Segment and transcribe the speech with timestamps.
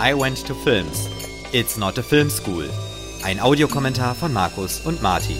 [0.00, 1.08] I Went to Films.
[1.52, 2.64] It's not a film school.
[3.22, 5.36] Ein Audiokommentar von Markus und Martin.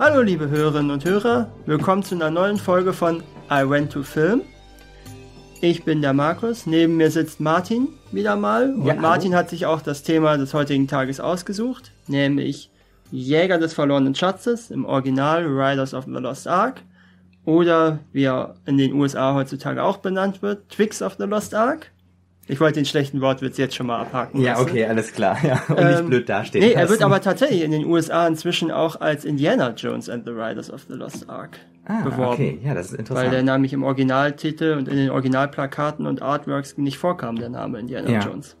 [0.00, 4.42] Hallo liebe Hörerinnen und Hörer, willkommen zu einer neuen Folge von I Went to Film.
[5.60, 9.64] Ich bin der Markus, neben mir sitzt Martin wieder mal und Ja, Martin hat sich
[9.64, 12.68] auch das Thema des heutigen Tages ausgesucht, nämlich
[13.12, 16.82] Jäger des verlorenen Schatzes im Original Riders of the Lost Ark
[17.44, 21.90] oder wie er in den USA heutzutage auch benannt wird, Twix of the Lost Ark.
[22.46, 24.40] Ich wollte den schlechten Wortwitz jetzt schon mal abhaken.
[24.40, 24.62] Ja, lassen.
[24.70, 25.38] okay, alles klar.
[25.44, 26.64] Ja, und nicht Ähm, blöd dastehen.
[26.64, 30.32] Nee, er wird aber tatsächlich in den USA inzwischen auch als Indiana Jones and the
[30.32, 32.32] Riders of the Lost Ark ah, beworben.
[32.32, 33.26] Okay, ja, das ist interessant.
[33.26, 37.78] Weil der nämlich im Originaltitel und in den Originalplakaten und Artworks nicht vorkam, der Name
[37.78, 38.20] Indiana Ja.
[38.20, 38.56] Jones.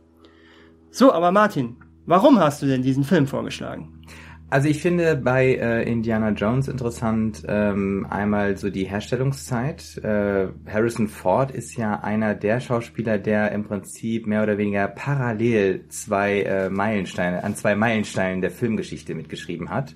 [0.92, 1.76] So, aber Martin,
[2.06, 4.04] warum hast du denn diesen Film vorgeschlagen?
[4.52, 9.96] Also ich finde bei äh, Indiana Jones interessant ähm, einmal so die Herstellungszeit.
[9.98, 15.86] Äh, Harrison Ford ist ja einer der Schauspieler, der im Prinzip mehr oder weniger parallel
[15.88, 19.94] zwei äh, Meilensteine an zwei Meilensteinen der Filmgeschichte mitgeschrieben hat.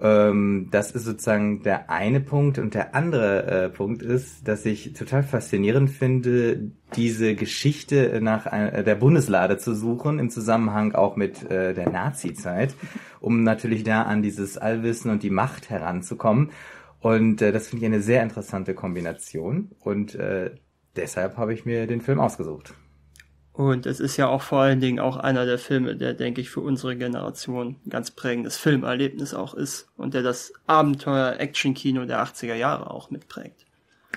[0.00, 4.92] Ähm, das ist sozusagen der eine Punkt und der andere äh, Punkt ist, dass ich
[4.92, 11.50] total faszinierend finde, diese Geschichte nach äh, der Bundeslade zu suchen im Zusammenhang auch mit
[11.50, 12.74] äh, der Nazi-Zeit,
[13.20, 16.50] um natürlich da an dieses Allwissen und die Macht heranzukommen.
[17.00, 20.50] Und äh, das finde ich eine sehr interessante Kombination und äh,
[20.94, 22.74] deshalb habe ich mir den Film ausgesucht.
[23.56, 26.50] Und es ist ja auch vor allen Dingen auch einer der Filme, der, denke ich,
[26.50, 32.54] für unsere Generation ein ganz prägendes Filmerlebnis auch ist und der das Abenteuer-Action-Kino der 80er
[32.54, 33.64] Jahre auch mitprägt.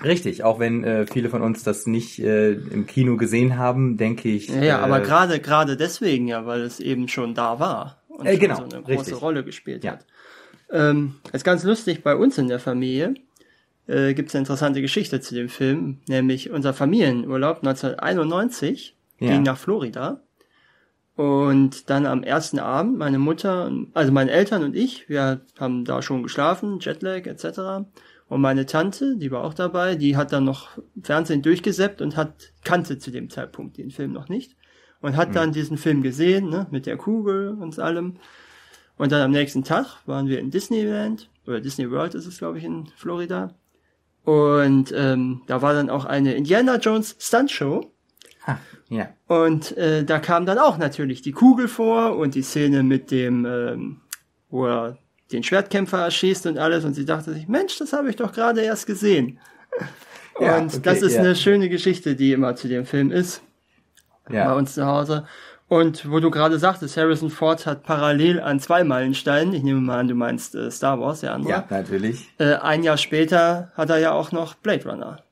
[0.04, 4.28] Richtig, auch wenn äh, viele von uns das nicht äh, im Kino gesehen haben, denke
[4.28, 4.48] ich.
[4.48, 8.26] Ja, ja äh, aber gerade gerade deswegen ja, weil es eben schon da war und
[8.26, 9.22] Äh, genau, so eine große richtig.
[9.22, 9.92] Rolle gespielt Ja.
[9.92, 10.06] hat.
[10.70, 13.14] Ähm, ist ganz lustig, bei uns in der Familie
[13.86, 19.32] äh, gibt es eine interessante Geschichte zu dem Film, nämlich unser Familienurlaub 1991 Ja.
[19.32, 20.22] ging nach Florida.
[21.16, 26.00] Und dann am ersten Abend, meine Mutter, also meine Eltern und ich, wir haben da
[26.00, 27.86] schon geschlafen, Jetlag etc.
[28.28, 32.52] Und meine Tante, die war auch dabei, die hat dann noch Fernsehen durchgesäppt und hat,
[32.64, 34.56] kannte zu dem Zeitpunkt den Film noch nicht.
[35.02, 38.16] Und hat dann diesen Film gesehen, ne, mit der Kugel und allem.
[38.96, 42.58] Und dann am nächsten Tag waren wir in Disneyland, oder Disney World ist es, glaube
[42.58, 43.54] ich, in Florida.
[44.24, 47.92] Und ähm, da war dann auch eine Indiana Jones Stunt Show.
[48.90, 49.08] Ja.
[49.28, 53.46] Und äh, da kam dann auch natürlich die Kugel vor und die Szene mit dem,
[53.46, 54.00] ähm,
[54.50, 54.98] wo er
[55.32, 56.84] den Schwertkämpfer erschießt und alles.
[56.84, 59.38] Und sie dachte sich, Mensch, das habe ich doch gerade erst gesehen.
[60.40, 61.20] Ja, und okay, das ist ja.
[61.20, 63.42] eine schöne Geschichte, die immer zu dem Film ist
[64.26, 64.54] bei Ja.
[64.54, 65.26] uns zu Hause.
[65.68, 69.98] Und wo du gerade sagtest, Harrison Ford hat parallel an zwei Meilensteinen, ich nehme mal
[69.98, 71.52] an, du meinst äh, Star Wars, der andere.
[71.52, 72.26] ja, natürlich.
[72.38, 75.22] Äh, ein Jahr später hat er ja auch noch Blade Runner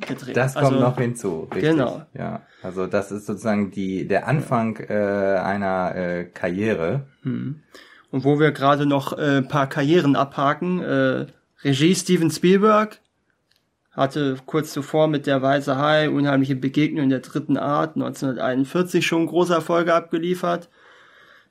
[0.00, 0.36] gedreht.
[0.36, 1.48] Das kommt Also, noch hinzu.
[1.54, 1.70] Richtig.
[1.70, 2.02] genau.
[2.14, 2.42] Ja.
[2.62, 4.94] Also das ist sozusagen die der Anfang äh,
[5.42, 7.06] einer äh, Karriere.
[7.24, 7.62] Und
[8.10, 11.26] wo wir gerade noch äh, ein paar Karrieren abhaken, äh,
[11.62, 13.00] Regie Steven Spielberg
[13.92, 19.54] hatte kurz zuvor mit Der Weiße Hai unheimliche Begegnungen der dritten Art 1941 schon große
[19.54, 20.68] Erfolge abgeliefert.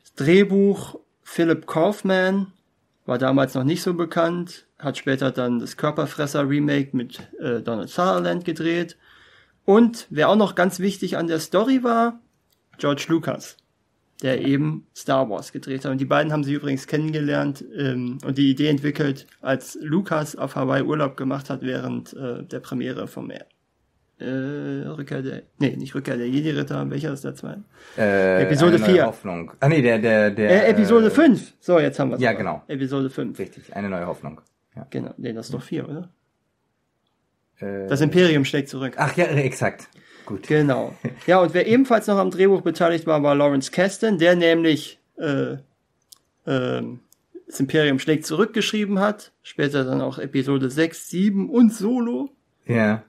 [0.01, 2.47] Das Drehbuch Philip Kaufman
[3.05, 7.89] war damals noch nicht so bekannt, hat später dann das Körperfresser Remake mit äh, Donald
[7.89, 8.97] Sutherland gedreht.
[9.65, 12.19] Und wer auch noch ganz wichtig an der Story war,
[12.77, 13.57] George Lucas
[14.23, 15.91] der eben Star Wars gedreht hat.
[15.91, 20.55] Und die beiden haben sich übrigens kennengelernt ähm, und die Idee entwickelt, als Lucas auf
[20.55, 23.43] Hawaii Urlaub gemacht hat während äh, der Premiere vom äh,
[24.87, 27.63] Rückkehr der, nee, nicht Rückkehr der Jedi-Ritter, welcher ist der zweite?
[27.97, 29.05] Äh, Episode eine neue vier.
[29.07, 29.51] Hoffnung.
[29.59, 31.55] Ah nee, der der der Äh, Episode äh, 5.
[31.59, 32.63] So, jetzt haben wir ja, genau.
[32.67, 33.37] Episode 5.
[33.37, 34.39] Richtig, eine neue Hoffnung.
[34.75, 34.87] Ja.
[34.89, 35.13] Genau.
[35.17, 36.09] Nee, das ist doch 4, oder?
[37.59, 38.93] Äh, Das Imperium schlägt zurück.
[38.97, 39.87] Ach ja, exakt.
[40.25, 40.47] Gut.
[40.47, 40.95] Genau.
[41.27, 45.57] Ja, und wer ebenfalls noch am Drehbuch beteiligt war, war Lawrence Kasten, der nämlich äh,
[46.47, 46.99] ähm,
[47.47, 52.29] das Imperium schlägt zurückgeschrieben hat, später dann auch Episode 6, 7 und Solo
[52.65, 53.03] Ja,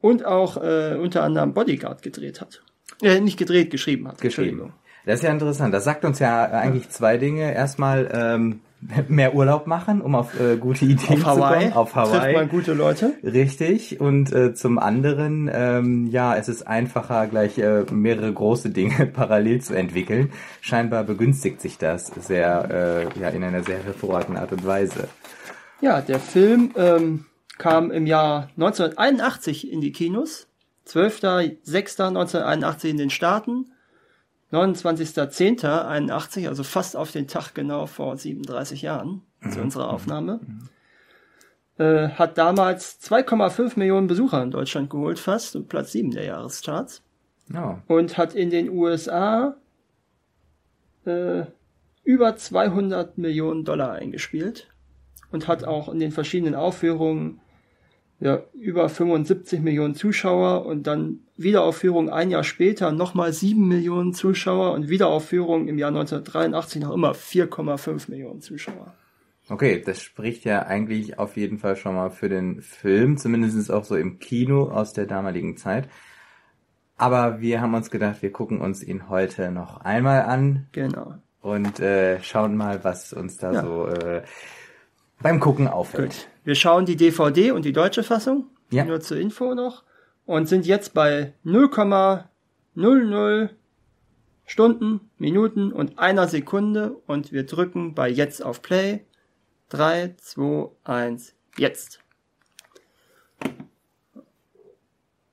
[0.00, 2.62] und auch äh, unter anderem Bodyguard gedreht hat.
[3.02, 4.20] Äh, nicht gedreht, geschrieben hat.
[4.20, 4.72] geschrieben.
[5.04, 5.74] Das ist ja interessant.
[5.74, 7.52] Das sagt uns ja eigentlich zwei Dinge.
[7.52, 8.60] Erstmal ähm,
[9.08, 11.72] mehr Urlaub machen, um auf äh, gute Ideen Auf zu Hawaii, kommen.
[11.74, 12.34] Auf trifft Hawaii.
[12.34, 13.14] man gute Leute.
[13.22, 14.00] Richtig.
[14.00, 19.60] Und äh, zum anderen, ähm, ja, es ist einfacher, gleich äh, mehrere große Dinge parallel
[19.60, 20.32] zu entwickeln.
[20.60, 25.08] Scheinbar begünstigt sich das sehr, äh, ja, in einer sehr hervorragenden Art und Weise.
[25.80, 27.24] Ja, der Film ähm,
[27.58, 30.48] kam im Jahr 1981 in die Kinos,
[30.88, 33.72] 12.06.1981 in den Staaten,
[34.52, 40.40] 29.10.81, also fast auf den Tag genau vor 37 Jahren zu unserer Aufnahme.
[41.78, 47.02] Äh, hat damals 2,5 Millionen Besucher in Deutschland geholt, fast, und Platz 7 der Jahrescharts.
[47.54, 47.76] Oh.
[47.86, 49.56] Und hat in den USA
[51.06, 51.44] äh,
[52.04, 54.68] über 200 Millionen Dollar eingespielt.
[55.30, 57.40] Und hat auch in den verschiedenen Aufführungen
[58.22, 64.72] ja, über 75 Millionen Zuschauer und dann Wiederaufführung ein Jahr später nochmal 7 Millionen Zuschauer
[64.74, 68.94] und Wiederaufführung im Jahr 1983 noch immer 4,5 Millionen Zuschauer.
[69.48, 73.84] Okay, das spricht ja eigentlich auf jeden Fall schon mal für den Film, zumindest auch
[73.84, 75.88] so im Kino aus der damaligen Zeit.
[76.96, 81.14] Aber wir haben uns gedacht, wir gucken uns ihn heute noch einmal an Genau.
[81.40, 83.62] und äh, schauen mal, was uns da Ja.
[83.62, 84.22] so äh,
[85.22, 86.12] beim Gucken auffällt.
[86.12, 86.28] Gut.
[86.44, 88.46] Wir schauen die DVD und die deutsche Fassung.
[88.70, 88.84] Ja.
[88.84, 89.84] Nur zur Info noch.
[90.26, 93.48] Und sind jetzt bei 0,00
[94.44, 96.96] Stunden, Minuten und einer Sekunde.
[97.06, 99.00] Und wir drücken bei jetzt auf Play.
[99.70, 101.98] 3, 2, 1, jetzt.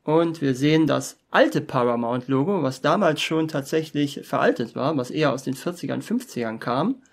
[0.05, 5.43] Und wir sehen das alte Paramount-Logo, was damals schon tatsächlich veraltet war, was eher aus
[5.43, 7.03] den 40ern, 50ern kam,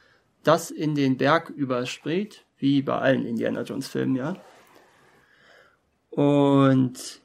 [0.45, 4.37] das in den Berg überspricht, wie bei allen Indiana Jones Filmen, ja.
[6.11, 7.21] Und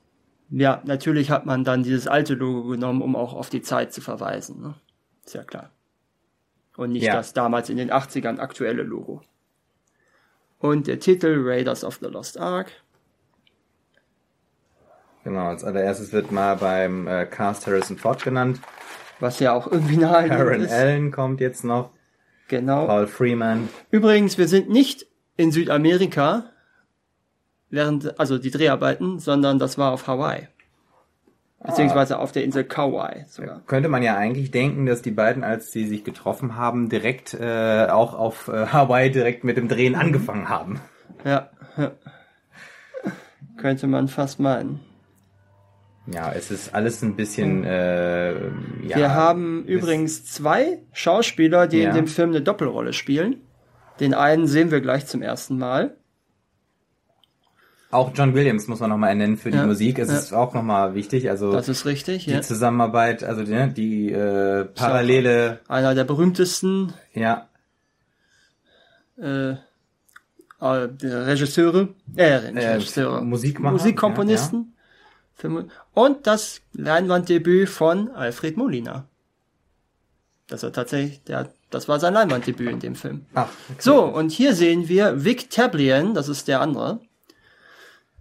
[0.50, 4.02] ja, natürlich hat man dann dieses alte Logo genommen, um auch auf die Zeit zu
[4.02, 4.76] verweisen, ne?
[5.26, 5.70] Ist ja klar.
[6.76, 7.14] Und nicht Ja.
[7.14, 9.22] das damals in den 80ern aktuelle Logo.
[10.60, 12.72] Und der Titel Raiders of the Lost Ark.
[15.24, 18.60] Genau, als allererstes wird mal beim äh, Cast Harrison Ford genannt.
[19.20, 20.72] Was ja auch irgendwie nahe Karen ist.
[20.72, 21.92] Allen kommt jetzt noch.
[22.48, 22.88] Genau.
[22.88, 23.70] Paul Freeman.
[23.92, 25.06] Übrigens, wir sind nicht
[25.42, 26.46] in Südamerika,
[27.70, 30.48] während, also die Dreharbeiten, sondern das war auf Hawaii.
[31.64, 33.62] Beziehungsweise auf der Insel Kauai sogar.
[33.68, 37.86] Könnte man ja eigentlich denken, dass die beiden, als sie sich getroffen haben, direkt äh,
[37.88, 40.82] auch auf äh, Hawaii direkt mit dem Drehen angefangen haben.
[41.24, 41.52] Ja.
[41.78, 41.92] ja.
[43.58, 44.80] Könnte man fast meinen.
[46.08, 47.64] Ja, es ist alles ein bisschen.
[47.64, 48.32] Äh,
[48.88, 51.90] ja, wir haben übrigens zwei Schauspieler, die Ja.
[51.90, 53.36] in dem Film eine Doppelrolle spielen.
[54.00, 55.96] Den einen sehen wir gleich zum ersten Mal.
[57.92, 60.00] Auch John Williams muss man nochmal nennen für die Ja, Musik.
[60.00, 60.18] Es ja.
[60.18, 61.30] ist auch nochmal wichtig.
[61.30, 62.42] Also Das ist richtig, die ja.
[62.42, 67.50] Zusammenarbeit, also die, die äh, parallele, Einer der berühmtesten ja,
[69.18, 69.58] äh, äh,
[70.62, 72.36] Regisseure, äh, Äh,
[72.76, 74.74] Regisseure, Musikmacher, Musikkomponisten.
[75.36, 75.64] Für Mu-
[75.94, 79.06] Und das Leinwanddebüt von Alfred Molina.
[80.52, 83.26] Das war tatsächlich, der, das war sein Leinwanddebüt in dem Film.
[83.34, 83.80] ach, okay.
[83.80, 87.00] So, und hier sehen wir Vic Tablian, das ist der andere.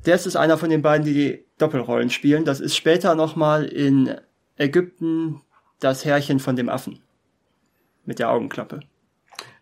[0.04, 2.44] Das ist einer von den beiden, die die Doppelrollen spielen.
[2.44, 4.14] Das ist später nochmal in
[4.56, 5.40] Ägypten
[5.80, 7.00] das Herrchen von dem Affen.
[8.06, 8.80] Mit der Augenklappe.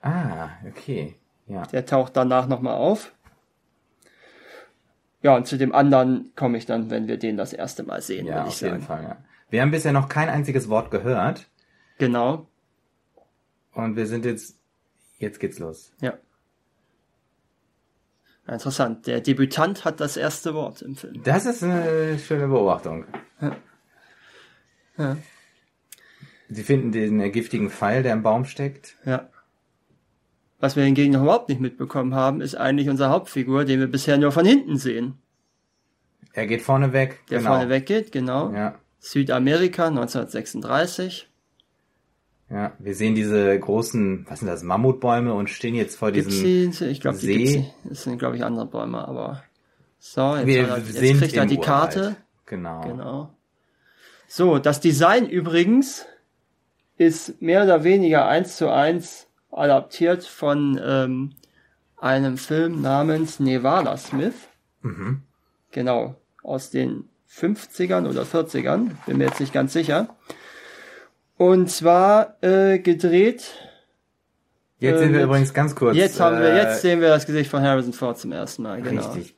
[0.03, 1.17] Ah, okay,
[1.47, 1.63] ja.
[1.67, 3.13] Der taucht danach nochmal auf.
[5.23, 8.27] Ja, und zu dem anderen komme ich dann, wenn wir den das erste Mal sehen,
[8.27, 8.87] Ja, würde ich auf jeden sagen.
[8.87, 9.17] Fall, ja.
[9.49, 11.49] Wir haben bisher noch kein einziges Wort gehört
[11.97, 12.47] Genau,
[13.85, 14.59] und wir sind jetzt,
[15.19, 15.93] jetzt geht's los.
[16.01, 16.19] ja.
[18.51, 19.07] Interessant.
[19.07, 21.23] Der Debütant hat das erste Wort im Film.
[21.23, 23.05] Das ist eine schöne Beobachtung.
[24.97, 25.19] Ja.
[26.49, 28.97] Sie finden den äh, giftigen Pfeil, der im Baum steckt.
[29.05, 29.29] Ja.
[30.61, 34.19] Was wir hingegen noch überhaupt nicht mitbekommen haben, ist eigentlich unsere Hauptfigur, den wir bisher
[34.19, 35.19] nur von hinten sehen.
[36.33, 37.21] Er geht vorne weg.
[37.31, 37.51] Der genau.
[37.51, 38.53] vorne weggeht, genau.
[38.53, 41.28] Ja, Südamerika 1936.
[42.51, 42.73] ja.
[42.79, 46.31] Wir sehen diese großen, was sind das, Mammutbäume und stehen jetzt vor diesem.
[46.33, 46.85] die?
[46.91, 47.37] Ich glaube, die See.
[47.37, 47.75] nicht.
[47.85, 49.43] Das sind, glaube ich, andere Bäume, aber
[49.99, 52.01] so, jetzt, Wir er, jetzt kriegt er die Karte.
[52.01, 52.17] Urwald.
[52.47, 52.81] Genau.
[52.83, 53.35] Genau.
[54.27, 56.07] So, das Design übrigens
[56.97, 61.33] ist mehr oder weniger eins zu eins adaptiert von ähm,
[61.97, 64.35] einem Film namens Nevada Smith.
[64.83, 65.23] Mhm.
[65.71, 70.17] Genau, aus den 50ern oder 40ern, bin mir jetzt nicht ganz sicher.
[71.39, 73.45] Und zwar äh, gedreht.
[74.81, 75.97] Jetzt Äh, sind wir mit- übrigens ganz kurz.
[75.97, 78.83] Jetzt haben wir, äh, jetzt sehen wir das Gesicht von Harrison Ford zum ersten Mal.
[78.83, 79.01] Genau.
[79.13, 79.35] Richtig.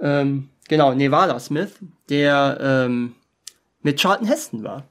[0.00, 1.72] ähm, genau, Nevada Smith,
[2.08, 3.14] der ähm,
[3.82, 4.84] mit Charlton Heston war.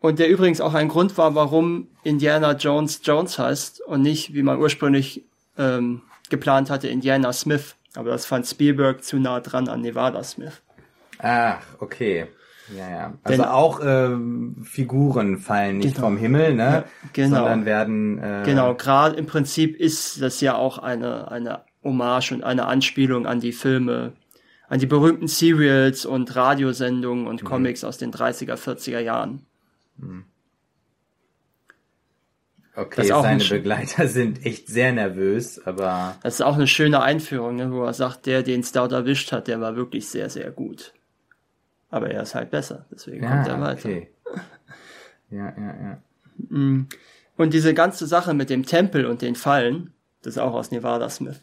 [0.00, 4.42] Und der übrigens auch ein Grund war, warum Indiana Jones Jones heißt und nicht, wie
[4.42, 5.24] man ursprünglich
[5.58, 7.76] ähm, geplant hatte, Indiana Smith.
[7.94, 10.62] Aber das fand Spielberg zu nah dran an Nevada Smith.
[11.18, 12.28] Ach, okay.
[12.76, 13.14] Ja, ja.
[13.24, 16.06] Also Denn- auch ähm, Figuren fallen nicht Genau.
[16.08, 16.62] vom Himmel, ne?
[16.62, 17.36] Ja, genau.
[17.38, 18.18] Sondern werden.
[18.18, 23.26] Äh, Genau, gerade im Prinzip ist das ja auch eine, eine Hommage und eine Anspielung
[23.26, 24.12] an die Filme,
[24.68, 29.46] an die berühmten Serials und Radiosendungen und Comics aus den 30er, 40er Jahren.
[32.76, 37.02] Okay, ist auch seine Begleiter sind echt sehr nervös, aber Das ist auch eine schöne
[37.02, 40.50] Einführung, ne, wo er sagt, der, den Stout erwischt hat, der war wirklich sehr, sehr
[40.50, 40.92] gut.
[41.90, 43.88] Aber er ist halt besser, deswegen kommt er ja, weiter.
[43.88, 44.08] okay.
[45.30, 46.02] Ja, ja, ja.
[47.36, 49.92] Und diese ganze Sache mit dem Tempel und den Fallen,
[50.22, 51.40] das ist auch aus Nevada Smith.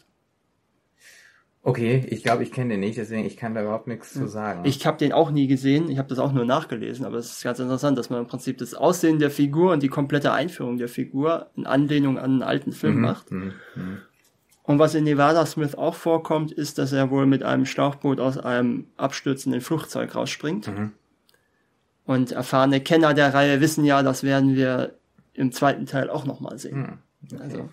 [1.63, 4.61] Okay, ich glaube, ich kenne den nicht, deswegen ich kann da überhaupt nichts zu sagen.
[4.63, 7.43] Ich habe den auch nie gesehen, ich habe das auch nur nachgelesen, aber es ist
[7.43, 10.87] ganz interessant, dass man im Prinzip das Aussehen der Figur und die komplette Einführung der
[10.87, 13.31] Figur in Anlehnung an einen alten Film macht.
[13.31, 13.97] Mhm, mhm.
[14.67, 18.37] Und was in Nevada Smith auch vorkommt, ist, dass er wohl mit einem Schlauchboot aus
[18.37, 20.67] einem abstürzenden Flugzeug rausspringt.
[20.67, 20.91] Mhm.
[22.05, 24.95] Und erfahrene Kenner der Reihe wissen ja, das werden wir
[25.33, 26.99] im zweiten Teil auch nochmal sehen.
[27.31, 27.41] Mhm.
[27.41, 27.69] Also,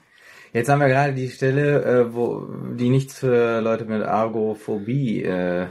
[0.53, 2.47] Jetzt haben wir gerade die Stelle, äh, wo
[2.77, 5.67] die nichts für Leute mit Argophobie äh,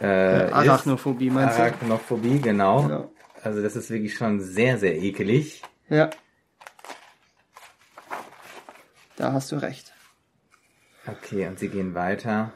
[0.00, 0.52] äh, ist.
[0.52, 1.62] Arachnophobie meinst du?
[1.62, 2.88] Arachnophobie, genau.
[2.88, 3.08] Ja.
[3.42, 5.62] Also das ist wirklich schon sehr, sehr ekelig.
[5.88, 6.10] Ja.
[9.16, 9.93] Da hast du recht.
[11.06, 12.52] Okay, und sie gehen weiter,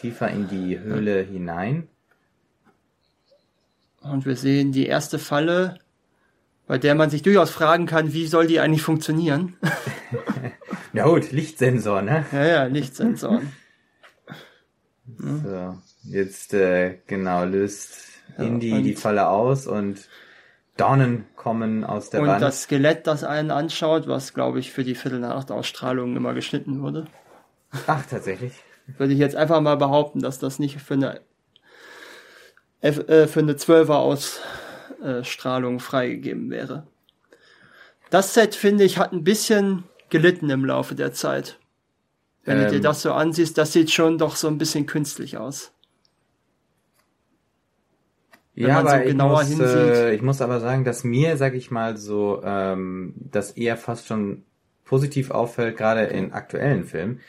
[0.00, 1.88] tiefer in die Höhle hinein.
[4.00, 5.78] Und wir sehen die erste Falle,
[6.66, 9.56] bei der man sich durchaus fragen kann, wie soll die eigentlich funktionieren?
[10.92, 12.24] Na gut, Lichtsensor, ne?
[12.32, 13.52] ja, ja, Lichtsensoren.
[15.18, 17.98] So, jetzt äh, genau löst
[18.38, 20.08] Indy und- die Falle aus und
[20.76, 22.40] Dornen kommen aus der Und Wand.
[22.42, 26.80] das Skelett, das einen anschaut, was, glaube ich, für die Viertel nach Ausstrahlung immer geschnitten
[26.80, 27.06] wurde,
[27.86, 28.52] Ach, tatsächlich.
[28.98, 31.20] würde ich jetzt einfach mal behaupten, dass das nicht für eine,
[32.80, 33.94] F, äh, für eine 12er
[35.02, 36.86] Ausstrahlung freigegeben wäre.
[38.10, 41.58] Das Set, finde ich, hat ein bisschen gelitten im Laufe der Zeit.
[42.44, 42.82] Wenn du dir Ähm.
[42.82, 45.72] das so ansiehst, das sieht schon doch so ein bisschen künstlich aus.
[48.54, 51.36] Wenn ja, man so aber ich genauer muss, äh, ich muss aber sagen, dass mir,
[51.36, 54.42] sag ich mal so, ähm, das eher fast schon
[54.84, 57.20] positiv auffällt, gerade in aktuellen Filmen,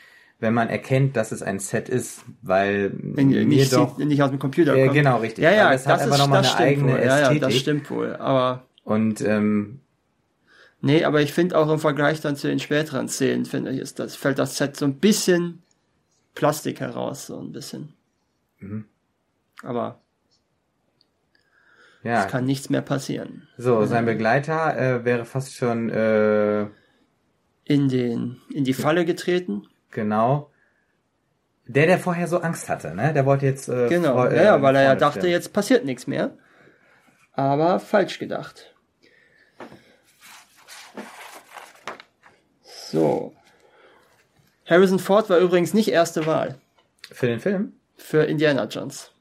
[0.42, 4.30] wenn man erkennt, dass es ein Set ist, weil Wenn mir nicht, doch nicht aus
[4.30, 4.92] dem Computer kommt.
[4.92, 5.44] genau, richtig.
[5.44, 6.98] Ja, ja, es hat das, einfach ist, nochmal das eine eigene wohl.
[6.98, 7.60] Ja, ja, das Ästhetik.
[7.60, 8.16] stimmt wohl.
[8.16, 9.78] Aber und ähm,
[10.80, 14.00] nee, aber ich finde auch im Vergleich dann zu den späteren Szenen, finde ich, ist
[14.00, 15.62] das, fällt das Set so ein bisschen
[16.34, 17.92] Plastik heraus, so ein bisschen.
[18.58, 18.86] Mhm.
[19.62, 20.00] Aber
[22.02, 23.46] ja, es kann nichts mehr passieren.
[23.58, 26.62] so sein Begleiter äh, wäre fast schon äh,
[27.62, 29.68] In den, in die Falle getreten.
[29.92, 30.50] Genau
[31.66, 33.12] der, der vorher so Angst hatte, ne?
[33.14, 35.30] Der wollte jetzt äh, Genau, vor- ja, ja, äh, weil er ja dachte, stehen.
[35.30, 36.36] jetzt passiert nichts mehr.
[37.34, 38.74] Aber falsch gedacht.
[42.64, 43.34] So.
[44.66, 46.56] Harrison Ford war übrigens nicht erste Wahl
[47.10, 47.72] für den Film.
[47.96, 49.12] für Indiana Jones.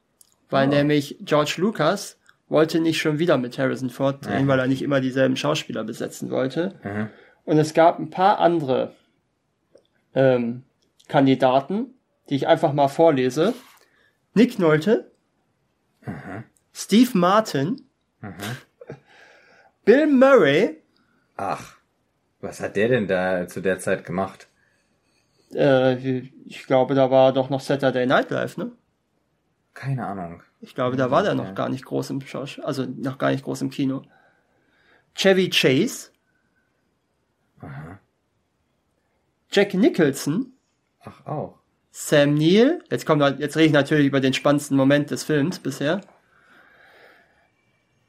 [0.50, 0.72] Weil Oh.
[0.72, 2.18] nämlich George Lucas
[2.50, 4.48] wollte nicht schon wieder mit Harrison Ford drehen, Ja.
[4.48, 6.76] weil er nicht immer dieselben Schauspieler besetzen wollte.
[6.84, 7.10] Mhm.
[7.46, 8.94] Und es gab ein paar andere
[10.16, 10.64] ähm,
[11.08, 11.94] Kandidaten,
[12.30, 13.54] die ich einfach mal vorlese.
[14.34, 15.12] Nick Nolte,
[16.74, 17.82] Steve Martin,
[19.84, 20.78] Bill Murray,
[21.38, 21.78] Ach,
[22.40, 24.48] was hat der denn da zu der Zeit gemacht?
[25.54, 25.96] äh,
[26.46, 28.72] ich glaube, da war doch noch Saturday Night Live, ne?
[29.74, 30.44] Keine Ahnung.
[30.60, 33.44] Ich glaube, da war der noch gar nicht groß im Schausch also noch gar nicht
[33.44, 34.04] groß im Kino.
[35.16, 36.11] Chevy Chase,
[39.52, 40.54] Jack Nicholson,
[41.04, 41.58] Ach auch.
[41.92, 46.02] Sam Neill, jetzt kommt, jetzt rede ich natürlich über den spannendsten Moment des Films bisher.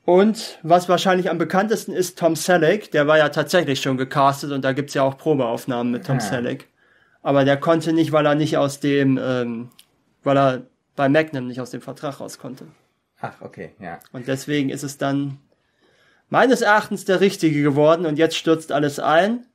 [0.04, 4.62] Und was wahrscheinlich am bekanntesten ist, Tom Selleck, der war ja tatsächlich schon gecastet und
[4.64, 6.20] da gibt's ja auch Probeaufnahmen mit Tom Ah.
[6.20, 6.68] Selleck.
[7.22, 9.70] Aber der konnte nicht, weil er nicht aus dem, ähm,
[10.24, 10.62] weil er
[10.96, 12.66] bei Magnum nicht aus dem Vertrag raus konnte.
[13.20, 14.00] Ach, okay, ja.
[14.12, 15.38] Und deswegen ist es dann
[16.28, 19.46] meines Erachtens der richtige geworden und jetzt stürzt alles ein.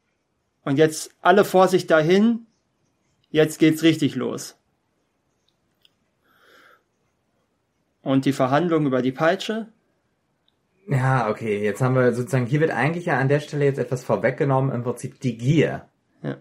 [0.64, 2.46] Und jetzt alle Vorsicht dahin.
[3.30, 4.58] Jetzt geht's richtig los.
[8.02, 9.68] Und die Verhandlung über die Peitsche.
[10.88, 14.06] Ja, okay, jetzt haben wir sozusagen, hier wird eigentlich ja an der Stelle jetzt etwas
[14.06, 15.90] vorweggenommen, im Prinzip die Gier.
[16.24, 16.38] Ja.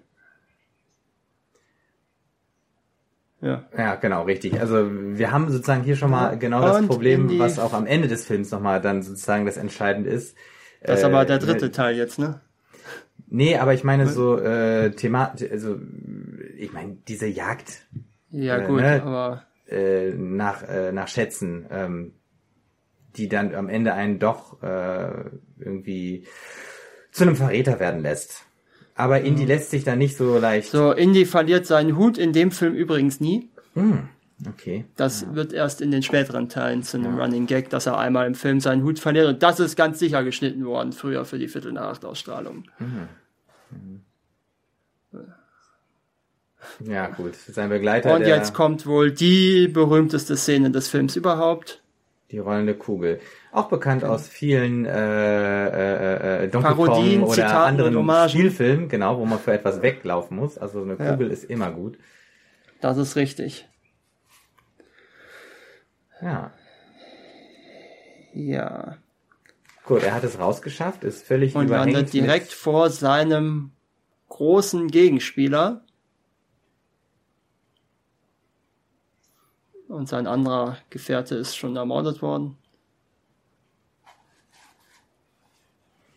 [3.40, 3.68] Ja.
[3.76, 4.60] Ja, genau, richtig.
[4.60, 7.72] Also wir haben sozusagen hier schon mal genau das und Problem, in die- was auch
[7.72, 10.36] am Ende des Films nochmal dann sozusagen das Entscheidende ist.
[10.82, 12.40] Das ist Äh, aber der dritte ne- Teil jetzt, ne?
[13.28, 15.78] Nee, aber ich meine so äh, Thema, also
[16.56, 17.86] ich meine diese Jagd
[18.30, 19.02] Ja, Äh, gut, ne?
[19.02, 22.12] aber äh, nach äh, nach Schätzen, ähm,
[23.16, 26.26] die dann am Ende einen doch äh, irgendwie
[27.10, 28.44] zu einem Verräter werden lässt.
[28.94, 30.70] Aber Indy lässt sich dann nicht so leicht.
[30.70, 33.50] so, Indy verliert seinen Hut in dem Film übrigens nie.
[33.74, 34.08] Hm.
[34.46, 34.84] Okay.
[34.96, 35.34] Das ja.
[35.34, 37.24] wird erst in den späteren Teilen zu einem Ja.
[37.24, 39.26] Running Gag, dass er einmal im Film seinen Hut verliert.
[39.28, 42.64] Und das ist ganz sicher geschnitten worden, früher für die Viertel nach acht Ausstrahlung.
[46.84, 47.34] Ja, gut.
[47.36, 51.82] Sein Begleiter, Und jetzt kommt wohl die berühmteste Szene des Films überhaupt.
[52.32, 53.20] die rollende Kugel.
[53.52, 58.28] Auch bekannt aus vielen äh, äh, äh, Donkey Parodien, Kong oder Zitaten anderen und.
[58.30, 60.58] Spielfilmen, genau, wo man für etwas weglaufen muss.
[60.58, 61.12] Also eine Ja.
[61.12, 61.96] Kugel ist immer gut.
[62.80, 63.68] Das ist richtig.
[66.20, 66.52] Ja.
[68.32, 68.98] Ja.
[69.84, 73.72] Gut, er hat es rausgeschafft, ist völlig Und landet direkt mit, vor seinem
[74.28, 75.84] großen Gegenspieler.
[79.88, 82.58] Und sein anderer Gefährte ist schon ermordet worden.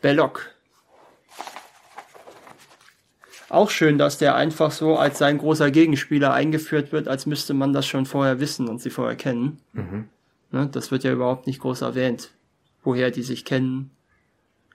[0.02, 0.59] Belloc.
[3.50, 7.74] Auch schön, dass der einfach so als sein großer Gegenspieler eingeführt wird, als müsste man
[7.74, 9.60] das schon vorher wissen und sie vorher kennen.
[10.52, 12.32] Ne, das wird ja überhaupt nicht groß erwähnt,
[12.84, 13.92] woher die sich kennen,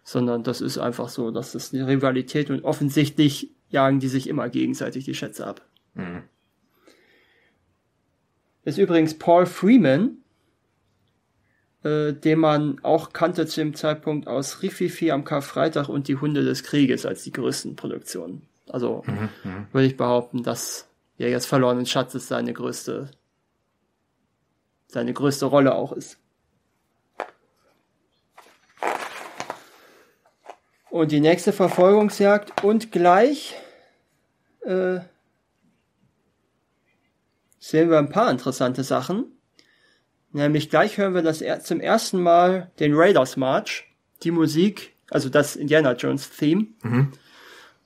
[0.02, 4.48] sondern das ist einfach so, dass es eine Rivalität und offensichtlich jagen die sich immer
[4.48, 5.62] gegenseitig die Schätze ab.
[5.94, 6.22] Mhm.
[8.64, 10.18] Ist übrigens Paul Freeman,
[11.82, 16.44] äh, den man auch kannte zu dem Zeitpunkt aus Rififi am Karfreitag und die Hunde
[16.44, 18.42] des Krieges als die größten Produktionen.
[18.68, 19.04] Also
[19.72, 23.10] würde ich behaupten, dass Jägers verlorenen Schatzes seine größte,
[24.88, 26.18] seine größte Rolle auch ist.
[30.90, 33.54] Und die nächste Verfolgungsjagd und gleich
[34.60, 35.00] äh,
[37.58, 39.26] sehen wir ein paar interessante Sachen.
[40.30, 43.84] Nämlich gleich hören wir das er zum ersten Mal den Raiders March,
[44.22, 46.68] die Musik, also das Indiana Jones Theme.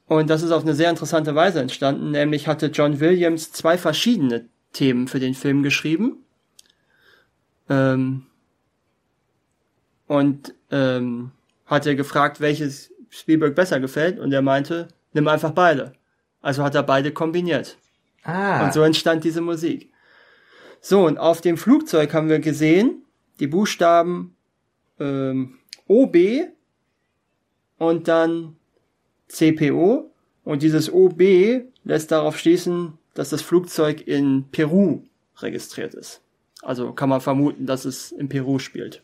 [0.09, 2.11] Und das ist auf eine sehr interessante Weise entstanden.
[2.11, 6.25] Nämlich hatte John Williams zwei verschiedene Themen für den Film geschrieben.
[7.69, 8.27] Ähm,
[10.07, 11.33] und ähm,
[11.67, 14.19] hat er gefragt, welches Spielberg besser gefällt.
[14.19, 15.93] Und er meinte, nimm einfach beide.
[16.41, 17.77] Also hat er beide kombiniert.
[18.23, 19.93] Ah, Und so entstand diese Musik.
[20.81, 23.03] So, und auf dem Flugzeug haben wir gesehen,
[23.41, 24.37] die Buchstaben
[24.99, 26.17] ähm, OB
[27.79, 28.58] und dann
[29.29, 30.11] CPO.
[30.45, 31.23] Und dieses OB
[31.85, 35.03] lässt darauf schließen, dass das Flugzeug in Peru
[35.39, 36.21] registriert ist.
[36.63, 39.03] Also kann man vermuten, dass es in Peru spielt.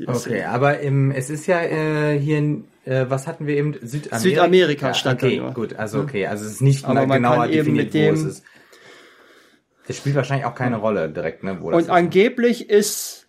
[0.00, 0.48] Okay, Szene.
[0.48, 3.74] aber im, es ist ja äh, hier, in, äh, was hatten wir eben?
[3.74, 4.18] Südamerika.
[4.18, 7.76] Südamerika stand okay, gut, also okay, also es ist nicht Aber man genauer kann eben
[7.76, 8.44] definiert, mit dem- wo es ist.
[9.86, 11.58] Das spielt wahrscheinlich auch keine Rolle direkt, ne?
[11.60, 11.90] Wo das Und ist.
[11.90, 13.28] angeblich ist,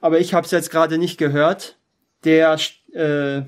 [0.00, 1.78] aber ich habe es jetzt gerade nicht gehört,
[2.24, 2.58] der
[2.92, 3.42] äh,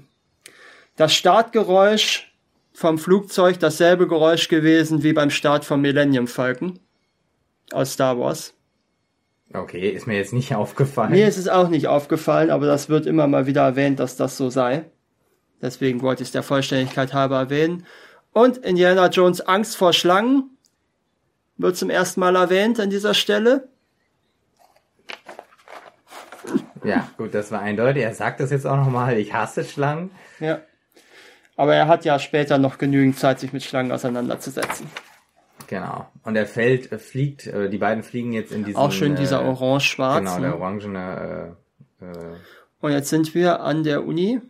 [0.97, 2.33] das Startgeräusch
[2.73, 6.79] vom Flugzeug dasselbe Geräusch gewesen wie beim Start vom Millennium Falcon
[7.73, 8.55] aus Star Wars.
[9.53, 11.13] Okay, ist mir jetzt nicht aufgefallen.
[11.13, 14.37] Mir ist es auch nicht aufgefallen, aber das wird immer mal wieder erwähnt, dass das
[14.37, 14.85] so sei.
[15.61, 17.87] Deswegen wollte ich es der Vollständigkeit halber erwähnen.
[18.33, 20.57] Und Indiana Jones Angst vor Schlangen
[21.57, 23.69] wird zum ersten Mal erwähnt an dieser Stelle.
[26.83, 28.03] Ja, gut, das war eindeutig.
[28.03, 29.17] Er sagt das jetzt auch nochmal.
[29.19, 30.11] Ich hasse Schlangen.
[30.41, 30.63] Ja.
[31.57, 34.87] Aber er hat ja später noch genügend Zeit, sich mit Schlangen auseinanderzusetzen.
[35.67, 36.07] Genau.
[36.23, 38.79] Und er fällt, äh, fliegt, äh, die beiden fliegen jetzt in diesen...
[38.79, 40.19] Auch schön dieser äh, orange-schwarz.
[40.19, 40.57] Genau, der ne?
[40.57, 41.57] orangene...
[42.01, 42.37] Äh, äh,
[42.81, 44.41] Und jetzt sind wir an der Uni.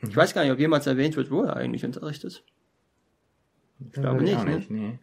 [0.00, 2.44] Ich weiß gar nicht, ob jemals erwähnt wird, wo er eigentlich unterrichtet.
[3.80, 4.64] ich glaube nicht, ne?
[4.68, 4.98] nee.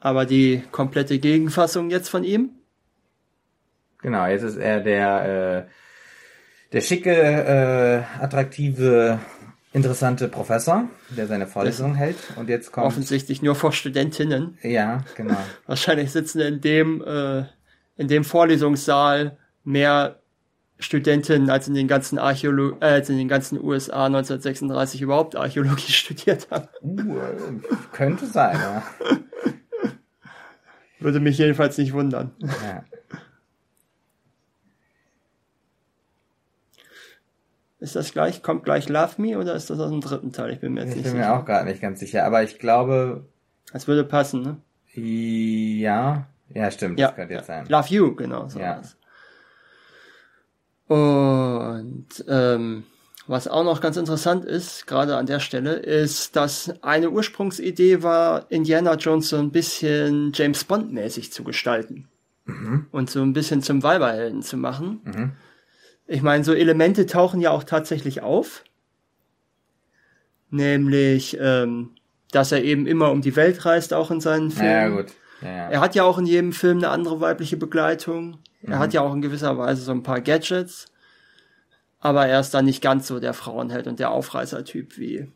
[0.00, 2.50] Aber die komplette Gegenfassung jetzt von ihm.
[4.02, 5.70] Genau, jetzt ist er der, äh,
[6.74, 9.20] der schicke, äh, attraktive,
[9.72, 12.16] interessante Professor, der seine Vorlesung hält.
[12.36, 12.88] Und jetzt kommt...
[12.88, 14.58] Offensichtlich nur vor Studentinnen.
[14.60, 15.36] Ja, genau.
[15.66, 17.44] Wahrscheinlich sitzen in dem, äh,
[17.96, 20.20] in dem Vorlesungssaal mehr
[20.80, 25.92] Studentinnen als in den ganzen Archäolo äh, als in den ganzen USA 1936 überhaupt Archäologie
[25.92, 26.68] studiert haben.
[26.82, 27.20] Uh,
[27.92, 28.82] könnte sein, ja.
[30.98, 32.32] Würde mich jedenfalls nicht wundern.
[32.40, 32.82] ja.
[37.84, 40.54] Ist das gleich, kommt gleich Love Me oder ist das aus dem dritten Teil?
[40.54, 41.38] Ich bin mir jetzt Ich nicht bin mir sicher.
[41.38, 43.26] auch gerade nicht ganz sicher, aber ich glaube,
[43.74, 44.56] Das würde passen, ne?
[44.94, 47.66] ja, ja, stimmt, Ja, das könnte jetzt sein.
[47.68, 48.48] Love You, genau.
[48.48, 48.76] So Ja.
[48.76, 48.96] war's.
[50.86, 52.84] Und ähm,
[53.26, 58.46] was auch noch ganz interessant ist, gerade an der Stelle, ist, dass eine Ursprungsidee war,
[58.50, 62.08] Indiana Jones so ein bisschen James Bond mäßig zu gestalten
[62.92, 65.34] und so ein bisschen zum Weiberhelden zu machen.
[66.06, 68.64] Ich meine, so Elemente tauchen ja auch tatsächlich auf,
[70.50, 71.96] nämlich ähm,
[72.30, 74.70] dass er eben immer um die Welt reist, auch in seinen Filmen.
[74.70, 75.12] Ja, gut.
[75.40, 75.70] Ja, ja.
[75.70, 78.38] Er hat ja auch in jedem Film eine andere weibliche Begleitung.
[78.62, 80.86] Er hat ja auch in gewisser Weise so ein paar Gadgets.
[82.00, 85.30] Aber er ist dann nicht ganz so der Frauenheld und der Aufreißertyp wie,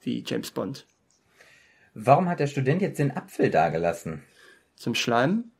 [0.00, 0.86] wie James Bond.
[1.94, 4.22] Warum hat der Student jetzt den Apfel dagelassen?
[4.76, 5.51] Zum Schleimen?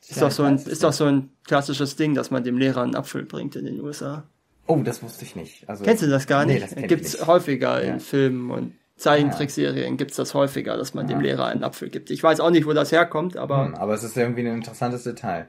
[0.00, 2.82] Ist, Ja, doch so ein, ist doch so ein klassisches Ding, dass man dem Lehrer
[2.82, 4.24] einen Apfel bringt in den USA.
[4.66, 5.68] Oh, das wusste ich nicht.
[5.68, 6.64] Also, Kennst du das gar Nee, nicht?
[6.64, 7.26] das kenn ich Gibt's nicht.
[7.26, 7.92] häufiger Ja.
[7.94, 11.22] in Filmen und Zeichentrickserien gibt's das häufiger, dass man dem Ah.
[11.22, 12.10] Lehrer einen Apfel gibt.
[12.10, 15.04] Ich weiß auch nicht, wo das herkommt, aber Hm, aber es ist irgendwie ein interessantes
[15.04, 15.48] Detail.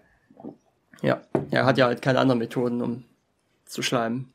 [1.02, 3.04] Ja, er hat ja halt keine anderen Methoden, um
[3.66, 4.32] zu schleimen.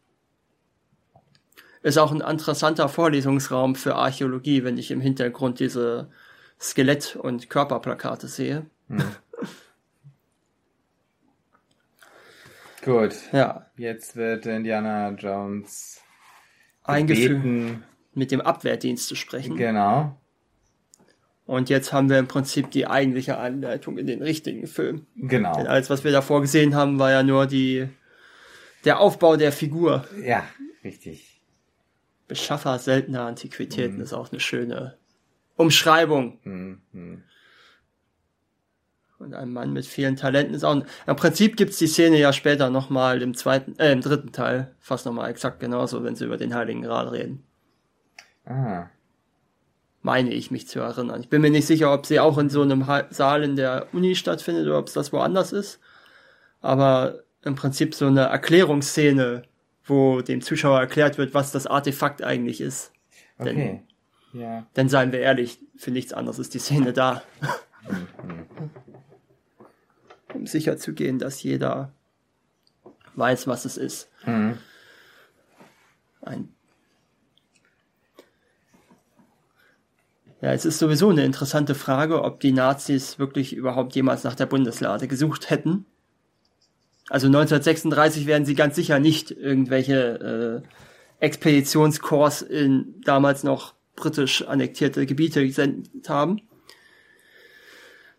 [1.82, 6.08] Ist auch ein interessanter Vorlesungsraum für Archäologie, wenn ich im Hintergrund diese
[6.60, 8.66] Skelett- und Körperplakate sehe.
[12.86, 16.00] Gut, Ja, jetzt wird Indiana Jones
[16.84, 17.42] eingeführt,
[18.14, 19.56] mit dem Abwehrdienst zu sprechen.
[19.56, 20.16] Genau,
[21.46, 25.08] Und jetzt haben wir im Prinzip die eigentliche Anleitung in den richtigen Film.
[25.16, 25.54] Denn genau.
[25.54, 27.88] alles, was wir davor gesehen haben, war ja nur die,
[28.84, 30.04] der Aufbau der Figur.
[30.22, 30.44] Ja,
[30.84, 31.42] richtig.
[32.28, 34.96] Beschaffer seltener Antiquitäten ist auch eine schöne
[35.56, 36.38] Umschreibung.
[36.44, 37.24] Hm, hm.
[39.18, 40.72] Und ein Mann mit vielen Talenten ist auch.
[40.74, 44.74] Ein, Im Prinzip gibt's die Szene ja später nochmal im zweiten, äh, im dritten Teil,
[44.78, 47.42] fast nochmal exakt genauso, wenn sie über den Heiligen Gral reden.
[48.44, 48.86] Ah,
[50.02, 51.20] Meine ich mich zu erinnern.
[51.20, 53.86] Ich bin mir nicht sicher, ob sie auch in so einem Ha- Saal in der
[53.92, 55.80] Uni stattfindet oder ob es das woanders ist.
[56.60, 59.42] Aber im Prinzip so eine Erklärungsszene,
[59.84, 62.92] wo dem Zuschauer erklärt wird, was das Artefakt eigentlich ist.
[63.38, 63.82] okay.
[64.32, 64.66] Ja.
[64.76, 67.22] Denn seien wir ehrlich, für nichts anderes ist die Szene da.
[70.36, 71.92] Um sicher zu gehen, dass jeder
[73.14, 74.08] weiß, was es ist.
[74.24, 74.58] Mhm.
[76.22, 76.48] Ein
[80.42, 84.46] ja, es ist sowieso eine interessante Frage, ob die Nazis wirklich überhaupt jemals nach der
[84.46, 85.86] Bundeslade gesucht hätten.
[87.08, 95.06] Also 1936 werden sie ganz sicher nicht irgendwelche äh, Expeditionskorps in damals noch britisch annektierte
[95.06, 96.42] Gebiete gesendet haben.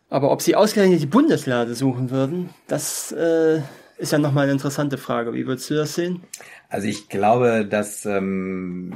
[0.09, 3.61] Aber ob sie ausgerechnet die Bundeslade suchen würden, das äh,
[3.97, 5.33] ist ja nochmal eine interessante Frage.
[5.33, 6.21] Wie würdest du das sehen?
[6.69, 8.93] Also ich glaube, dass ähm,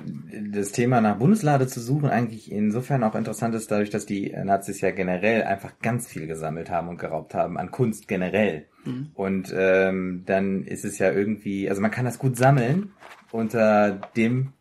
[0.53, 4.81] das Thema nach Bundeslade zu suchen eigentlich insofern auch interessant ist, dadurch, dass die Nazis
[4.81, 8.67] ja generell einfach ganz viel gesammelt haben und geraubt haben an Kunst generell.
[9.13, 12.93] Und ähm, dann ist es ja irgendwie, also man kann das gut sammeln
[13.31, 14.53] unter dem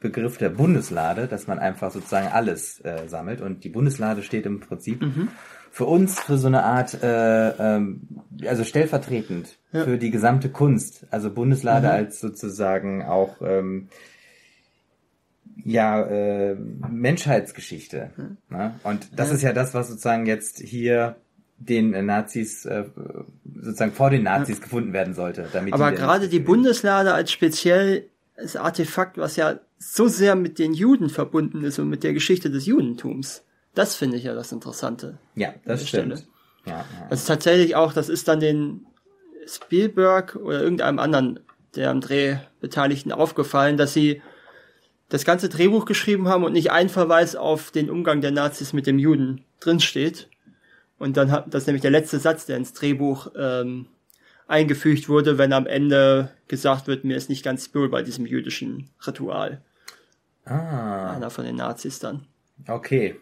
[0.00, 3.40] Begriff der Bundeslade, dass man einfach sozusagen alles äh, sammelt.
[3.40, 5.02] Und die Bundeslade steht im Prinzip
[5.78, 8.00] für uns für so eine Art, äh, ähm,
[8.44, 9.84] also stellvertretend Ja.
[9.84, 11.06] für die gesamte Kunst.
[11.12, 13.86] Also Bundeslade als sozusagen auch ähm,
[15.64, 18.10] ja äh, Menschheitsgeschichte.
[18.50, 18.74] Ne?
[18.82, 19.34] Und das Ja.
[19.36, 21.14] ist ja das, was sozusagen jetzt hier
[21.58, 22.82] den äh, Nazis äh,
[23.62, 25.46] sozusagen vor den Nazis gefunden werden sollte.
[25.52, 28.02] Damit Aber die gerade die Bundeslade als spezielles
[28.56, 32.66] Artefakt, was ja so sehr mit den Juden verbunden ist und mit der Geschichte des
[32.66, 33.44] Judentums,
[33.78, 35.18] das finde ich ja das Interessante.
[35.34, 36.26] ja, das stimmt.
[36.66, 36.84] Ja, ja.
[37.08, 38.86] Also tatsächlich auch, das ist dann den
[39.46, 41.40] Spielberg oder irgendeinem anderen
[41.76, 44.22] der am Dreh Beteiligten aufgefallen, dass sie
[45.10, 48.86] das ganze Drehbuch geschrieben haben und nicht ein Verweis auf den Umgang der Nazis mit
[48.86, 50.28] dem Juden drinsteht.
[50.98, 53.86] Und dann hat das ist nämlich der letzte Satz, der ins Drehbuch ähm,
[54.48, 58.90] eingefügt wurde, wenn am Ende gesagt wird, mir ist nicht ganz wohl bei diesem jüdischen
[59.06, 59.62] Ritual.
[60.44, 62.26] Ah, Einer von den Nazis dann.
[62.66, 63.20] okay.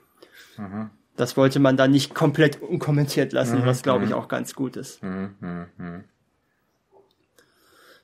[1.16, 5.00] Das wollte man dann nicht komplett unkommentiert lassen, was glaube ich auch ganz gut ist.
[5.02, 6.04] Hm, hm, hm.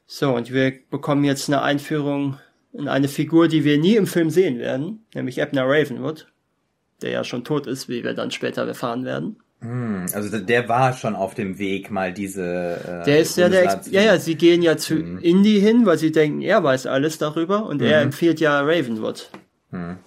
[0.07, 2.39] So, und wir bekommen jetzt eine Einführung
[2.73, 6.27] in eine Figur, die wir nie im Film sehen werden, nämlich Abner Ravenwood,
[7.03, 9.37] der ja schon tot ist, wie wir dann später erfahren werden.
[10.13, 13.03] Also der war schon auf dem Weg, mal diese.
[13.03, 16.11] Äh, Der ist ja der, ja, ja, sie gehen ja zu Indy hin, weil sie
[16.11, 19.31] denken, er weiß alles darüber und er empfiehlt ja Ravenwood.
[19.71, 19.99] Hm.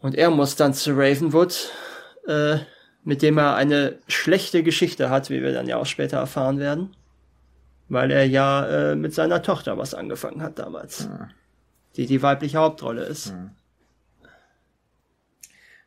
[0.00, 1.72] Und er muss dann zu Ravenwood,
[2.26, 2.58] äh,
[3.04, 6.94] mit dem er eine schlechte Geschichte hat, wie wir dann ja auch später erfahren werden.
[7.88, 11.08] Weil er ja äh, mit seiner Tochter was angefangen hat damals.
[11.96, 13.32] Die die weibliche Hauptrolle ist.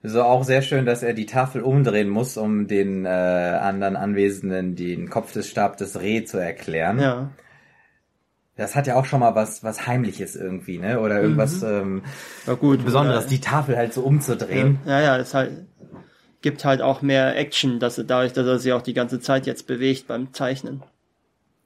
[0.04, 4.76] So auch sehr schön, dass er die Tafel umdrehen muss, um den äh, anderen Anwesenden
[4.76, 7.00] den Kopf des Stab des Reh zu erklären.
[7.00, 7.30] Ja.
[8.58, 11.00] Das hat ja auch schon mal was was Heimliches irgendwie, ne?
[11.00, 12.04] Oder irgendwas ähm,
[12.46, 12.84] Ja gut.
[12.86, 14.80] Besonderes, oder- die Tafel halt so umzudrehen.
[14.86, 15.66] Ja, ja, es halt,
[16.42, 19.46] gibt halt auch mehr Action, dass er dadurch, dass er sich auch die ganze Zeit
[19.48, 20.84] jetzt bewegt beim Zeichnen.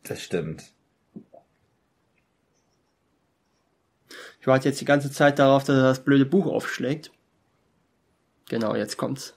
[0.04, 0.64] Das stimmt.
[4.40, 7.12] Ich warte jetzt die ganze Zeit darauf, dass er das blöde Buch aufschlägt.
[8.48, 9.34] Genau, jetzt kommt's.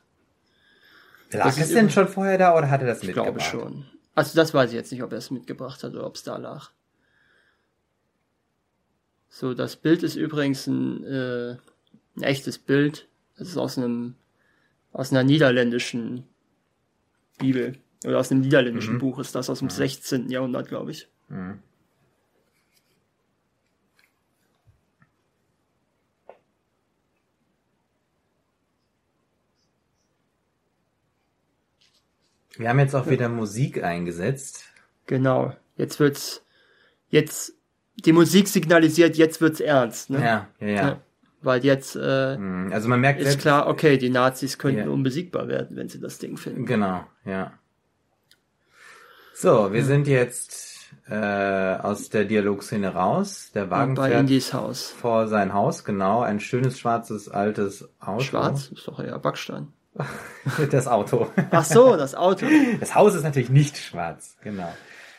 [1.31, 3.35] Lag Das es ist denn schon vorher da oder hat er das Ich mitgebracht?
[3.37, 3.87] glaube schon.
[4.15, 6.37] Also das weiß ich jetzt nicht, ob er es mitgebracht hat oder ob es da
[6.37, 6.71] lag.
[9.31, 11.57] So, das Bild ist übrigens ein, äh,
[12.17, 13.09] ein echtes Bild.
[13.37, 14.15] Das ist aus einem
[14.93, 16.25] aus einer niederländischen
[17.39, 18.99] Bibel oder aus einem niederländischen Mhm.
[18.99, 20.31] Buch ist das aus dem 16.
[20.31, 21.09] Jahrhundert, glaube ich.
[21.29, 21.61] Mhm.
[32.57, 34.65] Wir haben jetzt auch wieder Musik eingesetzt.
[35.07, 35.55] Genau.
[35.77, 36.43] Jetzt wird's
[37.09, 37.55] jetzt
[38.05, 40.21] die Musik signalisiert, jetzt wird's ernst, ne?
[40.21, 40.75] Ja, ja, ja.
[40.89, 41.01] Ja.
[41.41, 42.73] Weil jetzt äh, Mhm.
[42.73, 44.89] Also man merkt ist selbst- klar, okay, die Nazis könnten Ja.
[44.89, 46.67] unbesiegbar werden, wenn sie das Ding finden.
[46.67, 47.53] Genau, ja.
[49.35, 50.67] So, wir sind jetzt
[51.09, 53.51] äh, aus der Dialogszene raus.
[53.55, 54.91] Der Wagen Und bei fährt Indies Haus.
[54.91, 56.23] vor sein Haus, genau.
[56.23, 58.21] Ein schönes schwarzes altes Auto.
[58.23, 59.69] Schwarz ist doch eher Backstein.
[60.71, 61.29] Das Auto.
[61.51, 62.47] Ach so, das Auto.
[62.81, 64.73] Das Haus ist natürlich nicht schwarz, genau.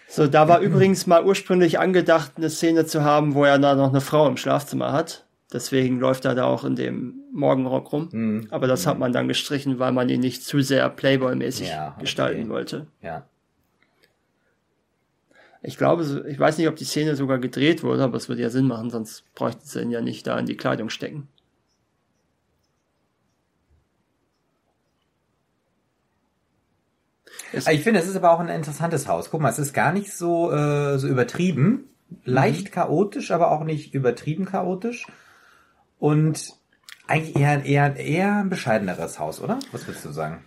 [0.10, 3.89] So, da war übrigens mal ursprünglich angedacht, eine Szene zu haben, wo er da noch
[3.89, 5.26] eine Frau im Schlafzimmer hat.
[5.54, 8.10] Deswegen läuft er da auch in dem Morgenrock rum.
[8.12, 8.48] Mhm.
[8.50, 12.02] Aber das hat man dann gestrichen, weil man ihn nicht zu sehr Playboy-mäßig Ja, okay.
[12.02, 12.88] gestalten wollte.
[13.02, 13.24] Ja.
[15.62, 18.50] Ich glaube, ich weiß nicht, ob die Szene sogar gedreht wurde, aber es würde ja
[18.50, 21.28] Sinn machen, sonst bräuchten sie ihn ja nicht da in die Kleidung stecken.
[27.53, 29.29] Ich finde, es ist aber auch ein interessantes Haus.
[29.29, 31.85] Guck mal, es ist gar nicht so, äh, so übertrieben.
[32.23, 35.07] Leicht chaotisch, aber auch nicht übertrieben chaotisch.
[35.99, 36.53] Und
[37.07, 39.59] eigentlich eher, eher, eher ein bescheideneres Haus, oder?
[39.71, 40.43] Was würdest du sagen?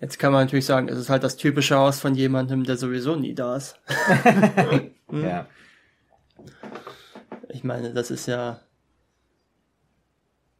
[0.00, 3.16] jetzt kann man natürlich sagen, es ist halt das typische Haus von jemandem, der sowieso
[3.16, 3.78] nie da ist.
[5.10, 5.24] Hm?
[5.24, 5.46] Ja.
[7.48, 8.60] Ich meine, das ist ja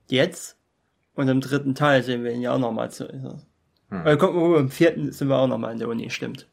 [0.08, 0.56] jetzt
[1.14, 3.06] und im dritten Teil sehen wir ihn ja auch nochmal zu.
[3.90, 4.06] Hm.
[4.06, 6.46] Äh, mal, im vierten sind wir auch nochmal in der Uni, stimmt.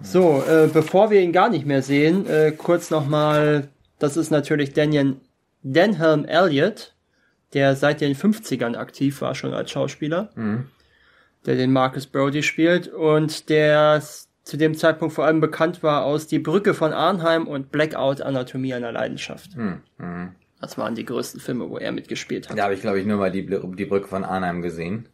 [0.00, 3.68] So, äh, bevor wir ihn gar nicht mehr sehen, äh, kurz nochmal,
[3.98, 5.16] das ist natürlich Daniel
[5.62, 6.94] Denhelm Elliott,
[7.52, 10.66] der seit den 50ern aktiv war, schon als Schauspieler, Mhm.
[11.46, 14.02] der den Marcus Brody spielt und der
[14.42, 18.74] zu dem Zeitpunkt vor allem bekannt war aus Die Brücke von Arnheim und Blackout Anatomie
[18.74, 19.56] einer Leidenschaft.
[19.56, 19.82] Mhm.
[19.98, 20.34] Mhm.
[20.60, 22.58] Das waren die größten Filme, wo er mitgespielt hat.
[22.58, 25.08] Da habe ich, glaube ich, nur mal die, die Brücke von Arnheim gesehen.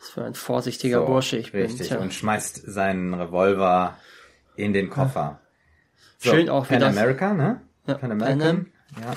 [0.00, 1.62] Was für ein vorsichtiger So, Bursche ich bin.
[1.62, 1.88] Richtig.
[1.88, 1.98] Tja.
[1.98, 3.98] Und schmeißt seinen Revolver
[4.56, 5.40] in den Koffer.
[6.20, 7.60] Schön auch, wie Pan America, ne?
[7.86, 8.42] Ja, Pan American.
[8.42, 8.66] Am.
[9.02, 9.16] Ja.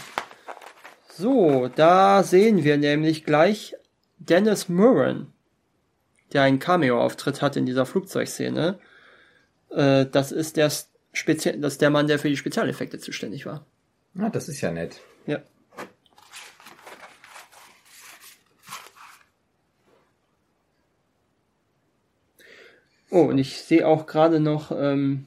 [1.09, 3.75] So, da sehen wir nämlich gleich
[4.17, 5.33] Dennis Murren,
[6.33, 8.79] der einen Cameo-Auftritt hat in dieser Flugzeugszene.
[9.69, 10.71] Äh, das ist der
[11.13, 13.65] Spezie das ist der Mann, der für die Spezialeffekte zuständig war.
[14.13, 15.01] ja, das ist ja nett.
[15.25, 15.39] Ja.
[23.11, 25.25] Oh, und ich sehe auch gerade noch, ähm,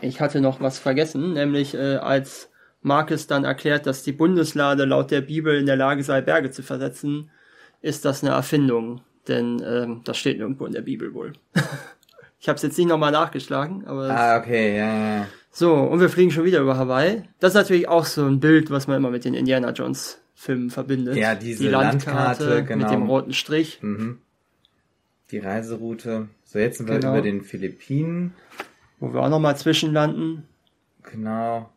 [0.00, 5.10] ich hatte noch was vergessen, nämlich äh, als Marcus dann erklärt, dass die Bundeslade laut
[5.10, 7.30] der Bibel in der Lage sei, Berge zu versetzen,
[7.82, 11.34] ist das eine Erfindung, denn ähm, das steht nirgendwo in der Bibel wohl.
[12.40, 15.26] ich habe es jetzt nicht nochmal nachgeschlagen, aber Ah, okay, ja, ja, ja.
[15.50, 17.22] so, und wir fliegen schon wieder über Hawaii.
[17.40, 20.70] Das ist natürlich auch so ein Bild, was man immer mit den Indiana Jones Filmen
[20.70, 21.16] verbindet.
[21.16, 22.84] Ja, diese Die Landkarte Landkarte, genau.
[22.84, 23.78] mit dem roten Strich.
[23.82, 24.18] Mhm.
[25.30, 26.28] Die Reiseroute.
[26.52, 27.12] So, jetzt sind wir Genau.
[27.14, 28.34] über den Philippinen.
[29.00, 30.46] Wo wir auch nochmal zwischenlanden.
[31.02, 31.70] Genau.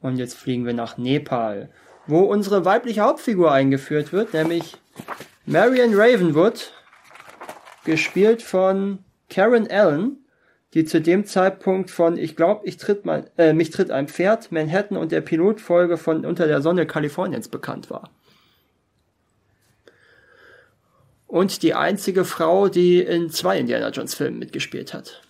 [0.00, 1.70] Und jetzt fliegen wir nach Nepal,
[2.08, 4.76] wo unsere weibliche Hauptfigur eingeführt wird, nämlich
[5.46, 6.72] Marion Ravenwood,
[7.84, 8.98] gespielt von
[9.30, 10.16] Karen Allen,
[10.74, 14.50] die zu dem Zeitpunkt von Ich glaube, ich tritt mein, äh, mich tritt ein Pferd,
[14.50, 18.10] Manhattan und der Pilotfolge von Unter der Sonne Kaliforniens bekannt war.
[21.34, 25.20] Und die einzige Frau, die in zwei Indiana Jones Filmen mitgespielt hat.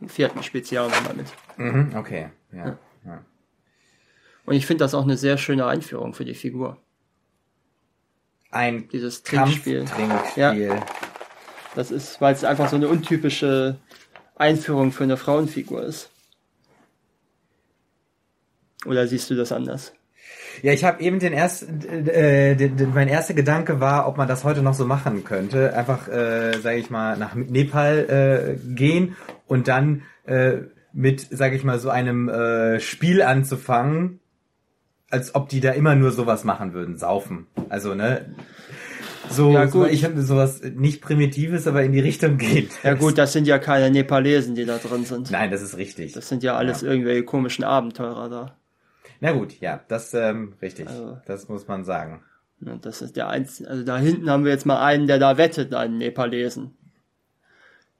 [0.00, 1.26] Im vierten Spezial nochmal mit.
[1.56, 2.28] Mhm, okay.
[2.52, 2.78] Ja.
[3.06, 3.24] ja.
[4.44, 6.76] Und ich finde das auch eine sehr schöne Einführung für die Figur.
[8.50, 9.86] Ein Dieses Trinkspiel.
[9.86, 10.82] Kampftrinkspiel.
[11.74, 13.78] Das ist, weil es einfach so eine untypische
[14.34, 16.10] Einführung für eine Frauenfigur ist.
[18.84, 19.94] Oder siehst du das anders?
[20.62, 24.28] Ja, ich habe eben den ersten, äh, den, den, mein erster Gedanke war, ob man
[24.28, 25.74] das heute noch so machen könnte.
[25.74, 29.16] Einfach, äh, sage ich mal, nach Nepal äh, gehen
[29.46, 30.58] und dann äh,
[30.92, 34.20] mit, sage ich mal, so einem äh, Spiel anzufangen,
[35.10, 37.46] als ob die da immer nur sowas machen würden, saufen.
[37.68, 38.26] Also ne,
[39.30, 39.90] so, Ja, so gut.
[39.90, 42.70] ich finde sowas nicht Primitives, aber in die Richtung geht.
[42.82, 45.30] Ja gut, das sind ja keine Nepalesen, die da drin sind.
[45.30, 46.12] Nein, das ist richtig.
[46.12, 48.57] Das sind ja alles irgendwelche komischen Abenteurer da.
[49.20, 50.88] Na gut, ja, das ähm, richtig.
[50.88, 52.22] Also- das muss man sagen.
[52.60, 55.72] Das ist der einzige, also da hinten haben wir jetzt mal einen, der da wettet,
[55.74, 56.76] einen Nepalesen.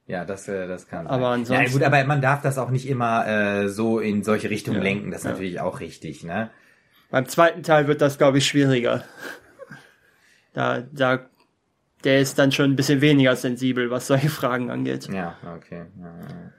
[0.08, 1.14] Ja, das, äh, das kann sein.
[1.14, 4.50] Aber ansonsten- Ja, gut, aber man darf das auch nicht immer äh, so in solche
[4.50, 5.10] Richtungen Ja, lenken.
[5.12, 5.30] Das ist ja.
[5.32, 6.50] natürlich auch richtig, ne?
[7.10, 9.04] Beim zweiten Teil wird das, glaube ich, schwieriger.
[10.54, 11.20] Da, da,
[12.04, 15.08] der ist dann schon ein bisschen weniger sensibel, was solche Fragen angeht.
[15.08, 15.84] Ja, okay.
[16.00, 16.52] Ja, ja.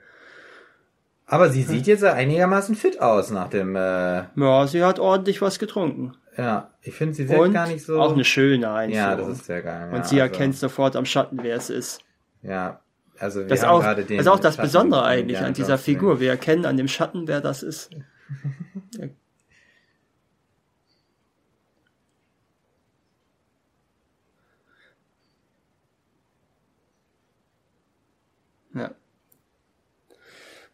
[1.32, 3.76] Aber sie sieht jetzt einigermaßen fit aus nach dem.
[3.76, 6.12] Äh, Ja, sie hat ordentlich was getrunken.
[6.36, 8.00] ja, ich finde, sie sieht Und gar nicht so.
[8.00, 9.04] auch eine schöne Einführung.
[9.10, 9.88] ja, das ist sehr geil.
[9.90, 12.00] Und ja, sie also, erkennt sofort am Schatten, wer es ist.
[12.42, 12.80] Ja,
[13.18, 14.16] also wir Das ist haben auch, gerade den.
[14.16, 15.94] das ist auch das Schatten Besondere eigentlich an dieser gesehen.
[15.94, 16.20] Figur.
[16.20, 17.90] Wir erkennen an dem Schatten, wer das ist.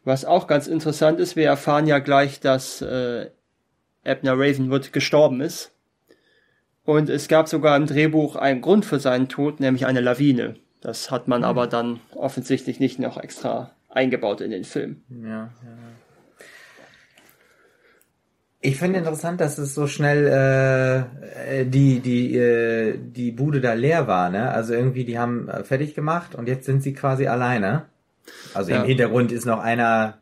[0.07, 3.29] Was auch ganz interessant ist, wir erfahren ja gleich, dass äh,
[4.05, 5.73] Abner Ravenwood gestorben ist.
[6.85, 10.55] Und es gab sogar im Drehbuch einen Grund für seinen Tod, nämlich eine Lawine.
[10.81, 15.03] Das hat man aber dann offensichtlich nicht noch extra eingebaut in den Film.
[15.09, 15.51] Ja, ja.
[18.61, 23.73] Ich finde interessant, dass es so schnell äh, äh, die die äh, die Bude da
[23.73, 24.53] leer war, ne?
[24.53, 27.87] Also irgendwie die haben äh, fertig gemacht und jetzt sind sie quasi alleine.
[28.55, 28.81] Also Ja.
[28.83, 30.19] im Hintergrund ist noch einer.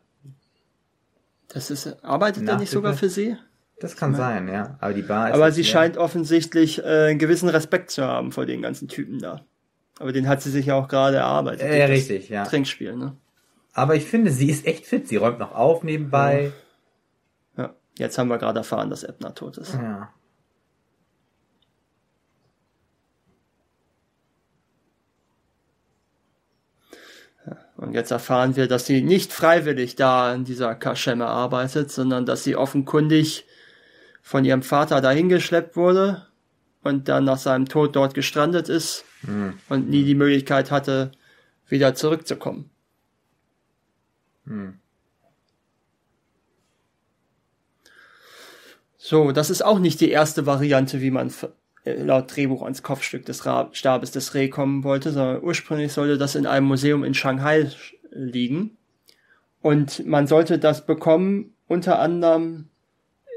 [1.47, 3.37] Das ist, arbeitet er nicht sogar für sie?
[3.79, 4.77] Das kann sein, ja.
[4.79, 5.35] Aber die Bar ist.
[5.35, 5.69] Aber sie leer.
[5.71, 9.45] scheint offensichtlich äh, einen gewissen Respekt zu haben vor den ganzen Typen da.
[9.99, 11.61] Aber den hat sie sich ja auch gerade erarbeitet.
[11.67, 12.45] Äh, das richtig, ja.
[12.45, 13.15] Trinkspiel, ne?
[13.73, 15.07] Aber ich finde, sie ist echt fit.
[15.07, 16.53] Sie räumt noch auf nebenbei.
[17.57, 17.73] Ja.
[17.97, 19.73] Jetzt haben wir gerade erfahren, dass Ebner tot ist.
[19.73, 20.09] Ja.
[27.77, 32.43] Und jetzt erfahren wir, dass sie nicht freiwillig da in dieser Kaschemme arbeitet, sondern dass
[32.43, 33.45] sie offenkundig
[34.21, 36.25] von ihrem Vater dahin geschleppt wurde
[36.83, 39.03] und dann nach seinem Tod dort gestrandet ist
[39.69, 41.11] und nie die Möglichkeit hatte,
[41.67, 42.69] wieder zurückzukommen.
[48.97, 51.31] So, das ist auch nicht die erste Variante, wie man
[51.85, 56.47] laut Drehbuch ans Kopfstück des Stabes des Reh kommen wollte, sondern ursprünglich sollte das in
[56.47, 57.69] einem Museum in Shanghai
[58.11, 58.77] liegen.
[59.61, 62.69] Und man sollte das bekommen, unter anderem,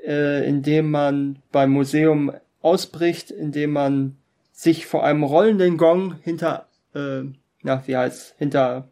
[0.06, 4.16] äh, indem man beim Museum ausbricht, indem man
[4.52, 7.22] sich vor einem rollenden Gong hinter, äh,
[7.62, 8.88] na, wie heißt, hinter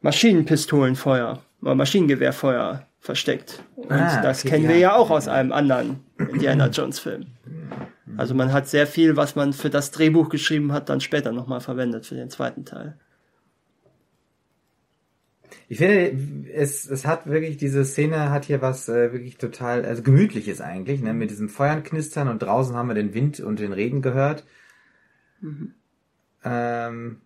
[0.00, 3.62] Maschinenpistolenfeuer oder Maschinengewehrfeuer versteckt.
[3.76, 4.90] Und Ah, das okay, kennen wir ja.
[4.90, 7.26] ja auch aus einem anderen Indiana Jones Film.
[8.20, 11.62] Also man hat sehr viel, was man für das Drehbuch geschrieben hat, dann später nochmal
[11.62, 12.98] verwendet für den zweiten Teil.
[15.68, 20.02] Ich finde, es, es hat wirklich, diese Szene hat hier was äh, wirklich total, also
[20.02, 21.14] gemütliches eigentlich, ne?
[21.14, 24.44] Mit diesem Feuern knistern und draußen haben wir den Wind und den Regen gehört.
[26.44, 27.22] Ähm,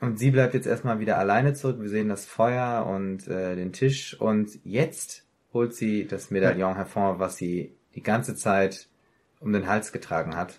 [0.00, 1.80] und sie bleibt jetzt erstmal wieder alleine zurück.
[1.80, 7.20] Wir sehen das Feuer und äh, den Tisch und jetzt holt sie das Medaillon hervor,
[7.20, 8.89] was sie die ganze Zeit
[9.40, 10.58] um den Hals getragen hat.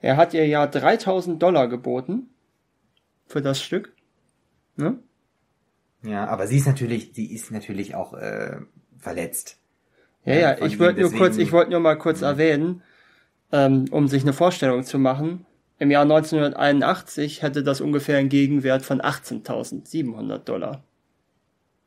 [0.00, 2.30] Er hat ihr ja 3000 Dollar geboten
[3.26, 3.92] für das Stück.
[4.76, 4.98] Ne?
[6.02, 8.58] Ja, aber sie ist natürlich, sie ist natürlich auch äh,
[8.98, 9.58] verletzt.
[10.24, 12.82] Ja, Ja, ja, ich wollte nur kurz, ich wollte nur mal kurz erwähnen,
[13.52, 15.46] ähm, um sich eine Vorstellung zu machen.
[15.78, 20.84] Im Jahr 1981 hätte das ungefähr einen Gegenwert von 18.700 Dollar.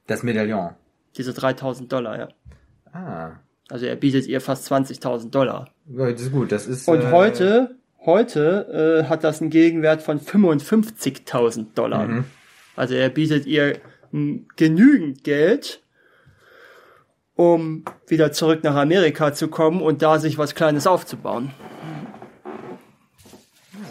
[0.07, 0.75] Das Medaillon.
[1.15, 2.29] Diese 3.000 Dollar, ja.
[2.91, 5.69] Ah, Also er bietet ihr fast 20.000 Dollar.
[5.93, 6.51] ja, das ist gut.
[6.51, 6.87] Das ist.
[6.87, 7.75] Und äh, heute,
[8.05, 12.07] heute äh, hat das einen Gegenwert von 55.000 Dollar.
[12.07, 12.23] Mhm.
[12.75, 13.79] Also er bietet ihr
[14.13, 15.81] m, genügend Geld,
[17.35, 21.51] um wieder zurück nach Amerika zu kommen und da sich was Kleines aufzubauen.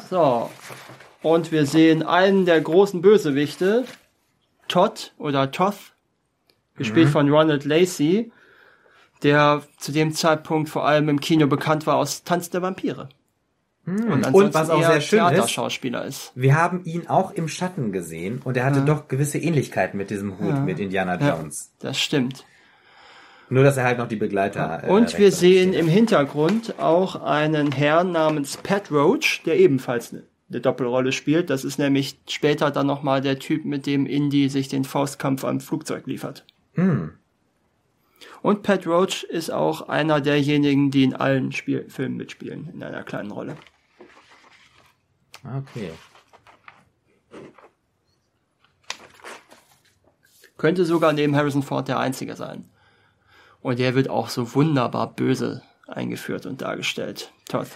[0.08, 0.50] So.
[1.22, 3.84] Und wir sehen einen der großen Bösewichte,
[4.68, 5.92] Todd oder Toth,
[6.76, 8.30] gespielt von Ronald Lacey,
[9.26, 13.08] der zu dem Zeitpunkt vor allem im Kino bekannt war aus Tanz der Vampire.
[13.84, 16.32] Und, Und was auch sehr schön ist, Theaterschauspieler ist.
[16.34, 20.38] wir haben ihn auch im Schatten gesehen und er hatte doch gewisse Ähnlichkeiten mit diesem
[20.40, 21.70] Hut, mit Indiana Ja, Jones.
[21.78, 22.44] das stimmt.
[23.48, 24.82] Nur, dass er halt noch die Begleiter.
[24.82, 30.24] äh, Und wir sehen im Hintergrund auch einen Herrn namens Pat Roach, der ebenfalls eine,
[30.50, 31.48] eine Doppelrolle spielt.
[31.48, 35.60] Das ist nämlich später dann nochmal der Typ, mit dem Indy sich den Faustkampf am
[35.60, 36.44] Flugzeug liefert.
[36.74, 37.12] Hm.
[38.42, 43.02] Und Pat Roach ist auch einer derjenigen, die in allen Spiel Filmen mitspielen, in einer
[43.02, 43.56] kleinen Rolle.
[45.44, 45.92] Okay.
[50.56, 52.70] Könnte sogar neben Harrison Ford der einzige sein.
[53.60, 57.32] Und der wird auch so wunderbar böse eingeführt und dargestellt.
[57.48, 57.68] Todd.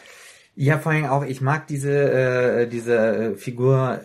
[0.54, 4.00] Ja, vor allem auch, ich mag diese, äh, diese Figur,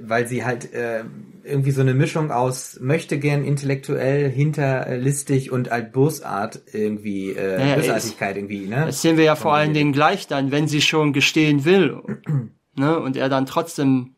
[0.00, 1.04] weil sie halt äh,
[1.42, 7.76] irgendwie so eine Mischung aus möchte gern intellektuell, hinterlistig und halt Bosart irgendwie, äh, Naja,
[7.76, 8.86] Bösartigkeit irgendwie, ne?
[8.86, 12.00] Das sehen wir ja vor allen Dingen gleich dann, wenn sie schon gestehen will.
[12.74, 12.98] ne?
[12.98, 14.14] Und er dann trotzdem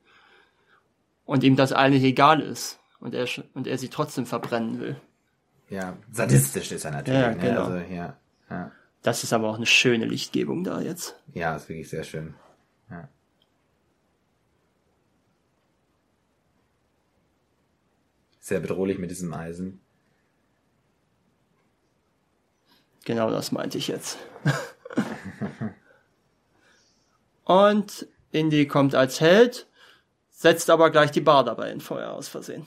[1.24, 2.78] und ihm das eigentlich egal ist.
[3.00, 4.96] Und er, und er sie trotzdem verbrennen will.
[5.68, 7.36] Ja, sadistisch ist er natürlich, Ja, ne?
[7.36, 7.64] genau.
[7.64, 8.16] Also, ja,
[8.50, 8.72] ja.
[9.02, 11.20] Das ist aber auch eine schöne Lichtgebung da jetzt.
[11.34, 12.34] Ja, ist wirklich sehr schön.
[12.90, 13.08] Ja.
[18.48, 19.78] Sehr bedrohlich mit diesem Eisen.
[23.04, 24.16] Genau das meinte ich jetzt.
[27.44, 29.66] und Indy kommt als Held,
[30.30, 32.66] setzt aber gleich die Bar dabei in Feuer aus Versehen.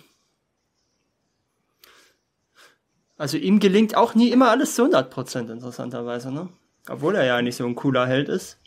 [3.17, 6.49] Also ihm gelingt auch nie immer alles zu 100% interessanterweise, ne?
[6.89, 8.59] Obwohl er ja eigentlich so ein cooler Held ist.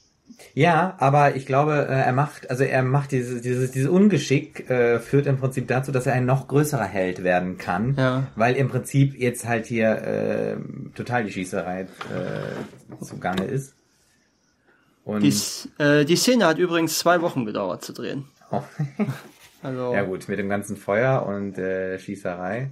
[0.55, 4.99] Ja, aber ich glaube, äh, er macht, also er macht dieses, dieses, dieses Ungeschick äh,
[5.01, 8.27] führt im Prinzip dazu, dass er ein noch größerer Held werden kann, Ja.
[8.37, 10.57] weil im Prinzip jetzt halt hier äh,
[10.95, 13.75] total die Schießerei äh, zugange ist.
[15.05, 15.35] Und Die,
[15.83, 18.25] äh, die Szene hat übrigens zwei Wochen gedauert zu drehen.
[18.51, 18.63] oh,
[19.63, 22.71] Also, ja gut, mit dem ganzen Feuer und äh, Schießerei.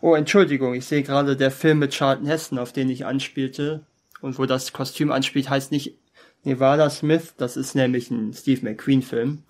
[0.00, 3.84] Oh, Entschuldigung, ich sehe gerade der Film mit Charlton Heston, auf den ich anspielte
[4.20, 5.96] und wo das Kostüm anspielt, heißt nicht
[6.44, 9.42] Nevada Smith, das ist nämlich ein Steve McQueen-Film.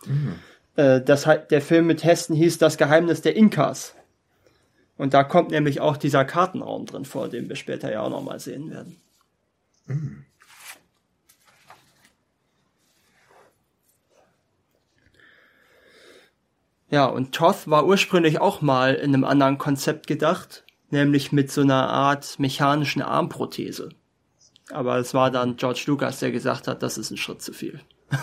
[0.77, 3.95] Äh, das hat, der Film mit Heston hieß Das Geheimnis der Inkas.
[4.97, 8.39] Und da kommt nämlich auch dieser Kartenraum drin vor, den wir später ja auch nochmal
[8.39, 9.01] sehen werden.
[16.91, 21.63] Ja, und Toth war ursprünglich auch mal in einem anderen Konzept gedacht, nämlich mit so
[21.63, 23.91] einer Art mechanischen Armprothese.
[24.71, 27.81] Aber es war dann George Lucas, der gesagt hat, das ist ein Schritt zu viel.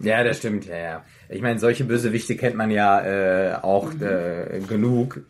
[0.00, 1.04] Ja, das stimmt, ja, ja.
[1.28, 5.22] Ich meine, solche Bösewichte kennt man ja äh, auch äh, genug.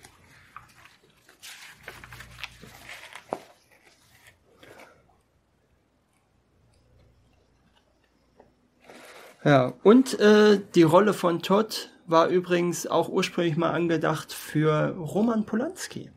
[9.44, 15.44] Ja, und äh, die Rolle von Todd war übrigens auch ursprünglich mal angedacht für Roman
[15.44, 16.10] Polanski.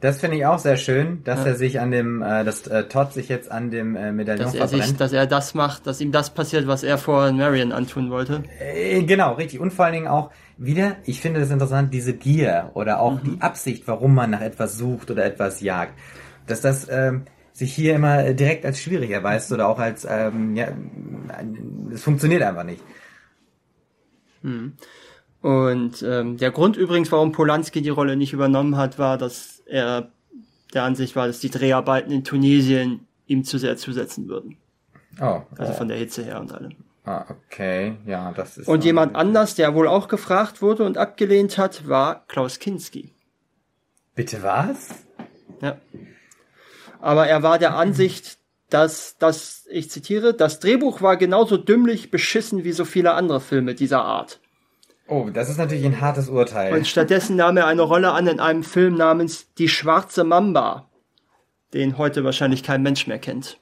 [0.00, 3.12] Das finde ich auch sehr schön, dass er sich an dem, äh, dass äh, Todd
[3.12, 5.00] sich jetzt an dem äh, Medaillon Dass er, sich, verbrennt.
[5.00, 8.42] dass er das macht, dass ihm das passiert, was er vor Marion antun wollte.
[8.58, 9.60] Äh, genau, richtig.
[9.60, 13.40] Und vor allen Dingen auch wieder, ich finde das interessant, diese Gier oder auch die
[13.40, 15.92] Absicht, warum man nach etwas sucht oder etwas jagt.
[16.46, 17.24] Dass das ähm,
[17.60, 20.68] sich hier immer äh, direkt als schwierig erweist oder auch als, ähm, ja,
[21.92, 22.82] es funktioniert einfach nicht.
[25.42, 30.10] Und ähm, der Grund übrigens, warum Polanski die Rolle nicht übernommen hat, war, dass er
[30.72, 34.56] der Ansicht war, dass die Dreharbeiten in Tunesien ihm zu sehr zusetzen würden.
[35.20, 35.76] Oh, Also oh.
[35.76, 36.76] von der Hitze her und allem.
[37.04, 38.68] Ah, okay, ja, das ist.
[38.68, 43.12] Und jemand anders, der wohl auch gefragt wurde und abgelehnt hat, war Klaus Kinski.
[44.14, 45.04] Bitte was?
[45.60, 45.76] Ja.
[47.00, 48.38] Aber er war der Ansicht,
[48.68, 53.74] dass das, ich zitiere, das Drehbuch war genauso dümmlich beschissen wie so viele andere Filme
[53.74, 54.40] dieser Art.
[55.08, 56.72] Oh, das ist natürlich ein hartes Urteil.
[56.72, 60.88] Und stattdessen nahm er eine Rolle an in einem Film namens Die schwarze Mamba,
[61.74, 63.58] den heute wahrscheinlich kein Mensch mehr kennt.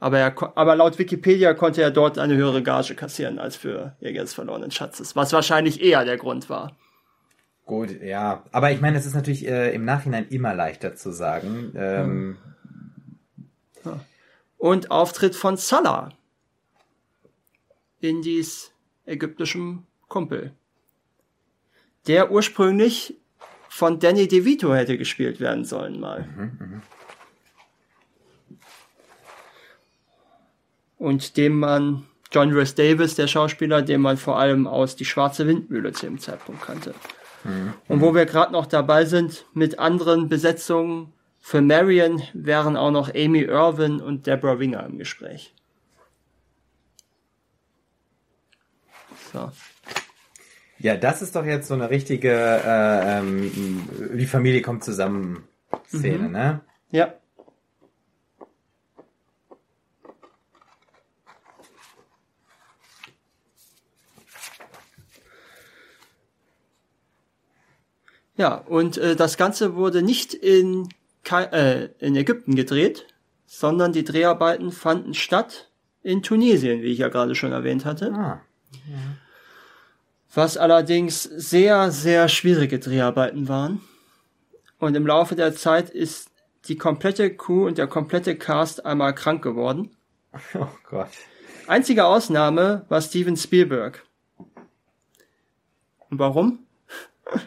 [0.00, 4.22] Aber, er, aber laut Wikipedia konnte er dort eine höhere Gage kassieren als für Jäger
[4.22, 6.76] des verlorenen Schatzes, was wahrscheinlich eher der Grund war.
[7.66, 8.42] Gut, ja.
[8.50, 11.72] Aber ich meine, es ist natürlich äh, im Nachhinein immer leichter zu sagen.
[11.76, 12.38] Ähm,
[14.58, 16.10] Und Auftritt von Salah,
[18.00, 18.72] Indies
[19.06, 20.52] ägyptischem Kumpel,
[22.06, 23.16] der ursprünglich
[23.68, 26.28] von Danny DeVito hätte gespielt werden sollen mal.
[30.98, 35.46] Und dem man John Rhys Davis, der Schauspieler, den man vor allem aus Die Schwarze
[35.46, 36.94] Windmühle zu dem Zeitpunkt kannte.
[37.88, 43.14] Und wo wir gerade noch dabei sind mit anderen Besetzungen, für Marion wären auch noch
[43.14, 45.54] Amy Irvin und Deborah Winger im Gespräch.
[49.32, 49.50] So.
[50.78, 55.46] ja, das ist doch jetzt so eine richtige äh, ähm, die Familie kommt zusammen
[55.86, 56.60] Szene, ne?
[56.90, 57.14] Ja.
[68.36, 70.88] Ja, und äh, das Ganze wurde nicht in,
[71.28, 73.06] äh, in Ägypten gedreht,
[73.46, 75.70] sondern die Dreharbeiten fanden statt
[76.02, 78.12] in Tunesien, wie ich ja gerade schon erwähnt hatte.
[78.12, 78.40] Ah.
[80.32, 83.80] Was allerdings sehr, sehr schwierige Dreharbeiten waren.
[84.78, 86.30] Und im Laufe der Zeit ist
[86.66, 89.90] die komplette Crew und der komplette Cast einmal krank geworden.
[90.54, 91.10] Oh Gott.
[91.66, 94.04] Einzige Ausnahme war Steven Spielberg.
[96.08, 96.60] Und warum?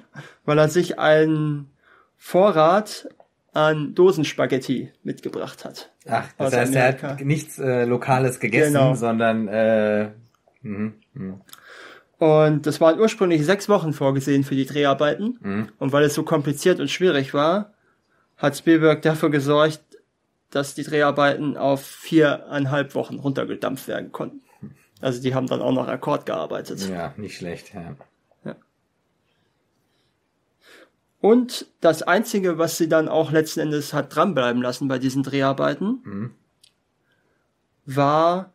[0.46, 1.72] Weil er sich einen
[2.18, 3.08] Vorrat
[3.54, 5.92] an Dosenspaghetti mitgebracht hat.
[6.10, 7.08] Ach, das heißt, er Amerika.
[7.12, 8.96] hat nichts äh, Lokales gegessen, Genau.
[8.96, 10.10] sondern äh,
[10.62, 11.42] mhm, mhm.
[12.18, 15.38] Und das waren ursprünglich sechs Wochen vorgesehen für die Dreharbeiten.
[15.42, 15.70] Mhm.
[15.78, 17.74] Und weil es so kompliziert und schwierig war,
[18.38, 19.82] hat Spielberg dafür gesorgt,
[20.50, 24.42] dass die Dreharbeiten auf viereinhalb Wochen runtergedampft werden konnten.
[25.02, 26.88] Also die haben dann auch noch Akkord gearbeitet.
[26.90, 27.74] ja, nicht schlecht.
[27.74, 27.96] Ja.
[31.24, 36.02] Und das Einzige, was sie dann auch letzten Endes hat dranbleiben lassen bei diesen Dreharbeiten,
[36.04, 36.36] Mhm.
[37.86, 38.52] war,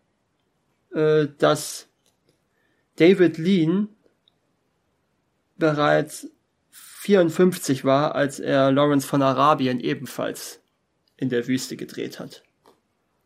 [0.92, 1.88] äh, dass
[2.96, 3.88] David Lean
[5.56, 6.28] bereits
[6.70, 10.60] 54 war, als er Lawrence von Arabien ebenfalls
[11.16, 12.42] in der Wüste gedreht hat.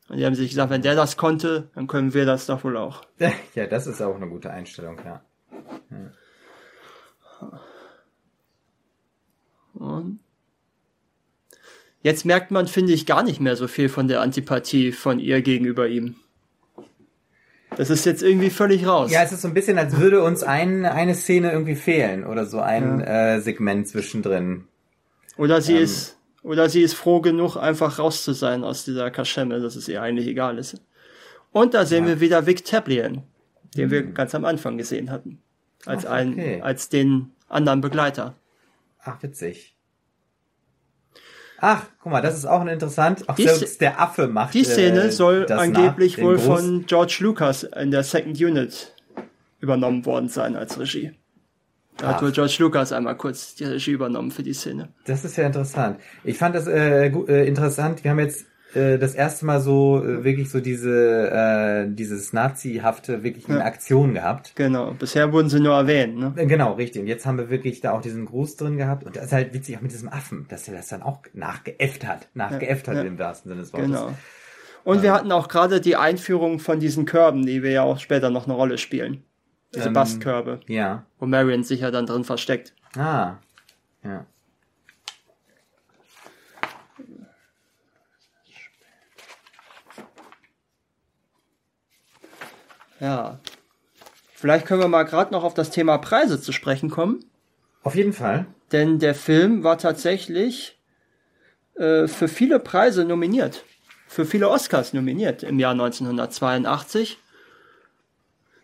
[0.08, 2.76] Und die haben sich gesagt, wenn der das konnte, dann können wir das doch wohl
[2.76, 3.02] auch.
[3.56, 5.24] ja, das ist auch eine gute Einstellung, ja.
[5.90, 6.12] Und
[12.02, 15.42] jetzt merkt man, finde ich, gar nicht mehr so viel von der Antipathie von ihr
[15.42, 16.16] gegenüber ihm.
[17.76, 19.10] Das ist jetzt irgendwie völlig raus.
[19.10, 22.44] Ja, es ist so ein bisschen, als würde uns ein, eine Szene irgendwie fehlen oder
[22.44, 24.64] so ein äh, Segment zwischendrin.
[25.38, 25.84] Oder sie Ähm.
[25.84, 29.88] ist, oder sie ist froh genug, einfach raus zu sein aus dieser Kaschemme, dass es
[29.88, 30.82] ihr eigentlich egal ist.
[31.50, 32.10] Und da sehen Ja.
[32.10, 33.22] wir wieder Vic Tablian,
[33.76, 35.38] den wir ganz am Anfang gesehen hatten.
[35.86, 36.60] Als Ach, einen, okay.
[36.60, 38.34] als den anderen Begleiter.
[39.02, 39.76] Ach, witzig.
[41.64, 43.28] Ach, guck mal, das ist auch interessant.
[43.28, 46.44] Auch Die selbst der Affe macht Die Szene äh, soll angeblich nach, wohl Gruß.
[46.44, 48.92] von George Lucas in der Second Unit
[49.60, 51.12] übernommen worden sein als Regie.
[51.98, 54.88] Da hat wohl George Lucas einmal kurz die Regie übernommen für die Szene.
[55.04, 56.00] Das ist ja interessant.
[56.24, 58.02] Ich fand das äh, äh, interessant.
[58.02, 63.22] Wir haben jetzt äh, das erste Mal so äh, wirklich so diese äh, dieses Nazi-hafte
[63.22, 63.64] wirklich in Ja.
[63.64, 64.52] Aktion gehabt.
[64.56, 64.92] Genau.
[64.92, 66.32] Bisher wurden sie nur erwähnt, ne?
[66.36, 67.02] Äh, Genau, richtig.
[67.02, 69.04] Und jetzt haben wir wirklich da auch diesen Gruß drin gehabt.
[69.04, 72.06] Und das ist halt witzig auch mit diesem Affen, dass er das dann auch nachgeäfft
[72.06, 72.28] hat.
[72.34, 73.02] Nachgeäfft hat ja.
[73.02, 73.86] im wahrsten Sinne des Wortes.
[73.88, 74.12] Genau.
[74.84, 78.30] Und wir hatten auch gerade die Einführung von diesen Körben, die wir ja auch später
[78.30, 79.22] noch eine Rolle spielen.
[79.74, 81.04] Diese Ähm, Bastkörbe, Ja.
[81.18, 82.74] wo Marion sich ja dann drin versteckt.
[82.98, 83.34] Ah.
[84.04, 84.26] Ja.
[93.02, 93.40] Ja.
[94.32, 97.24] Vielleicht können wir mal gerade noch auf das Thema Preise zu sprechen kommen.
[97.82, 98.46] Auf jeden Fall.
[98.70, 100.78] Denn der Film war tatsächlich
[101.74, 103.64] äh, für viele Preise nominiert.
[104.06, 107.18] Für viele Oscars nominiert im Jahr 1982.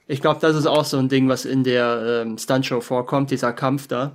[0.06, 3.52] Ich glaube, das ist auch so ein Ding, was in der ähm, Stuntshow vorkommt, dieser
[3.52, 4.12] Kampf da.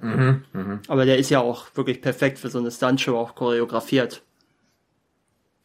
[0.87, 4.23] Aber der ist ja auch wirklich perfekt für so eine Stuntshow auch choreografiert.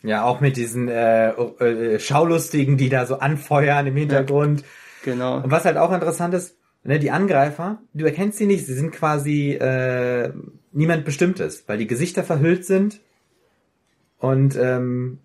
[0.03, 4.64] Ja, auch mit diesen äh, äh, Schaulustigen, die da so anfeuern im Hintergrund.
[5.05, 5.36] Genau.
[5.38, 8.92] Und was halt auch interessant ist, ne, die Angreifer, du erkennst sie nicht, sie sind
[8.92, 10.32] quasi äh,
[10.72, 13.01] niemand Bestimmtes, weil die Gesichter verhüllt sind
[14.18, 15.18] und ähm,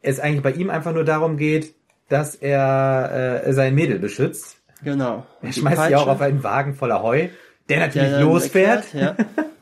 [0.00, 1.74] es eigentlich bei ihm einfach nur darum geht,
[2.08, 4.58] dass er äh, sein Mädel beschützt.
[4.84, 5.26] Genau.
[5.42, 7.28] Er schmeißt sie auch auf einen Wagen voller Heu,
[7.68, 8.94] der natürlich der losfährt.
[8.94, 9.24] wegfährt, Ja.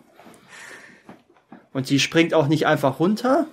[1.74, 3.46] Und die springt auch nicht einfach runter.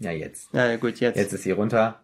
[0.00, 0.48] Ja, jetzt.
[0.52, 1.16] Ja, gut, jetzt.
[1.16, 2.00] Jetzt ist sie runter.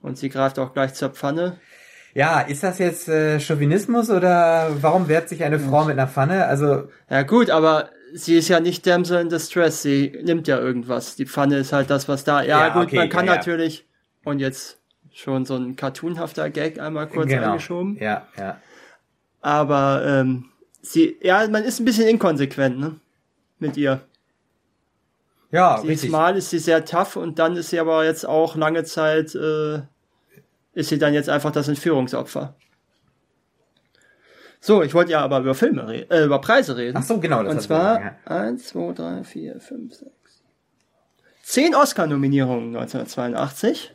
[0.00, 1.58] Und sie greift auch gleich zur Pfanne.
[2.14, 6.46] Ja, ist das jetzt äh, Chauvinismus oder warum wehrt sich eine Frau mit einer Pfanne?
[6.46, 11.16] Also, Ja gut, aber sie ist ja nicht Damsel in Distress, sie nimmt ja irgendwas.
[11.16, 12.42] Die Pfanne ist halt das, was da.
[12.42, 13.38] Ja, Ja, gut, okay, man kann ja, ja.
[13.38, 13.86] natürlich.
[14.24, 14.78] Und jetzt
[15.12, 17.48] schon so ein cartoonhafter Gag einmal kurz genau.
[17.48, 17.96] eingeschoben.
[18.00, 18.60] Ja, ja.
[19.40, 20.46] Aber ähm,
[20.82, 23.00] sie, ja, man ist ein bisschen inkonsequent, ne?
[23.58, 24.00] Mit ihr.
[25.50, 26.08] Ja, Sie richtig.
[26.08, 29.34] ist mal ist sie sehr tough und dann ist sie aber jetzt auch lange Zeit,
[29.34, 29.80] äh,
[30.74, 32.54] ist sie dann jetzt einfach das Entführungsopfer.
[34.60, 36.96] So, ich wollte ja aber über Filme reden, äh, über Preise reden.
[36.98, 40.42] Ach so, genau, das Und zwar gesagt, eins, zwei, drei, vier, fünf, sechs.
[41.42, 43.94] Zehn Oscar-Nominierungen 1982.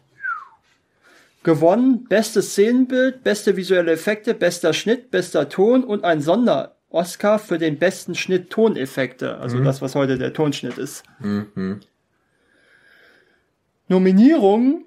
[1.43, 7.77] Gewonnen bestes Szenenbild, beste visuelle Effekte, bester Schnitt, bester Ton und ein Sonder-Oscar für den
[7.79, 11.03] besten Schnitt Toneffekte, also das, was heute der Tonschnitt ist.
[11.19, 11.81] Mhm.
[13.87, 14.85] Nominierungen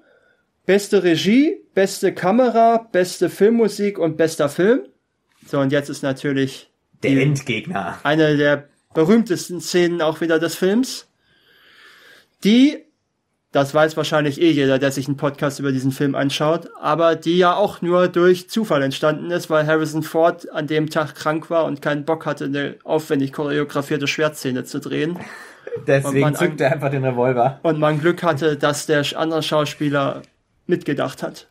[0.64, 4.80] beste Regie, beste Kamera, beste Filmmusik und bester Film.
[5.46, 6.70] So, und jetzt ist natürlich
[7.02, 7.98] Der die- Endgegner.
[8.02, 11.06] eine der berühmtesten Szenen auch wieder des Films,
[12.42, 12.85] die,
[13.56, 17.38] das weiß wahrscheinlich eh jeder, der sich einen Podcast über diesen Film anschaut, aber die
[17.38, 21.64] ja auch nur durch Zufall entstanden ist, weil Harrison Ford an dem Tag krank war
[21.64, 25.18] und keinen Bock hatte, eine aufwendig choreografierte Schwertszene zu drehen.
[25.86, 27.58] Deswegen zückt er einfach den Revolver.
[27.62, 30.20] Und man Glück hatte, dass der andere Schauspieler
[30.66, 31.48] mitgedacht hat.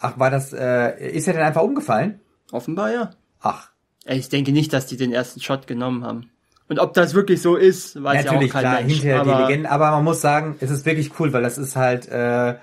[0.00, 2.18] Ach, war das, äh, ist er denn einfach umgefallen?
[2.50, 3.10] Offenbar ja.
[3.40, 3.70] Ach,
[4.04, 6.28] Ich denke nicht, dass die den ersten Shot genommen haben.
[6.70, 8.92] Und ob das wirklich so ist, weiß ja auch natürlich, kein klar, Mensch.
[8.94, 11.74] hinterher die aber- Legenden, aber man muss sagen, es ist wirklich cool, weil das ist
[11.76, 12.54] halt, äh,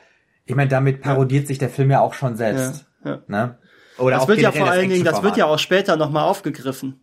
[0.46, 2.86] ich meine, damit parodiert sich der Film ja auch schon selbst.
[3.04, 3.20] Ja, ja.
[3.28, 3.58] Ne?
[4.00, 7.02] Oder Das auch wird ja vor allen Dingen, das wird ja auch später nochmal aufgegriffen.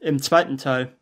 [0.00, 0.92] Im zweiten Teil.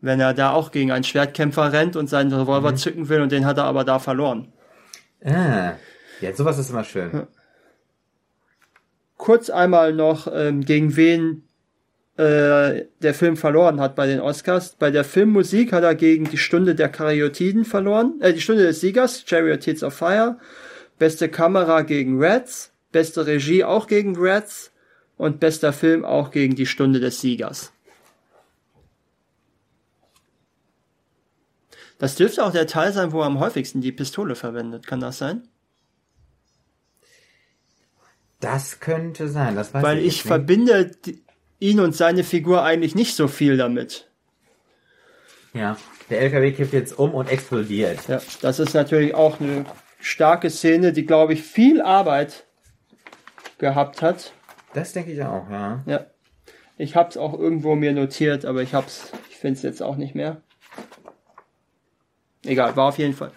[0.00, 2.76] Wenn er da auch gegen einen Schwertkämpfer rennt und seinen Revolver Mhm.
[2.76, 4.52] zücken will und den hat er aber da verloren.
[5.24, 5.72] Ah,
[6.20, 7.26] ja, sowas ist immer schön.
[9.16, 11.47] Kurz einmal noch, ähm, gegen wen
[12.18, 14.74] äh, der Film verloren hat bei den Oscars.
[14.76, 18.80] Bei der Filmmusik hat er gegen die Stunde der Karyotiden verloren, äh, die Stunde des
[18.80, 20.36] Siegers, Charioteers of Fire.
[20.98, 24.72] Beste Kamera gegen Reds, beste Regie auch gegen Reds
[25.16, 27.72] und bester Film auch gegen die Stunde des Siegers.
[31.98, 34.88] Das dürfte auch der Teil sein, wo er am häufigsten die Pistole verwendet.
[34.88, 35.46] Kann das sein?
[38.40, 41.22] Das könnte sein, das weiß Weil ich ich verbinde die,
[41.58, 44.08] ihn und seine Figur eigentlich nicht so viel damit.
[45.54, 45.76] Ja,
[46.10, 48.08] der LKW kippt jetzt um und explodiert.
[48.08, 49.64] Ja, das ist natürlich auch eine
[50.00, 52.44] starke Szene, die, glaube ich, viel Arbeit
[53.58, 54.32] gehabt hat.
[54.74, 55.82] Das denke ich auch, ja.
[55.86, 56.06] Ja.
[56.76, 59.96] Ich habe es auch irgendwo mir notiert, aber ich hab's, ich finde es jetzt auch
[59.96, 60.42] nicht mehr.
[62.44, 63.32] Egal, war auf jeden Fall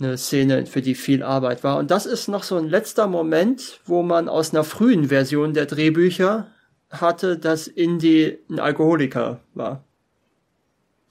[0.00, 1.76] eine Szene, für die viel Arbeit war.
[1.76, 5.66] Und das ist noch so ein letzter Moment, wo man aus einer frühen Version der
[5.66, 6.46] Drehbücher
[6.90, 9.84] hatte, dass Indy ein Alkoholiker war.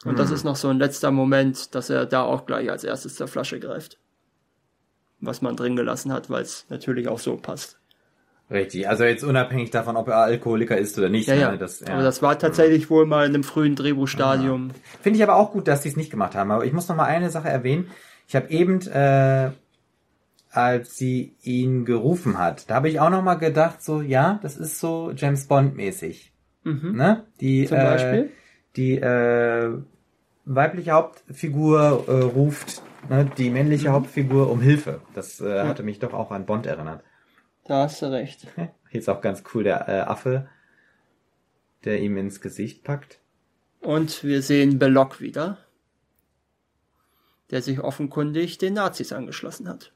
[0.05, 3.15] Und das ist noch so ein letzter Moment, dass er da auch gleich als erstes
[3.15, 3.97] zur Flasche greift.
[5.19, 7.77] Was man drin gelassen hat, weil es natürlich auch so passt.
[8.49, 11.27] Richtig, also jetzt unabhängig davon, ob er Alkoholiker ist oder nicht.
[11.27, 11.51] Ja, ja.
[11.51, 11.93] ne, Das, ja.
[11.93, 14.71] Aber das war tatsächlich wohl mal in einem frühen Drehbuchstadium.
[15.01, 16.49] Finde ich aber auch gut, dass sie es nicht gemacht haben.
[16.49, 17.91] Aber ich muss noch mal eine Sache erwähnen.
[18.27, 19.51] Ich habe eben, äh,
[20.51, 24.57] als sie ihn gerufen hat, da habe ich auch noch mal gedacht, so ja, das
[24.57, 26.33] ist so James Bond mäßig.
[26.63, 27.23] Ne?
[27.39, 27.67] Die, Mhm.
[27.67, 28.31] Zum äh, Beispiel?
[28.75, 29.77] die äh,
[30.45, 33.93] weibliche Hauptfigur äh, ruft ne, die männliche Mhm.
[33.93, 35.01] Hauptfigur um Hilfe.
[35.13, 37.03] Das äh, hatte mich doch auch an Bond erinnert.
[37.65, 38.47] Da hast du recht.
[38.91, 40.47] Jetzt auch ganz cool der äh, Affe,
[41.85, 43.19] der ihm ins Gesicht packt.
[43.81, 45.59] Und wir sehen Belloc wieder,
[47.51, 49.93] der sich offenkundig den Nazis angeschlossen hat.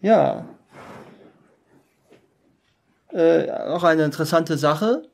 [0.00, 0.48] Ja.
[3.10, 5.08] Äh, auch eine interessante Sache.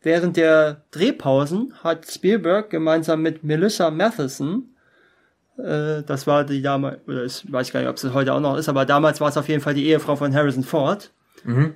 [0.00, 4.72] Während der Drehpausen hat Spielberg gemeinsam mit Melissa Matheson
[5.58, 8.56] äh, das war die damals, oder ich weiß gar nicht, ob es heute auch noch
[8.56, 11.12] ist, aber damals war es auf jeden Fall die Ehefrau von Harrison Ford.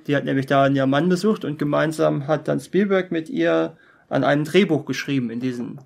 [0.07, 3.75] Die hat nämlich da ihren Mann besucht und gemeinsam hat dann Spielberg mit ihr
[4.09, 5.79] an einem Drehbuch geschrieben in diesen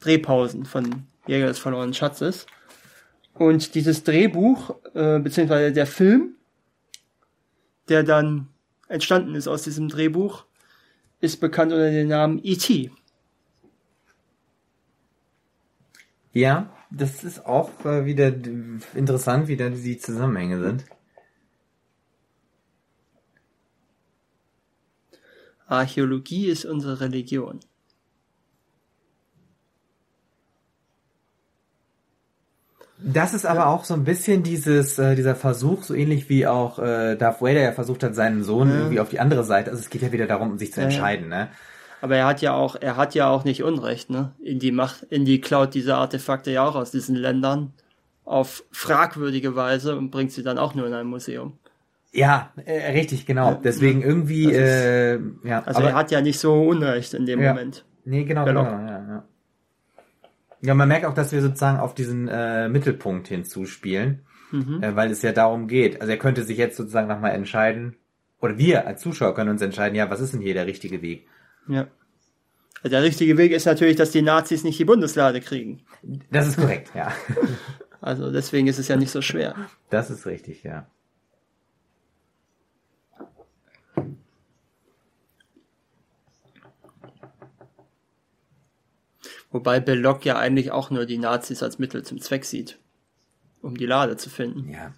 [0.00, 2.46] Drehpausen von Jäger des verlorenen Schatzes.
[3.34, 6.34] Und dieses Drehbuch, äh, beziehungsweise der Film,
[7.88, 8.48] der dann
[8.88, 10.44] entstanden ist aus diesem Drehbuch,
[11.20, 12.90] ist bekannt unter dem Namen E.T.
[16.32, 18.32] Ja, das ist auch äh, wieder
[18.94, 20.84] interessant, wie da die Zusammenhänge sind.
[25.68, 27.60] Archäologie ist unsere Religion.
[33.00, 36.80] Das ist aber auch so ein bisschen dieses, äh, dieser Versuch, so ähnlich wie auch
[36.80, 39.70] äh, Darth Vader ja versucht hat, seinen Sohn irgendwie auf die andere Seite.
[39.70, 40.94] Also es geht ja wieder darum, sich zu Ja, ja.
[40.94, 41.48] entscheiden, ne?
[42.00, 44.32] Aber er hat ja auch, er hat ja auch nicht Unrecht, ne?
[44.40, 47.72] In die Macht, in die klaut diese Artefakte ja auch aus diesen Ländern
[48.24, 51.58] auf fragwürdige Weise und bringt sie dann auch nur in ein Museum.
[52.12, 53.54] Ja, äh, richtig, genau.
[53.62, 55.62] Deswegen irgendwie, Das ist- äh, ja.
[55.64, 57.52] Also er hat ja nicht so Unrecht in dem Ja.
[57.52, 57.84] Moment.
[58.04, 58.80] Nee, genau, genau, Belloc.
[58.88, 59.24] ja, ja.
[60.62, 64.82] Ja, man merkt auch, dass wir sozusagen auf diesen äh, Mittelpunkt hinzuspielen, Mhm.
[64.82, 66.00] äh, weil es ja darum geht.
[66.00, 67.96] Also er könnte sich jetzt sozusagen nochmal entscheiden,
[68.40, 71.26] oder wir als Zuschauer können uns entscheiden, ja, was ist denn hier der richtige Weg?
[71.68, 71.86] Ja.
[72.84, 75.82] Der richtige Weg ist natürlich, dass die Nazis nicht die Bundeslade kriegen.
[76.30, 77.12] Das ist korrekt, ja.
[78.00, 79.56] Also deswegen ist es ja nicht so schwer.
[79.90, 80.86] Das ist richtig, ja.
[89.50, 92.78] Wobei Belloc ja eigentlich auch nur die Nazis als Mittel zum Zweck sieht,
[93.62, 94.68] um die Lade zu finden.
[94.68, 94.92] Ja.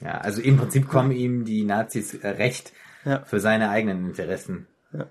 [0.00, 2.72] Ja, also im Prinzip kommen ihm die Nazis äh, recht
[3.04, 3.20] Ja.
[3.24, 4.66] für seine eigenen Interessen.
[4.92, 5.06] Ja.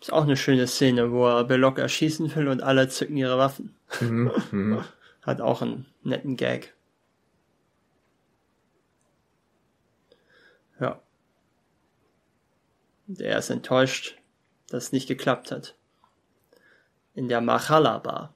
[0.00, 3.74] Ist auch eine schöne Szene, wo er Belloc erschießen will und alle zücken ihre Waffen.
[5.22, 6.74] Hat auch einen netten Gag.
[13.12, 14.16] Und er ist enttäuscht,
[14.68, 15.76] dass es nicht geklappt hat.
[17.12, 18.34] In der Machala Bar.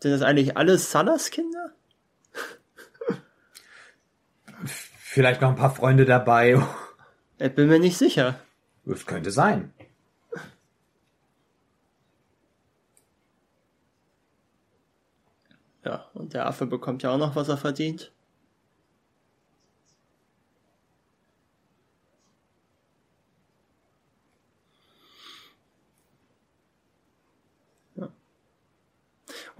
[0.00, 1.72] Sind das eigentlich alles Salas Kinder?
[4.64, 6.60] Vielleicht noch ein paar Freunde dabei.
[7.38, 8.40] Ich bin mir nicht sicher.
[8.84, 9.72] Das könnte sein.
[15.84, 18.10] Ja, und der Affe bekommt ja auch noch, was er verdient.
[28.00, 28.08] Ja.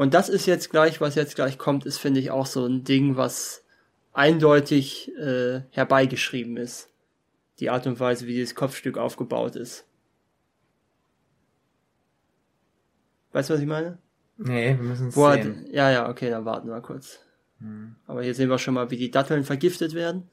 [0.01, 2.85] Und das ist jetzt gleich, was jetzt gleich kommt, ist, finde ich, auch so ein
[2.85, 3.63] Ding, was
[4.15, 6.89] eindeutig äh, herbeigeschrieben ist.
[7.59, 9.87] Die Art und Weise, wie dieses Kopfstück aufgebaut ist.
[13.33, 13.99] Weißt du, was ich meine?
[14.39, 15.67] Nee, wir müssen es sehen.
[15.71, 17.21] ja, ja, okay, dann warten wir kurz.
[18.07, 20.31] Aber hier sehen wir schon mal, wie die Datteln vergiftet werden.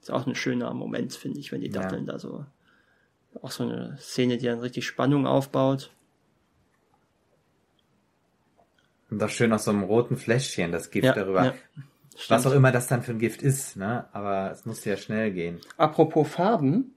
[0.00, 1.82] Ist auch ein schöner Moment, finde ich, wenn die Ja.
[1.82, 2.44] Datteln da so.
[3.40, 5.90] Auch so eine Szene, die dann richtig Spannung aufbaut.
[9.10, 11.44] Und das schön aus so einem roten Fläschchen, das Gift Ja, darüber.
[11.44, 11.54] ja.
[12.14, 12.46] Was Stimmt.
[12.46, 14.06] auch immer das dann für ein Gift ist, ne?
[14.12, 15.60] Aber es musste ja schnell gehen.
[15.78, 16.94] Apropos Farben,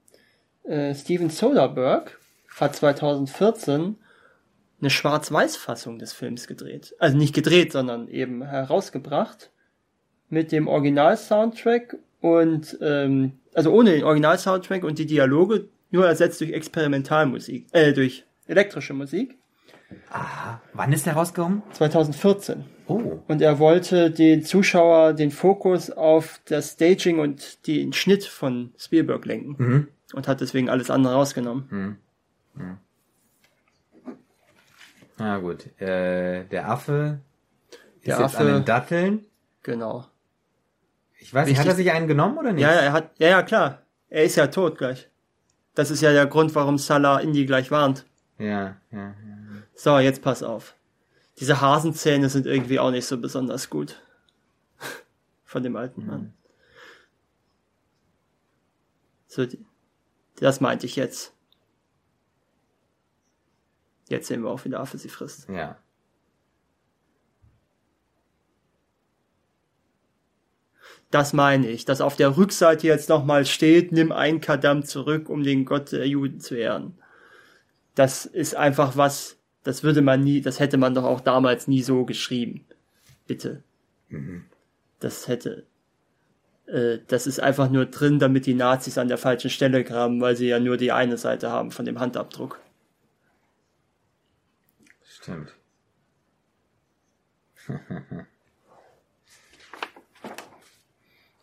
[0.64, 2.10] äh, Steven Soderbergh
[2.56, 3.96] hat 2014
[4.80, 6.94] eine Schwarz-Weiß-Fassung des Films gedreht.
[6.98, 9.50] Also nicht gedreht, sondern eben herausgebracht
[10.28, 16.52] mit dem Original-Soundtrack und ähm, also ohne den Original-Soundtrack und die Dialoge nur ersetzt durch
[16.52, 19.36] Experimentalmusik, äh, durch elektrische Musik.
[20.10, 20.60] Aha.
[20.72, 21.62] Wann ist der rausgekommen?
[21.72, 22.64] 2014.
[22.88, 23.20] Oh.
[23.28, 29.24] Und er wollte den Zuschauer den Fokus auf das Staging und den Schnitt von Spielberg
[29.26, 29.54] lenken.
[29.58, 29.88] Mhm.
[30.12, 31.98] Und hat deswegen alles andere rausgenommen.
[35.18, 35.66] Na gut.
[35.80, 37.20] Äh, der Affe
[38.00, 39.26] ist Der jetzt an Affe- den Datteln.
[39.62, 40.06] Genau.
[41.18, 42.62] Ich weiß nicht, hat er sich einen genommen oder nicht?
[42.62, 43.82] Ja, ja, er hat, ja, ja, klar.
[44.08, 45.08] Er ist ja tot gleich.
[45.76, 48.04] Das ist ja der Grund, warum Salah Indy gleich warnt.
[48.38, 49.14] Ja, ja, ja.
[49.74, 50.74] So, jetzt pass auf.
[51.38, 54.02] Diese Hasenzähne sind irgendwie auch nicht so besonders gut.
[55.44, 56.32] Von dem alten Mann.
[59.26, 59.64] So, die-
[60.36, 61.32] das meinte ich jetzt.
[64.08, 65.48] Jetzt sehen wir auch, wie der Affe sie frisst.
[65.48, 65.78] Ja.
[71.10, 75.44] Das meine ich, dass auf der Rückseite jetzt nochmal steht, nimm ein Kadam zurück, um
[75.44, 76.98] den Gott der Juden zu ehren.
[77.94, 81.82] Das ist einfach was, das würde man nie, das hätte man doch auch damals nie
[81.82, 82.66] so geschrieben.
[83.26, 83.62] Bitte.
[85.00, 85.64] Das hätte,
[86.66, 90.36] äh, das ist einfach nur drin, damit die Nazis an der falschen Stelle graben, weil
[90.36, 92.60] sie ja nur die eine Seite haben von dem Handabdruck.
[95.04, 95.54] Stimmt.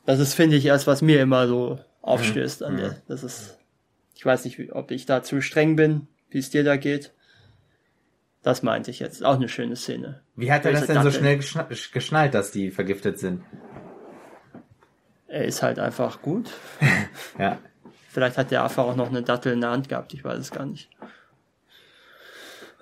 [0.06, 3.58] Das ist, finde ich, erst, was mir immer so aufstößt an der, das ist,
[4.16, 7.14] ich weiß nicht, ob ich da zu streng bin, wie es dir da geht.
[8.42, 9.24] Das meinte ich jetzt.
[9.24, 10.22] Auch eine schöne Szene.
[10.36, 11.14] Wie hat er das denn so Datteln?
[11.14, 13.42] schnell geschna geschnallt, dass die vergiftet sind?
[15.28, 16.52] Er ist halt einfach gut.
[17.40, 17.58] Ja.
[18.10, 20.52] Vielleicht hat der Affe auch noch eine Dattel in der Hand gehabt, ich weiß es
[20.52, 20.88] gar nicht.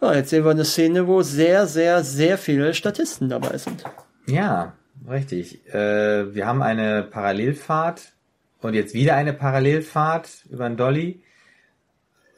[0.01, 3.83] Ja, jetzt sehen wir eine Szene, wo sehr, sehr, sehr viele Statisten dabei sind.
[4.27, 4.73] Ja,
[5.09, 5.65] richtig.
[5.73, 8.13] Äh, wir haben eine Parallelfahrt
[8.61, 11.23] und jetzt wieder eine Parallelfahrt über den Dolly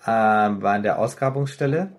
[0.05, 1.91] äh, an der Ausgrabungsstelle.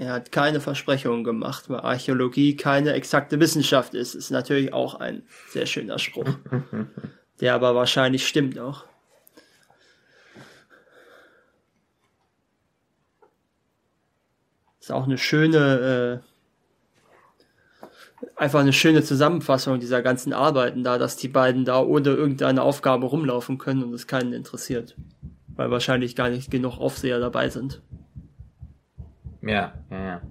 [0.00, 4.14] Er hat keine Versprechungen gemacht, weil Archäologie keine exakte Wissenschaft ist.
[4.14, 6.38] Ist natürlich auch ein sehr schöner Spruch.
[7.40, 8.86] Der aber wahrscheinlich stimmt auch.
[14.90, 16.20] Ist auch eine schöne,
[18.20, 22.62] äh, einfach eine schöne Zusammenfassung dieser ganzen Arbeiten da, dass die beiden da ohne irgendeine
[22.62, 24.96] Aufgabe rumlaufen können und es keinen interessiert.
[25.54, 27.82] Weil wahrscheinlich gar nicht genug Aufseher dabei sind.
[29.42, 30.22] Ja, ja, ja.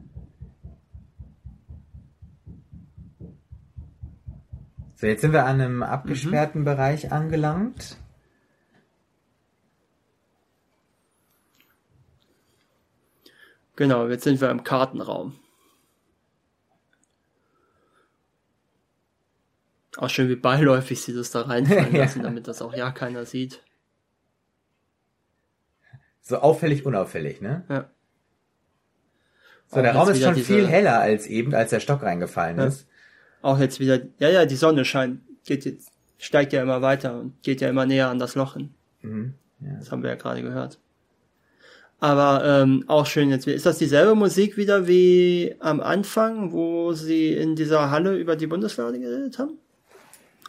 [4.95, 7.95] So, jetzt sind wir an einem abgesperrten Bereich angelangt.
[13.79, 15.39] Genau, jetzt sind wir im Kartenraum.
[19.95, 23.63] Auch schön, wie beiläufig sie das da reinfallen lassen, damit das auch ja keiner sieht.
[26.21, 27.63] So auffällig, unauffällig, ne?
[27.69, 27.89] Ja.
[29.67, 32.01] So, der Auch Raum jetzt ist schon diese- viel heller als eben, als der Stock
[32.03, 32.65] reingefallen Ja.
[32.65, 32.85] ist.
[33.41, 37.41] Auch jetzt wieder, ja, ja, die Sonne scheint, geht jetzt, steigt ja immer weiter und
[37.43, 38.73] geht ja immer näher an das Loch hin.
[39.03, 39.35] Mhm.
[39.61, 39.75] Ja.
[39.75, 40.79] Das haben wir ja gerade gehört.
[42.01, 43.45] Aber ähm, auch schön jetzt.
[43.47, 48.47] Ist das dieselbe Musik wieder wie am Anfang, wo sie in dieser Halle über die
[48.47, 49.57] Bundeslade geredet haben?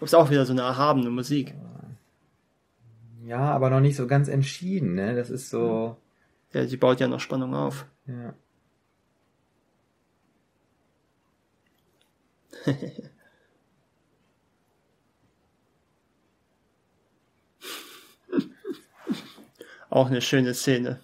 [0.01, 1.55] Ist auch wieder so eine erhabene Musik.
[3.27, 5.15] ja, aber noch nicht so ganz entschieden, ne?
[5.15, 5.97] Das ist so,
[6.53, 7.85] Ja, sie baut ja noch Spannung auf.
[8.07, 8.35] ja.
[19.91, 21.01] Auch eine schöne Szene.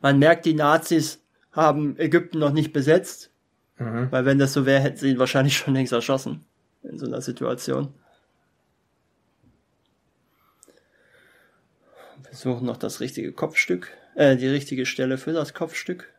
[0.00, 1.22] Man merkt, die Nazis
[1.52, 3.30] haben Ägypten noch nicht besetzt,
[3.78, 4.10] Mhm.
[4.10, 6.44] weil wenn das so wäre, hätten sie ihn wahrscheinlich schon längst erschossen
[6.82, 7.92] in so einer Situation.
[12.22, 16.12] Wir suchen noch das richtige Kopfstück, äh, die richtige Stelle für das Kopfstück.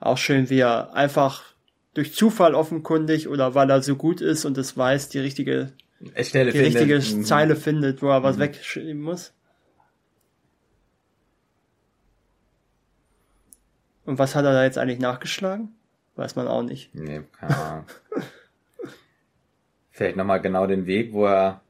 [0.00, 1.55] Auch schön, wie er einfach
[1.96, 5.72] durch Zufall offenkundig oder weil er so gut ist und es weiß, die richtige,
[6.20, 6.82] Stelle die findet.
[6.82, 7.24] richtige Mhm.
[7.24, 9.32] Zeile findet, wo er was wegschieben muss.
[14.04, 15.74] Und was hat er da jetzt eigentlich nachgeschlagen?
[16.16, 16.94] Weiß man auch nicht.
[16.94, 17.84] Nee, keine Ahnung.
[19.90, 21.62] Vielleicht nochmal genau den Weg, wo er.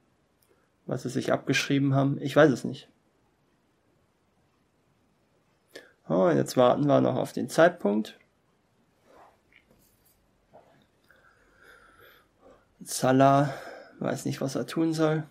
[0.86, 2.20] Was sie sich abgeschrieben haben.
[2.20, 2.88] Ich weiß es nicht.
[6.08, 8.18] Oh, jetzt warten wir noch auf den Zeitpunkt.
[12.86, 13.52] Salah
[13.98, 15.24] weiß nicht, was er tun soll,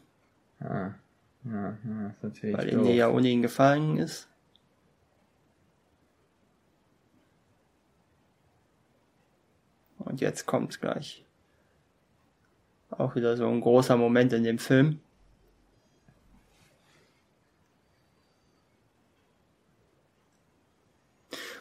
[0.60, 0.92] Ah,
[1.44, 2.70] ja, ja, ist natürlich weil.
[2.70, 4.28] Ine ja ohne ihn gefallen ist.
[10.00, 11.24] Und jetzt kommt gleich.
[12.90, 15.00] Auch wieder so ein großer Moment in dem Film.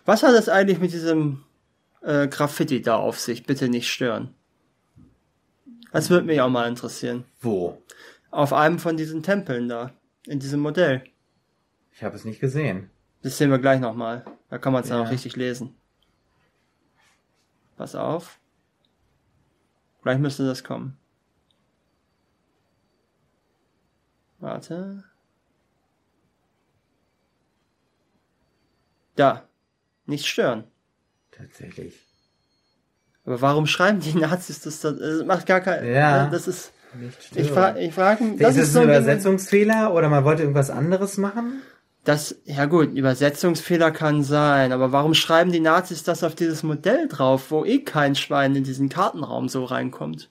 [0.04, 1.44] Was hat es eigentlich mit diesem
[2.02, 3.46] äh, Graffiti da auf sich?
[3.46, 4.34] Bitte nicht stören.
[5.94, 7.24] Das würde mich auch mal interessieren.
[7.40, 7.80] Wo?
[8.32, 9.92] Auf einem von diesen Tempeln da,
[10.26, 11.04] in diesem Modell.
[11.92, 12.90] Ich habe es nicht gesehen.
[13.22, 14.24] Das sehen wir gleich nochmal.
[14.50, 15.06] Da kann man es dann Ja.
[15.06, 15.76] auch richtig lesen.
[17.76, 18.40] Pass auf.
[20.02, 20.98] Gleich müsste das kommen.
[24.40, 25.04] Warte.
[29.14, 29.48] Da.
[30.06, 30.64] Nicht stören.
[31.30, 31.94] Tatsächlich.
[33.26, 34.80] Aber warum schreiben die Nazis das?
[34.80, 34.92] da?
[34.92, 35.86] Das macht gar kein.
[35.86, 36.26] Ja.
[36.28, 36.72] Das ist.
[37.00, 41.16] Nicht Ich frage, ich frage, ist es so ein Übersetzungsfehler oder man wollte irgendwas anderes
[41.18, 41.62] machen?
[42.04, 46.62] Das, ja gut, ein Übersetzungsfehler kann sein, aber warum schreiben die Nazis das auf dieses
[46.62, 50.30] Modell drauf, wo eh kein Schwein in diesen Kartenraum so reinkommt?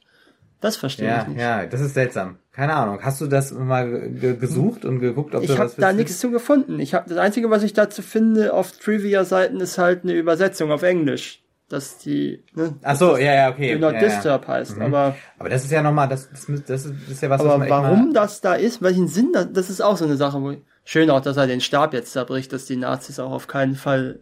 [0.62, 1.41] Das verstehe Ja, ich nicht.
[1.41, 2.38] ja, das ist seltsam.
[2.54, 3.00] Keine Ahnung.
[3.02, 5.98] Hast du das mal ge gesucht und geguckt, ob Ich du habe was da findest?
[5.98, 6.80] nichts zu gefunden.
[6.80, 10.84] Ich hab, das Einzige, was ich dazu finde auf Trivia-Seiten, ist halt eine Übersetzung auf
[10.84, 11.43] Englisch.
[11.74, 13.76] Dass die, ne, Ach so, ja, ja, okay.
[13.80, 14.07] Not ja, ja.
[14.07, 14.78] Disturb heißt.
[14.78, 14.84] Mhm.
[14.84, 17.51] Aber, Aber das ist ja nochmal, das, das, das, ist, das ist ja was, was
[17.51, 20.39] aber echt warum das da ist, welchen Sinn das, das ist auch so eine Sache,
[20.39, 23.47] wo ich, schön auch, dass er den Stab jetzt zerbricht, dass die Nazis auch auf
[23.47, 24.19] keinen Fall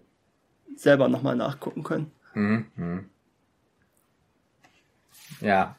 [0.77, 2.11] selber nochmal nachgucken können.
[2.35, 3.05] Mhm, mhm.
[5.41, 5.75] Ja.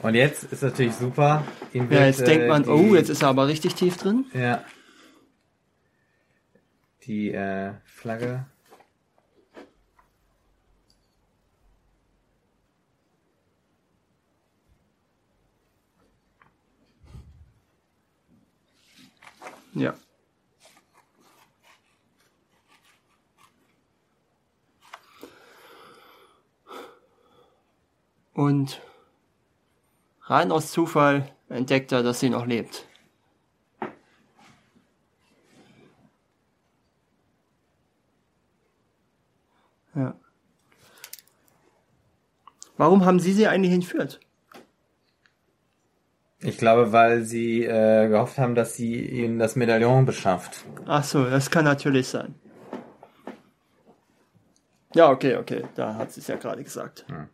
[0.00, 1.44] Und jetzt ist natürlich super.
[1.74, 3.98] Ihm Ja, wird, jetzt denkt äh, man, die, oh, jetzt ist er aber richtig tief
[3.98, 4.24] drin.
[4.32, 4.64] Ja.
[7.04, 8.46] Die äh, Flagge.
[19.74, 19.94] Ja.
[28.34, 28.82] Und
[30.22, 32.86] rein aus Zufall entdeckt er, dass sie noch lebt.
[39.94, 40.14] Ja.
[42.76, 44.20] Warum haben Sie sie eigentlich entführt?
[46.44, 50.64] Ich glaube, weil sie äh, gehofft haben, dass sie ihnen das Medaillon beschafft.
[50.86, 52.34] Ach so, das kann natürlich sein.
[54.94, 57.06] Ja, okay, okay, da hat sie es ja gerade gesagt.
[57.08, 57.28] Hm.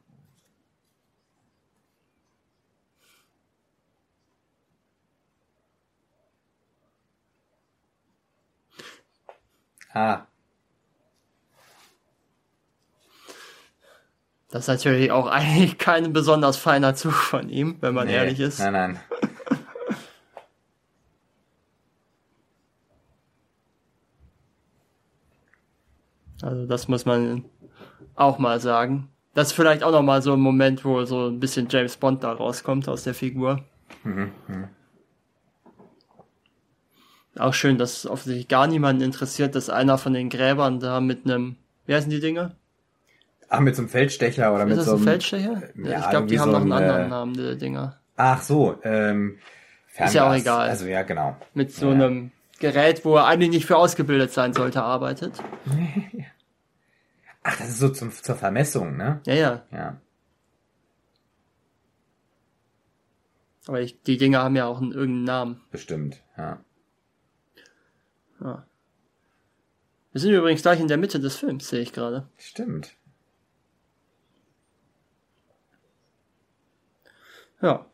[9.92, 10.27] Ah,
[14.50, 18.14] Das ist natürlich auch eigentlich kein besonders feiner Zug von ihm, wenn man nee.
[18.14, 18.58] ehrlich ist.
[18.58, 19.00] Nein, nein.
[26.40, 27.44] Also das muss man
[28.14, 29.08] auch mal sagen.
[29.34, 32.22] Das ist vielleicht auch noch mal so ein Moment, wo so ein bisschen James Bond
[32.22, 33.64] da rauskommt aus der Figur.
[34.04, 34.68] Mhm, mhm.
[37.38, 41.56] Auch schön, dass offensichtlich gar niemanden interessiert, dass einer von den Gräbern da mit einem,
[41.86, 42.56] wie heißen die Dinge?
[43.48, 45.04] Ach, mit so einem Feldstecher oder Ist mit das so ein einem...
[45.04, 45.62] Feldstecher?
[45.76, 47.98] ja, ich glaube, die haben so noch einen ein, anderen äh, Namen, die Dinger.
[48.16, 49.38] Ach so, ähm...
[50.00, 50.40] Ist ja auch Fernglas.
[50.42, 50.68] egal.
[50.68, 51.36] Also ja, genau.
[51.54, 51.94] Mit so Ja.
[51.94, 52.30] einem
[52.60, 55.42] Gerät, wo er eigentlich nicht für ausgebildet sein sollte, arbeitet.
[57.42, 59.20] Ach, das ist so zum, zur Vermessung, ne?
[59.26, 59.62] Ja, ja.
[59.72, 59.96] Ja.
[63.66, 65.60] Aber ich, die Dinger haben ja auch einen, irgendeinen Namen.
[65.70, 66.58] Bestimmt, ja.
[68.40, 68.64] Ja.
[70.12, 72.28] Wir sind übrigens gleich in der Mitte des Films, sehe ich gerade.
[72.38, 72.96] Stimmt.
[77.60, 77.84] Ja.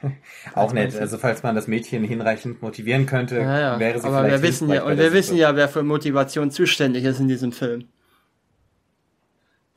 [0.54, 0.94] Auch nett.
[0.96, 3.78] Also falls man das Mädchen hinreichend motivieren könnte, Ja, ja.
[3.80, 5.40] wäre sie Aber vielleicht wir wissen ja, und wir wissen Suche.
[5.40, 7.88] ja, wer für Motivation zuständig ist in diesem Film.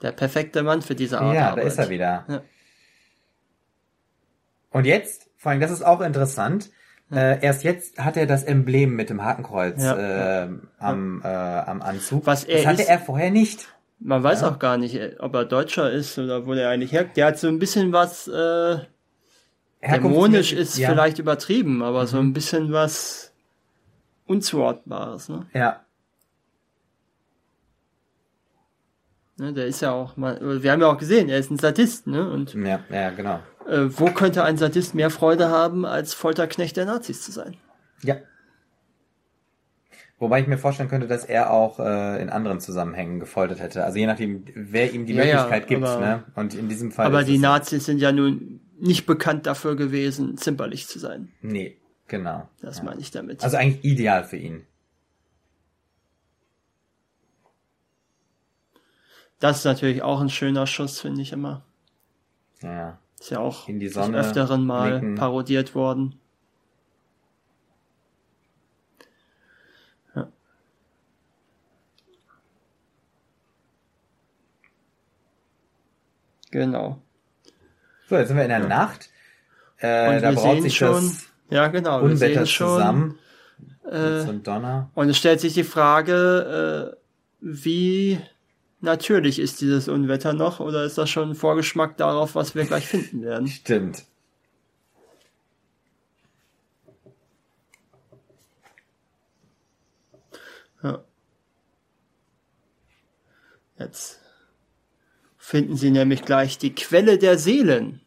[0.01, 1.65] Der perfekte Mann für diese Art Ja, da Arbeit.
[1.65, 2.25] ist er wieder.
[2.27, 2.41] Ja.
[4.71, 6.69] Und jetzt, vor allem, das ist auch interessant,
[7.11, 10.43] äh, erst jetzt hat er das Emblem mit dem Hakenkreuz Ja.
[10.43, 12.27] äh, am, äh, am Anzug.
[12.27, 13.67] Was er das hatte ist- er vorher nicht.
[13.99, 14.49] Man weiß Ja.
[14.49, 17.05] auch gar nicht, ob er Deutscher ist oder wo der eigentlich her.
[17.05, 18.77] Der hat so ein bisschen was äh,
[19.81, 20.89] dämonisch ist ja.
[20.89, 22.29] vielleicht übertrieben, aber so Mhm.
[22.29, 23.33] ein bisschen was
[24.27, 25.27] unzuordbares.
[25.29, 25.47] Ne?
[25.53, 25.81] Ja,
[29.37, 32.05] Ne, der ist ja auch mal, wir haben ja auch gesehen, er ist ein Sadist,
[32.05, 32.29] ne?
[32.29, 33.39] Und ja, ja, genau.
[33.67, 37.55] Äh, wo könnte ein Sadist mehr Freude haben, als Folterknecht der Nazis zu sein?
[38.03, 38.17] Ja.
[40.19, 43.83] Wobei ich mir vorstellen könnte, dass er auch äh, in anderen Zusammenhängen gefoltert hätte.
[43.83, 45.83] Also je nachdem, wer ihm die Ja, ja, Möglichkeit gibt.
[45.83, 46.23] aber- Ne?
[46.35, 47.05] Und in diesem Fall.
[47.07, 51.31] aber die Nazis sind ja nun nicht bekannt dafür gewesen, zimperlich zu sein.
[51.41, 52.47] Nee, genau.
[52.61, 52.83] Das ja.
[52.83, 53.43] meine ich damit.
[53.43, 54.65] Also eigentlich ideal für ihn.
[59.39, 61.63] das ist natürlich auch ein schöner Schuss, finde ich immer.
[62.61, 62.99] Ja.
[63.21, 65.13] Ist ja auch In die Sonne öfteren Mal blicken.
[65.13, 66.19] parodiert worden.
[70.15, 70.27] Ja.
[76.49, 76.99] Genau.
[78.09, 79.11] So, jetzt sind wir in der Nacht.
[79.77, 81.15] Äh, Und da wir sehen sich schon,
[81.51, 83.19] ja genau, wir Unwetter sehen schon, zusammen.
[83.85, 86.97] äh, so und es stellt sich die Frage, äh,
[87.39, 88.19] wie
[88.81, 92.87] natürlich ist dieses Unwetter noch, oder ist das schon ein Vorgeschmack darauf, was wir gleich
[92.87, 93.47] finden werden?
[93.47, 94.05] Stimmt.
[100.83, 101.03] Ja.
[103.77, 104.19] Jetzt
[105.37, 108.01] finden Sie nämlich gleich die Quelle der Seelen.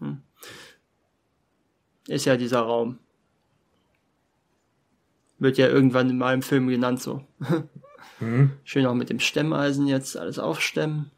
[0.00, 0.22] Hm.
[2.08, 2.98] Ist ja dieser Raum.
[5.38, 7.24] Wird ja irgendwann in meinem Film genannt so.
[8.20, 8.52] Mhm.
[8.64, 11.10] Schön auch mit dem Stemmeisen jetzt alles aufstemmen.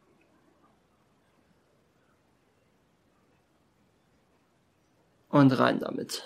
[5.30, 6.24] Und rein damit.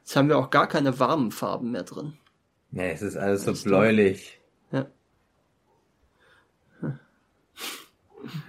[0.00, 2.18] Jetzt haben wir auch gar keine warmen Farben mehr drin.
[2.70, 4.38] Nee, es ist alles so bläulich.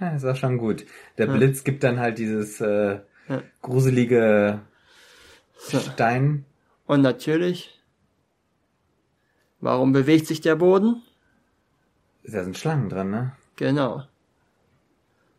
[0.00, 0.14] Ja.
[0.16, 0.84] Ist auch schon gut.
[1.18, 1.32] Der Ja.
[1.34, 3.42] Blitz gibt dann halt dieses äh, Ja.
[3.62, 4.60] gruselige
[5.58, 5.78] So.
[5.80, 6.44] Stein.
[6.86, 7.80] Und natürlich,
[9.60, 11.02] warum bewegt sich der Boden?
[12.24, 13.32] Da sind Schlangen dran, ne?
[13.56, 14.04] Genau.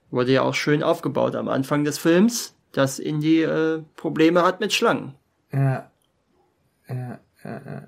[0.09, 4.73] Wurde ja auch schön aufgebaut am Anfang des Films, dass Indy äh, Probleme hat mit
[4.73, 5.13] Schlangen.
[5.51, 5.91] Ja.
[6.87, 7.87] Ja, ja, ja.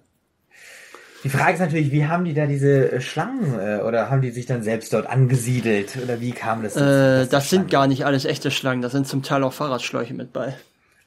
[1.24, 4.32] Die Frage ist natürlich, wie haben die da diese äh, Schlangen äh, oder haben die
[4.32, 6.76] sich dann selbst dort angesiedelt oder wie kam das?
[6.78, 10.32] Äh, das sind gar nicht alles echte Schlangen, da sind zum Teil auch Fahrradschläuche mit
[10.32, 10.56] bei.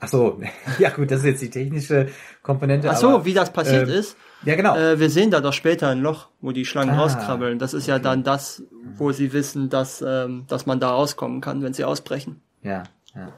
[0.00, 0.40] Ach so,
[0.78, 2.08] ja gut, das ist jetzt die technische
[2.42, 2.90] Komponente.
[2.90, 4.16] Ach so, aber, wie das passiert ähm, ist.
[4.44, 4.76] Ja genau.
[4.76, 7.58] Äh, wir sehen da doch später ein Loch, wo die Schlangen Ah, rauskrabbeln.
[7.58, 8.64] Das ist ja dann das,
[8.96, 12.42] wo sie wissen, dass, ähm, dass man da rauskommen kann, wenn sie ausbrechen.
[12.62, 12.82] ja,
[13.14, 13.32] ja.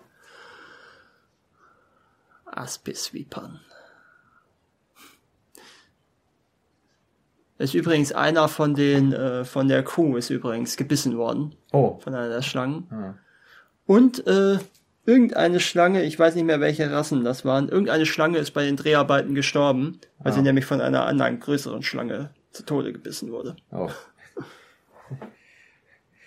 [2.47, 3.13] Aspis.
[7.59, 11.55] Ist übrigens einer von den, äh, von der Crew ist übrigens gebissen worden.
[11.73, 11.99] Oh.
[12.01, 12.89] Von einer der Schlangen.
[12.91, 13.15] Ah.
[13.87, 14.59] Und, äh,
[15.07, 18.77] irgendeine Schlange, ich weiß nicht mehr welche Rassen das waren, irgendeine Schlange ist bei den
[18.77, 20.43] Dreharbeiten gestorben, weil sie Ah.
[20.43, 23.55] nämlich von einer anderen größeren Schlange zu Tode gebissen wurde.
[23.71, 23.91] Oh.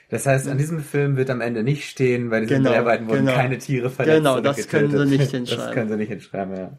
[0.09, 3.25] Das heißt, an diesem Film wird am Ende nicht stehen, bei diesen Genau, Dreharbeiten wurden
[3.25, 3.33] genau.
[3.37, 5.09] keine Tiere verletzt Genau, oder das können getötet.
[5.09, 5.73] sie nicht Das hinschreiben.
[5.73, 6.77] können sie nicht hinschreiben, ja.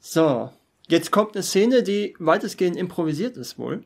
[0.00, 0.50] So,
[0.92, 3.82] jetzt kommt eine Szene, die weitestgehend improvisiert ist wohl.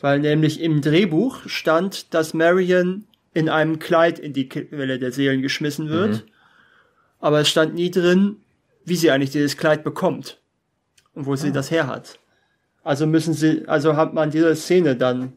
[0.00, 5.40] Weil nämlich im Drehbuch stand, dass Marion in einem Kleid in die Quelle der Seelen
[5.40, 6.26] geschmissen wird.
[7.20, 8.36] Aber es stand nie drin,
[8.84, 10.40] wie sie eigentlich dieses Kleid bekommt.
[11.14, 12.18] Und wo sie das her hat.
[12.82, 15.34] Also müssen sie, also hat man diese Szene dann,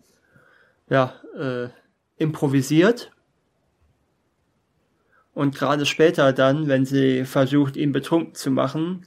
[0.90, 1.70] ja, äh,
[2.18, 3.12] improvisiert.
[5.36, 9.06] Und gerade später dann, wenn sie versucht, ihn betrunken zu machen,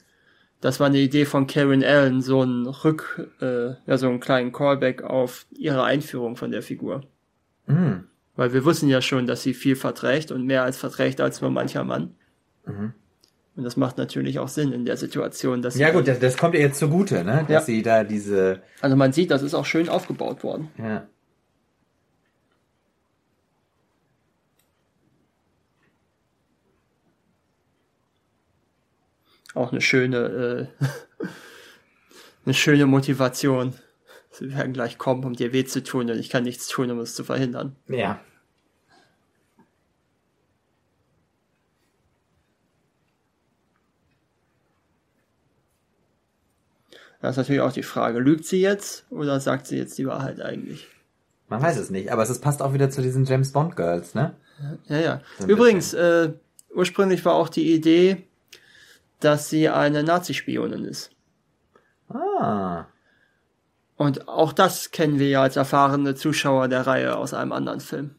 [0.61, 4.51] das war eine Idee von Karen Allen, so ein Rück, äh, ja, so einen kleinen
[4.51, 7.01] Callback auf ihre Einführung von der Figur.
[7.67, 8.05] Mhm.
[8.35, 11.51] Weil wir wussten ja schon, dass sie viel verträgt und mehr als verträgt als nur
[11.51, 12.15] mancher Mann.
[12.65, 12.93] Mhm.
[13.57, 16.37] Und das macht natürlich auch Sinn in der Situation, dass Ja sie, gut, das, das
[16.37, 17.39] kommt ihr jetzt zugute, ne?
[17.41, 17.61] Dass Ja.
[17.61, 20.69] sie da diese, also man sieht, das ist auch schön aufgebaut worden.
[20.77, 21.07] ja.
[29.53, 30.69] Auch eine schöne,
[31.19, 31.25] äh,
[32.45, 33.73] eine schöne Motivation.
[34.31, 36.99] Sie werden gleich kommen, um dir weh zu tun und ich kann nichts tun, um
[36.99, 37.75] es zu verhindern.
[37.87, 38.21] Ja.
[47.21, 50.41] Da ist natürlich auch die Frage, lügt sie jetzt oder sagt sie jetzt die Wahrheit
[50.41, 50.87] eigentlich?
[51.49, 54.35] Man weiß es nicht, aber es passt auch wieder zu diesen James Bond Girls, ne?
[54.87, 55.21] Ja, ja.
[55.37, 56.31] So Übrigens, äh,
[56.73, 58.23] ursprünglich war auch die Idee,
[59.23, 61.11] dass sie eine Nazi-Spionin ist.
[62.09, 62.85] Ah.
[63.95, 68.15] Und auch das kennen wir ja als erfahrene Zuschauer der Reihe aus einem anderen Film.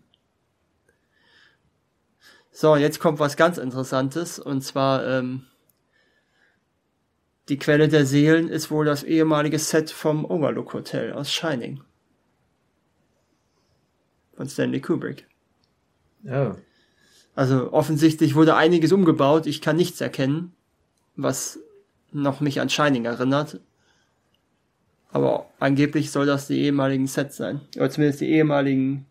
[2.53, 5.47] So, jetzt kommt was ganz Interessantes, und zwar ähm,
[7.49, 11.83] die Quelle der Seelen ist wohl das ehemalige Set vom Overlook Hotel aus Shining.
[14.37, 15.27] Von Stanley Kubrick.
[16.25, 16.55] Oh.
[17.35, 19.47] Also offensichtlich wurde einiges umgebaut.
[19.47, 20.55] Ich kann nichts erkennen,
[21.17, 21.59] was
[22.13, 23.61] noch mich an Shining erinnert.
[25.11, 27.61] Aber angeblich soll das die ehemaligen Sets sein.
[27.77, 29.07] Oder zumindest die ehemaligen,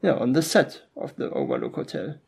[0.00, 2.20] ja, on the set of the Overlook Hotel.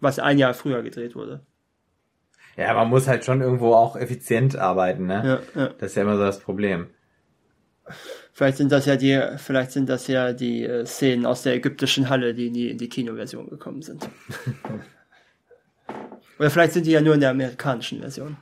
[0.00, 1.40] Was ein Jahr früher gedreht wurde.
[2.56, 5.42] Ja, man muss halt schon irgendwo auch effizient arbeiten, ne?
[5.54, 5.68] Ja, ja.
[5.78, 6.86] Das ist ja immer so das Problem.
[8.32, 12.08] Vielleicht sind das ja die, vielleicht sind das ja die äh, Szenen aus der ägyptischen
[12.08, 14.08] Halle, die nie in die Kinoversion gekommen sind.
[16.38, 18.36] Oder vielleicht sind die ja nur in der amerikanischen Version.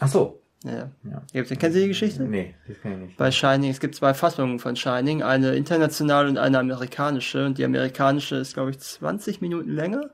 [0.00, 0.40] Ach so.
[0.64, 0.90] Ja.
[1.02, 1.42] Ja.
[1.42, 2.22] Kennen Sie die Geschichte?
[2.22, 3.16] Nee, das kann ich nicht.
[3.18, 7.44] Bei Shining, es gibt zwei Fassungen von Shining, eine internationale und eine amerikanische.
[7.44, 10.10] Und die amerikanische ist, glaube ich, 20 Minuten länger.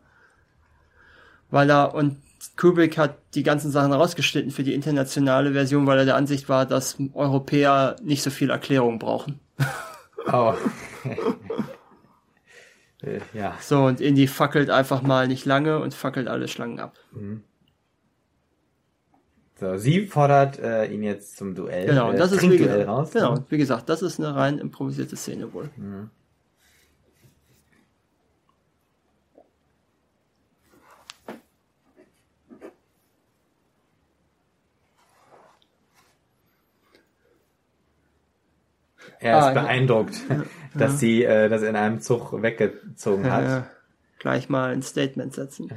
[1.51, 2.17] Weil er, und
[2.57, 6.67] Kubrick hat die ganzen Sachen rausgeschnitten für die internationale Version, weil er der Ansicht war,
[6.67, 9.39] dass Europäer nicht so viel Erklärung brauchen.
[10.33, 10.55] Oh.
[13.03, 13.57] Äh, ja.
[13.61, 16.99] So, und Indy fackelt einfach mal nicht lange und fackelt alle Schlangen ab.
[19.59, 21.87] So, sie fordert äh, ihn jetzt zum Duell.
[21.87, 23.11] Genau, äh, das ist wie gesagt, raus.
[23.13, 23.45] genau, ne?
[23.49, 25.71] wie gesagt, das ist eine rein improvisierte Szene wohl.
[39.21, 39.53] Er ist Ah,
[40.29, 40.45] ja.
[40.75, 43.65] Dass sie äh, das in einem Zug weggezogen hat.
[43.65, 43.67] Äh,
[44.19, 45.71] gleich mal ein Statement setzen.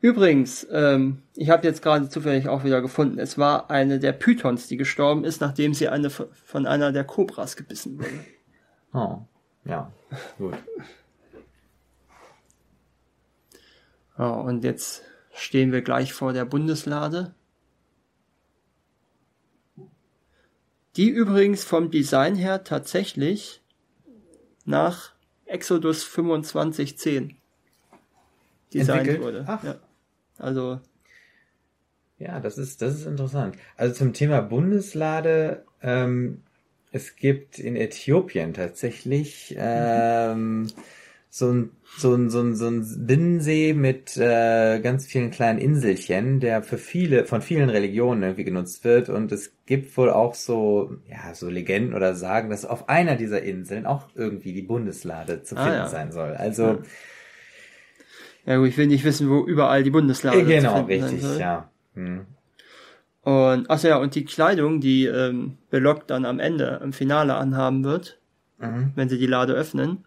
[0.00, 4.66] Übrigens, ähm, ich habe jetzt gerade zufällig auch wieder gefunden, es war eine der Pythons,
[4.66, 8.10] die gestorben ist, nachdem sie eine von einer der Kobras gebissen wurde.
[8.92, 9.20] Oh,
[9.64, 9.92] ja,
[10.36, 10.56] gut.
[14.18, 15.02] Ja, und jetzt
[15.32, 17.32] stehen wir gleich vor der Bundeslade.
[20.96, 23.59] Die übrigens vom Design her tatsächlich
[24.70, 25.12] nach
[25.46, 27.36] Exodus 2510
[28.72, 29.22] designt Entwickelt?
[29.22, 29.44] wurde.
[29.46, 29.64] Ach.
[29.64, 29.74] Ja.
[30.38, 30.80] Also,
[32.18, 33.56] Ja, das ist, das ist interessant.
[33.76, 36.42] Also zum Thema Bundeslade, ähm,
[36.92, 40.66] es gibt in Äthiopien tatsächlich ähm,
[41.32, 46.38] so ein so ein, so ein, so ein Binnensee mit äh, ganz vielen kleinen Inselchen,
[46.40, 49.08] der für viele, von vielen Religionen irgendwie genutzt wird.
[49.08, 53.42] Und es gibt wohl auch so, ja, so Legenden oder Sagen, dass auf einer dieser
[53.42, 55.88] Inseln auch irgendwie die Bundeslade zu Ah, finden ja.
[55.88, 56.30] sein soll.
[56.34, 56.78] Also, Ja.
[58.46, 61.70] ja gut, ich will nicht wissen, wo überall die Bundeslade äh, genau, richtig, ja.
[61.94, 62.26] Hm.
[63.22, 67.84] Und, ach ja, und die Kleidung, die ähm, Belloc dann am Ende, im Finale anhaben
[67.84, 68.18] wird,
[68.58, 68.92] Mhm.
[68.94, 70.04] wenn sie die Lade öffnen,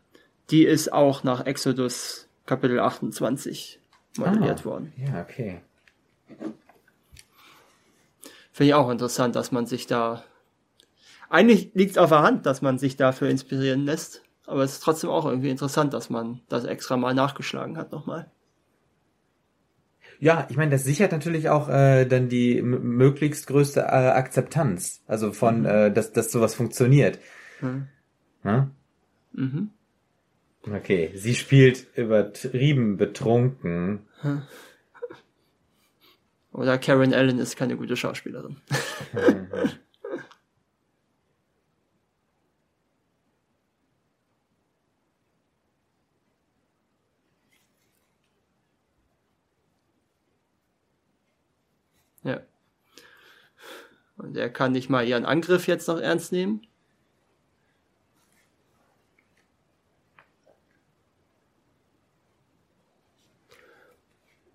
[0.49, 3.80] die ist auch nach Exodus Kapitel 28
[4.18, 4.65] modelliert Ah.
[4.65, 4.94] worden.
[4.98, 5.61] Ja, okay.
[8.52, 10.24] Finde ich auch interessant, dass man sich da.
[11.30, 14.22] Eigentlich liegt es auf der Hand, dass man sich dafür inspirieren lässt.
[14.45, 18.30] Aber es ist trotzdem auch irgendwie interessant, dass man das extra mal nachgeschlagen hat nochmal.
[20.20, 25.32] Ja, ich meine, das sichert natürlich auch äh, dann die möglichst größte äh, Akzeptanz, also
[25.32, 27.20] von, äh, dass, dass sowas funktioniert.
[27.61, 27.88] Mhm.
[28.44, 28.72] Ne?
[29.34, 29.70] Mhm.
[30.65, 34.07] Okay, sie spielt übertrieben betrunken.
[36.53, 38.56] Oder Karen Allen ist keine gute Schauspielerin.
[52.23, 52.40] ja.
[54.15, 56.65] Und er kann nicht mal ihren Angriff jetzt noch ernst nehmen.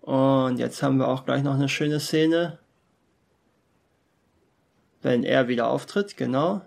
[0.09, 2.57] Und jetzt haben wir auch gleich noch eine schöne Szene.
[5.03, 6.63] Wenn er wieder auftritt, genau.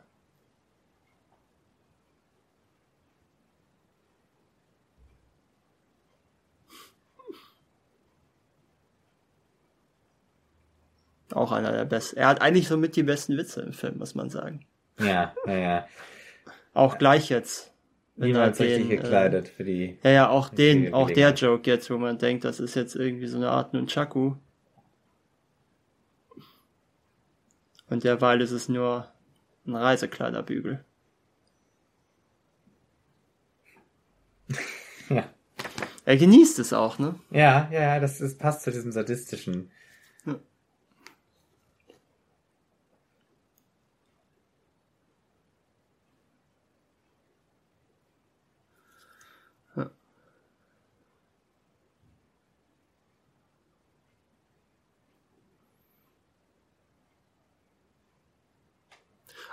[11.33, 12.19] Auch einer der besten.
[12.19, 14.65] Er hat eigentlich somit die besten Witze im Film, muss man sagen.
[15.01, 15.89] Ja, ja, ja.
[16.75, 17.72] Auch gleich jetzt.
[18.17, 19.99] Niemals richtig äh, gekleidet für die.
[20.03, 21.33] Ja, ja, auch den, auch der.
[21.33, 24.35] Joke jetzt, wo man denkt, das ist jetzt irgendwie so eine Art Nunchaku.
[27.89, 29.09] Und derweil ist es nur
[29.67, 30.85] ein Reisekleiderbügel.
[35.09, 35.29] Ja.
[36.07, 37.17] Er genießt es auch, ne?
[37.31, 39.71] Ja, ja, ja, das ist, passt zu diesem sadistischen.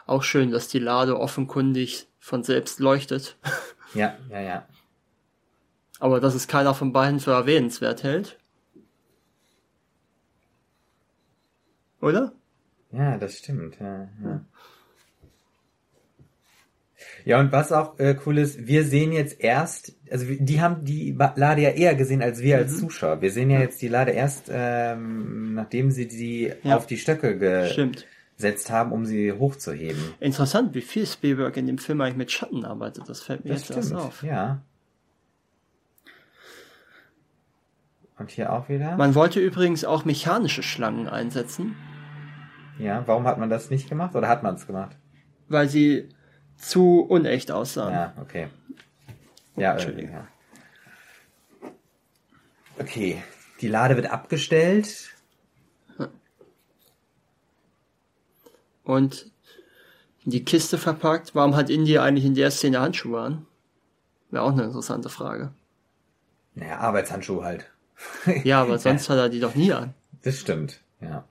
[0.10, 3.38] Auch schön, dass die Lade offenkundig von selbst leuchtet.
[3.95, 4.68] Ja, ja, ja.
[5.99, 8.38] Aber dass es keiner von beiden für erwähnenswert hält.
[11.99, 12.34] Oder?
[12.91, 13.80] Ja, das stimmt.
[13.80, 14.45] Ja, ja.
[17.26, 21.18] ja und was auch äh, cool ist, wir sehen jetzt erst, also die haben die
[21.18, 23.23] Lade ja eher gesehen als wir als Zuschauer.
[23.23, 26.77] Wir sehen ja jetzt die Lade erst, ähm, nachdem sie sie Ja.
[26.77, 28.06] auf die Stöcke Stimmt.
[28.40, 30.02] Gesetzt haben, um sie hochzuheben.
[30.20, 33.10] Interessant, wie viel Spielberg in dem Film eigentlich mit Schatten arbeitet.
[33.10, 34.24] Das fällt mir Das jetzt erst auf.
[34.24, 34.61] Ja.
[38.18, 38.95] Und hier auch wieder.
[38.98, 41.76] Man wollte übrigens auch mechanische Schlangen einsetzen,
[42.78, 44.16] ja, warum hat man das nicht gemacht?
[44.16, 44.95] Oder hat man es gemacht?
[45.49, 46.10] weil sie
[46.56, 47.94] zu unecht aussahen.
[47.94, 48.48] Ja, okay.
[49.56, 50.11] Ja, Entschuldigung.
[50.11, 50.28] irgendwie,
[51.66, 51.72] ja.
[52.80, 53.24] Okay,
[53.60, 55.16] die Lade wird abgestellt.
[58.90, 59.30] Und
[60.26, 61.36] in die Kiste verpackt.
[61.36, 63.45] Warum hat India eigentlich in der Szene Handschuhe an?
[64.32, 65.53] Wäre auch eine interessante Frage.
[66.56, 67.70] Naja, Arbeitshandschuhe halt.
[68.44, 69.94] Ja, aber sonst hat er die doch nie an.
[70.24, 71.24] Das stimmt, ja.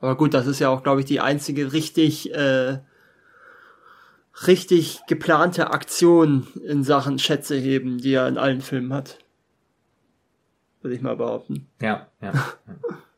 [0.00, 2.80] Aber gut, das ist ja auch, glaube ich, die einzige richtig, äh,
[4.46, 9.20] richtig geplante Aktion in Sachen Schätze heben, die er in allen Filmen hat.
[10.82, 11.66] Würde ich mal behaupten.
[11.80, 12.08] Ja.
[12.20, 12.32] ja.
[12.32, 12.56] Ja.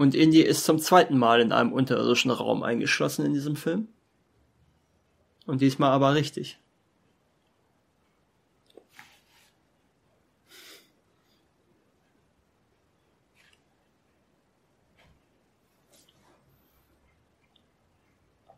[0.00, 3.88] Und Indy ist zum zweiten Mal in einem unterirdischen Raum eingeschlossen in diesem Film.
[5.44, 6.58] Und diesmal aber richtig.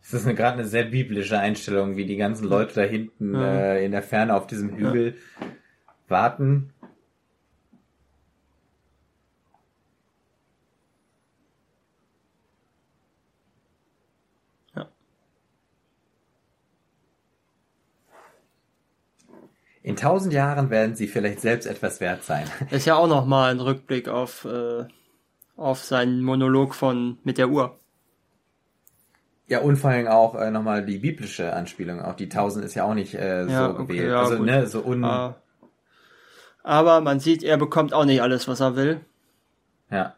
[0.01, 3.73] Das ist gerade eine sehr biblische Einstellung, wie die ganzen Leute da hinten Ja.
[3.73, 5.17] äh, in der Ferne auf diesem Hügel
[6.07, 6.73] warten.
[19.83, 22.47] In tausend Jahren werden sie vielleicht selbst etwas wert sein.
[22.71, 24.85] Ist ja auch nochmal ein Rückblick auf, äh,
[25.57, 27.77] auf seinen Monolog von mit der Uhr.
[29.49, 32.01] Ja, und vor allem auch äh, nochmal die biblische Anspielung.
[32.01, 34.11] Auch die Tausend ist ja auch nicht äh, Ja, so okay, gewählt.
[34.11, 34.47] ja, also, gut.
[34.47, 35.05] ne, so un...
[35.05, 35.35] Ah.
[36.63, 39.01] Aber man sieht, er bekommt auch nicht alles, was er will.
[39.91, 40.15] Ja.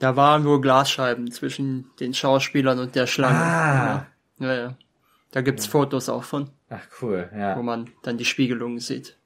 [0.00, 3.38] Da waren wohl Glasscheiben zwischen den Schauspielern und der Schlange.
[3.38, 4.06] Ah.
[4.38, 4.54] Ja, ja.
[4.54, 4.78] ja.
[5.30, 7.62] Da gibt's Fotos auch von, Ach, cool, wo ja.
[7.62, 9.16] man dann die Spiegelungen sieht.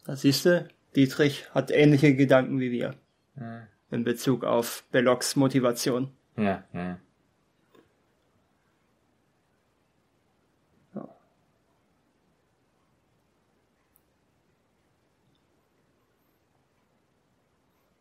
[0.05, 2.95] Da siehst du, Dietrich hat ähnliche Gedanken wie wir
[3.39, 6.11] Ja, in Bezug auf Bellocks Motivation.
[6.37, 6.63] ja.
[6.73, 6.97] ja.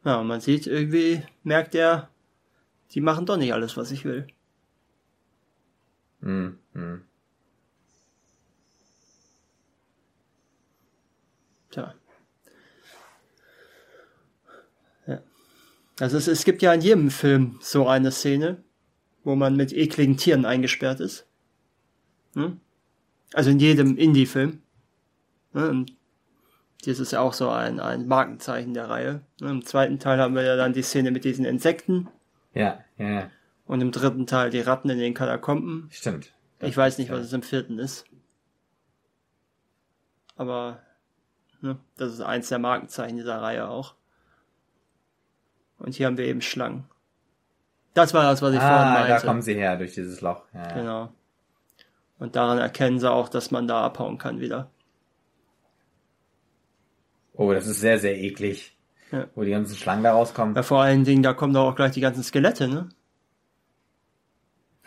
[0.04, 2.10] Ja, und man sieht irgendwie, merkt er,
[2.92, 4.26] die machen doch nicht alles, was ich will.
[6.20, 7.02] Hm, hm.
[11.70, 11.94] Tja.
[15.06, 15.22] Ja.
[16.00, 18.62] Also es, es gibt ja in jedem Film so eine Szene,
[19.24, 21.26] wo man mit ekligen Tieren eingesperrt ist.
[22.34, 22.60] Hm?
[23.32, 24.62] Also in jedem Indie-Film.
[25.52, 25.68] Ne?
[25.68, 25.96] Und
[26.84, 29.20] das ist ja auch so ein, ein Markenzeichen der Reihe.
[29.40, 29.50] Ne?
[29.50, 32.08] Im zweiten Teil haben wir ja dann die Szene mit diesen Insekten
[32.54, 33.30] Ja, ja, ja.
[33.66, 35.88] und im dritten Teil die Ratten in den Katakomben.
[35.92, 36.32] Stimmt.
[36.60, 38.04] Ich weiß nicht, was es im vierten ist.
[40.36, 40.80] Aber
[41.60, 43.94] ne, das ist eins der Markenzeichen dieser Reihe auch.
[45.78, 46.84] Und hier haben wir eben Schlangen.
[47.94, 49.26] Das war das, was ich vorhin Ah, da meinte.
[49.26, 50.44] kommen sie her, durch dieses Loch.
[50.54, 50.72] Ja.
[50.72, 51.12] Genau.
[52.18, 54.70] Und daran erkennen sie auch, dass man da abhauen kann wieder.
[57.34, 58.76] Oh, das ist sehr, sehr eklig.
[59.10, 59.26] Ja.
[59.34, 60.54] Wo die ganzen Schlangen da rauskommen.
[60.54, 62.88] Ja, vor allen Dingen, da kommen doch auch gleich die ganzen Skelette, ne?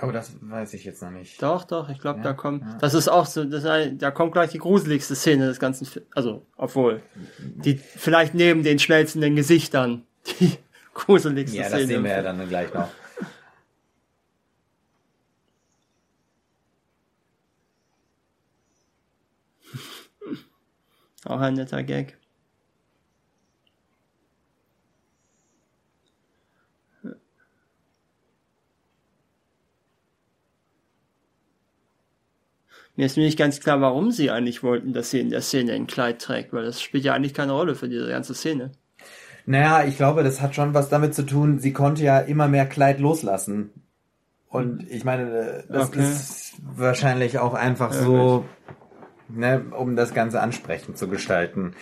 [0.02, 1.42] Oh, das weiß ich jetzt noch nicht.
[1.42, 2.64] Doch, doch, ich glaube, Ja, da kommt.
[2.64, 2.78] ja.
[2.82, 6.08] Das ist auch so, das da kommt gleich die gruseligste Szene des ganzen Films.
[6.14, 7.02] Also, obwohl.
[7.40, 10.04] Die vielleicht neben den schmelzenden Gesichtern
[10.40, 10.58] die
[10.94, 11.80] gruseligste Ja, Szene.
[11.82, 12.90] das sehen wir ja dann gleich noch.
[21.26, 22.18] Auch ein netter Gag.
[32.96, 35.74] Mir ist mir nicht ganz klar, warum sie eigentlich wollten, dass sie in der Szene
[35.74, 38.72] ein Kleid trägt, weil das spielt ja eigentlich keine Rolle für diese ganze Szene.
[39.46, 42.66] Naja, ich glaube, das hat schon was damit zu tun, sie konnte ja immer mehr
[42.66, 43.70] Kleid loslassen.
[44.48, 46.00] Und ich meine, äh, das Okay.
[46.00, 48.46] ist wahrscheinlich auch einfach so,
[49.28, 51.74] ne, um das Ganze ansprechend zu gestalten.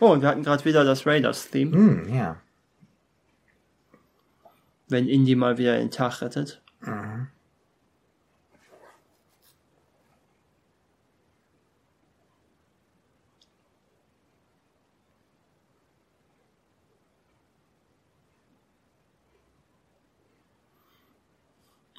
[0.00, 2.36] Oh, und wir hatten gerade wieder das Raiders-Theme, Hm, ja.
[4.88, 6.60] wenn Indy mal wieder den Tag rettet.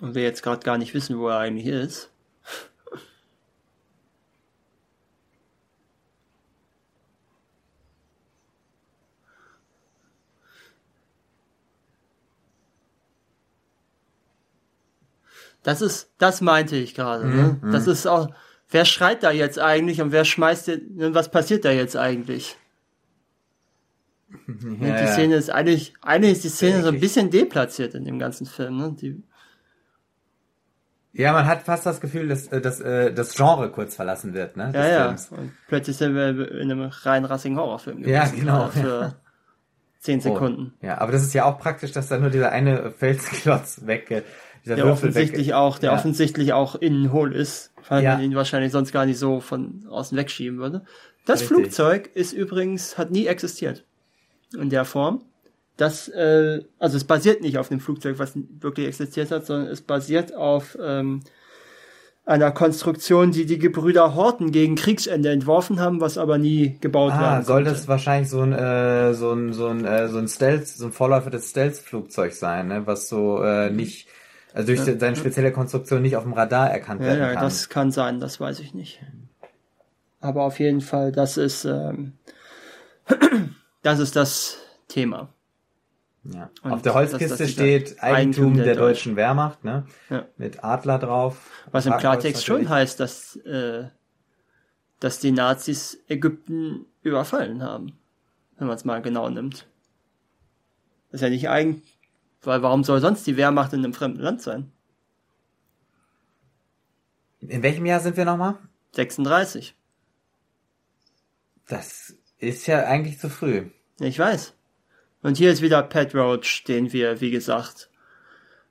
[0.06, 2.12] Und wir jetzt gerade gar nicht wissen, wo er eigentlich ist.
[15.64, 17.26] Das ist, das meinte ich gerade.
[17.28, 17.60] Ne?
[17.60, 18.30] Mhm, Das ist auch,
[18.70, 22.56] wer schreit da jetzt eigentlich und wer schmeißt den, ne, was passiert da jetzt eigentlich?
[24.46, 25.08] Ne, Ja, die.
[25.14, 28.78] Szene ist eigentlich, eigentlich ist die Szene so ein bisschen deplatziert in dem ganzen Film.
[28.78, 28.96] Ne?
[29.02, 29.24] Die,
[31.18, 34.58] Ja, man hat fast das Gefühl, dass, äh, dass äh, das Genre kurz verlassen wird,
[34.58, 34.72] ne?
[34.74, 35.04] ja, ja.
[35.06, 35.30] Films.
[35.32, 38.04] Und plötzlich sind wir in einem rein rassigen Horrorfilm.
[38.08, 39.16] Ja, gewesen, genau, gerade Für
[40.00, 40.74] zehn Sekunden.
[40.82, 44.12] Oh, ja, aber das ist ja auch praktisch, dass da nur dieser eine Felsklotz weg,
[44.12, 44.24] äh,
[44.66, 45.54] dieser Der Würfel offensichtlich weg.
[45.54, 45.96] auch, der Ja.
[45.98, 48.14] offensichtlich auch innen hohl ist, weil Ja.
[48.16, 50.84] man ihn wahrscheinlich sonst gar nicht so von außen wegschieben würde.
[51.26, 51.58] Das Richtig.
[51.58, 53.86] Flugzeug ist übrigens, hat nie existiert.
[54.54, 55.24] In der Form.
[55.78, 59.82] Das, äh, also es basiert nicht auf dem Flugzeug, was wirklich existiert hat, sondern es
[59.82, 61.22] basiert auf ähm,
[62.26, 67.22] einer Konstruktion, die die Gebrüder Horten gegen Kriegsende entworfen haben, was aber nie gebaut Ah,
[67.22, 70.68] werden soll das wahrscheinlich so ein äh, so ein so ein äh, so ein Stealth,
[70.68, 72.88] so ein Vorläufer des Stealth-Flugzeugs sein, ne?
[72.88, 74.08] Was so äh, nicht,
[74.54, 77.44] also durch seine spezielle Konstruktion nicht auf dem Radar erkannt Ja, werden ja, kann.
[77.44, 79.02] das kann sein, das weiß ich nicht.
[80.20, 82.14] Aber auf jeden Fall, das ist, ähm,
[83.84, 84.58] das ist das
[84.88, 85.35] Thema.
[86.34, 86.50] Ja.
[86.64, 89.16] und Auf der Holzkiste das steht Eigentum der der, Deutschen.
[89.16, 89.86] Wehrmacht, ne?
[90.10, 90.26] Ja.
[90.38, 91.50] Mit Adler drauf.
[91.72, 93.86] Was im Klartext schon heißt, dass, äh,
[95.00, 97.98] dass die Nazis Ägypten überfallen haben.
[98.58, 99.68] wenn man es mal genau nimmt.
[101.12, 101.84] Das ist ja nicht eigen,
[102.42, 104.72] weil warum soll sonst die Wehrmacht in einem fremden Land sein?
[107.42, 108.58] In welchem Jahr sind wir nochmal?
[108.94, 109.76] 36.
[111.68, 113.70] Das ist ja eigentlich zu früh.
[114.00, 114.54] Ich weiß.
[115.26, 117.90] Und hier ist wieder Pat Roach, den wir, wie gesagt,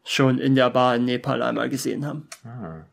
[0.05, 2.29] schon in der Bar in Nepal einmal gesehen haben.
[2.45, 2.85] Ah.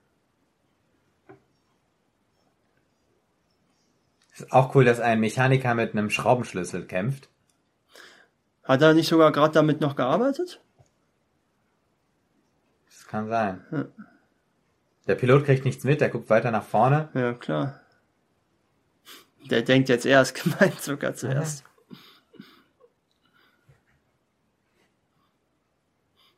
[4.34, 7.30] Ist auch cool, dass ein Mechaniker mit einem Schraubenschlüssel kämpft.
[8.64, 10.60] Hat er nicht sogar gerade damit noch gearbeitet?
[12.88, 13.64] Das kann sein.
[15.06, 17.10] Der Pilot kriegt nichts mit, der guckt weiter nach vorne.
[17.14, 17.80] Ja, klar.
[19.52, 21.64] Der denkt jetzt, er ist gemeint sogar zuerst.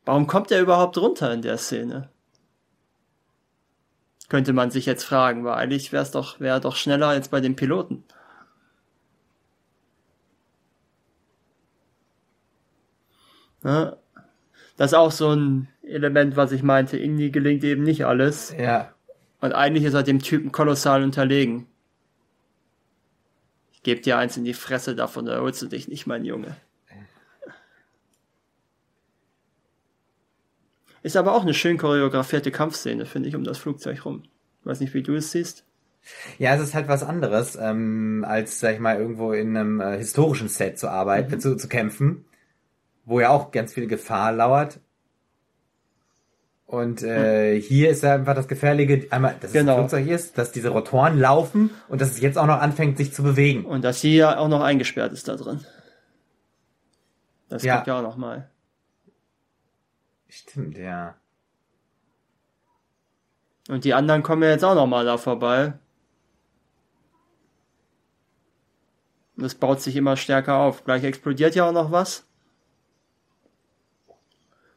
[0.04, 2.10] Warum kommt er überhaupt runter in der Szene?
[4.28, 7.40] Könnte man sich jetzt fragen, weil eigentlich wäre es doch, wäre doch schneller als bei
[7.40, 8.04] den Piloten.
[13.62, 13.96] Ja,
[14.76, 16.98] das ist auch so ein Element, was ich meinte.
[16.98, 18.54] Irgendwie gelingt eben nicht alles.
[18.58, 18.92] Ja.
[19.40, 21.66] Und eigentlich ist er dem Typen kolossal unterlegen.
[23.72, 26.56] Ich geb dir eins in die Fresse, davon erholst du dich nicht, mein Junge.
[31.04, 34.22] Ist aber auch eine schön choreografierte Kampfszene, finde ich, um das Flugzeug rum.
[34.60, 35.64] Ich weiß nicht, wie du es siehst.
[36.38, 39.98] Ja, es ist halt was anderes, ähm, als, sag ich mal, irgendwo in einem äh,
[39.98, 42.24] historischen Set zu arbeiten, zu, zu kämpfen,
[43.04, 44.80] wo ja auch ganz viel Gefahr lauert.
[46.66, 49.72] Und äh, hier ist ja einfach das Gefährliche, einmal, dass Genau.
[49.72, 52.96] das Flugzeug hier ist, dass diese Rotoren laufen und dass es jetzt auch noch anfängt,
[52.96, 53.66] sich zu bewegen.
[53.66, 55.60] Und dass ja auch noch eingesperrt ist da drin.
[57.50, 57.76] Das Ja.
[57.76, 58.48] kommt ja auch noch mal.
[60.36, 61.14] Stimmt, ja.
[63.68, 65.74] Und die anderen kommen ja jetzt auch noch mal da vorbei.
[69.36, 70.84] Und das baut sich immer stärker auf.
[70.84, 72.26] Gleich explodiert ja auch noch was.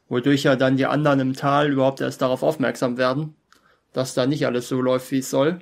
[0.08, 3.34] Wodurch ja dann die anderen im Tal überhaupt erst darauf aufmerksam werden,
[3.92, 5.58] dass da nicht alles so läuft, wie es soll.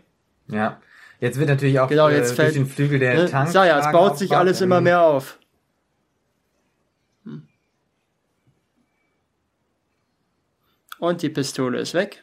[0.48, 0.81] Ja.
[1.18, 3.27] Jetzt wird natürlich auch Genau, jetzt äh, fällt- durch den Flügel der Ne?
[3.31, 3.48] Tank.
[3.51, 5.39] Sag ja, es baut sich alles immer mehr auf.
[10.98, 12.23] Und die Pistole ist weg.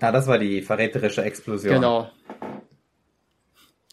[0.00, 1.74] Ja, das war die verräterische Explosion.
[1.74, 2.10] Genau.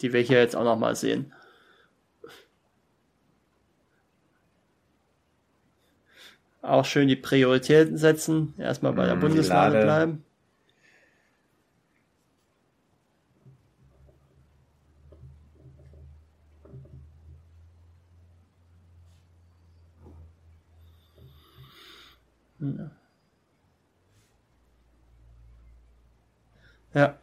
[0.02, 1.34] Die wir hier jetzt auch noch mal sehen.
[6.62, 8.54] Auch schön die Prioritäten setzen.
[8.58, 9.82] Erstmal bei der Mhm, Lade.
[9.82, 10.24] bleiben.
[26.94, 27.16] Ja.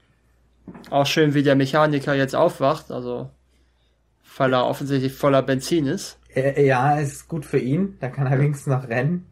[0.91, 3.31] Auch schön, wie der Mechaniker jetzt aufwacht, also
[4.37, 6.19] weil er offensichtlich voller Benzin ist.
[6.35, 7.97] Äh, ja, es ist gut für ihn.
[8.01, 9.27] Da kann er wenigstens noch rennen.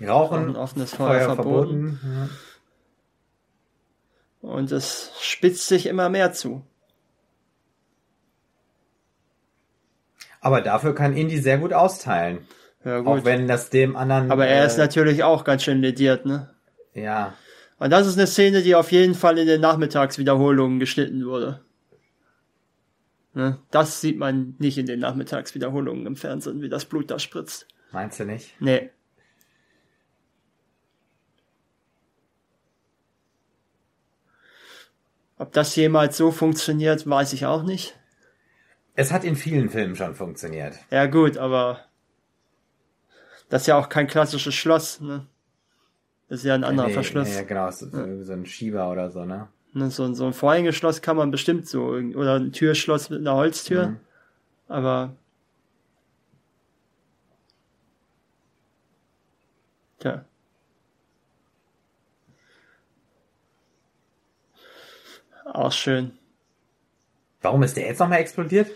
[0.00, 1.98] Rauchen, Ein offenes Feuer, verboten.
[2.02, 2.28] Ja.
[4.48, 6.64] Und es spitzt sich immer mehr zu.
[10.40, 12.46] Aber dafür kann Indy sehr gut austeilen.
[12.84, 13.24] Ja, Auch gut.
[13.24, 14.30] wenn das dem anderen.
[14.30, 16.54] Aber er ist äh, natürlich auch ganz schön lediert, ne?
[16.94, 17.34] Ja.
[17.78, 21.60] Und das ist eine Szene, die auf jeden Fall in den Nachmittagswiederholungen geschnitten wurde.
[23.34, 23.58] Ne?
[23.70, 27.68] Das sieht man nicht in den Nachmittagswiederholungen im Fernsehen, wie das Blut da spritzt.
[27.92, 28.54] Meinst du nicht?
[28.60, 28.90] Nee.
[35.36, 37.97] Ob das jemals so funktioniert, weiß ich auch nicht.
[39.00, 40.74] Es hat in vielen Filmen schon funktioniert.
[40.90, 41.84] Ja gut, aber
[43.48, 45.24] das ist ja auch kein klassisches Schloss, ne?
[46.28, 47.32] Das ist ja ein anderer Nee, Verschluss.
[47.32, 49.46] Ja, genau, so, so, so ein Schieber oder so, ne?
[49.72, 53.36] Ne, so, ein- so ein Vorhängeschloss kann man bestimmt so, oder ein Türschloss mit einer
[53.36, 54.00] Holztür, Mhm.
[54.66, 55.14] aber
[60.00, 60.24] tja.
[65.44, 66.18] Auch schön.
[67.42, 68.72] Warum ist der jetzt nochmal explodiert?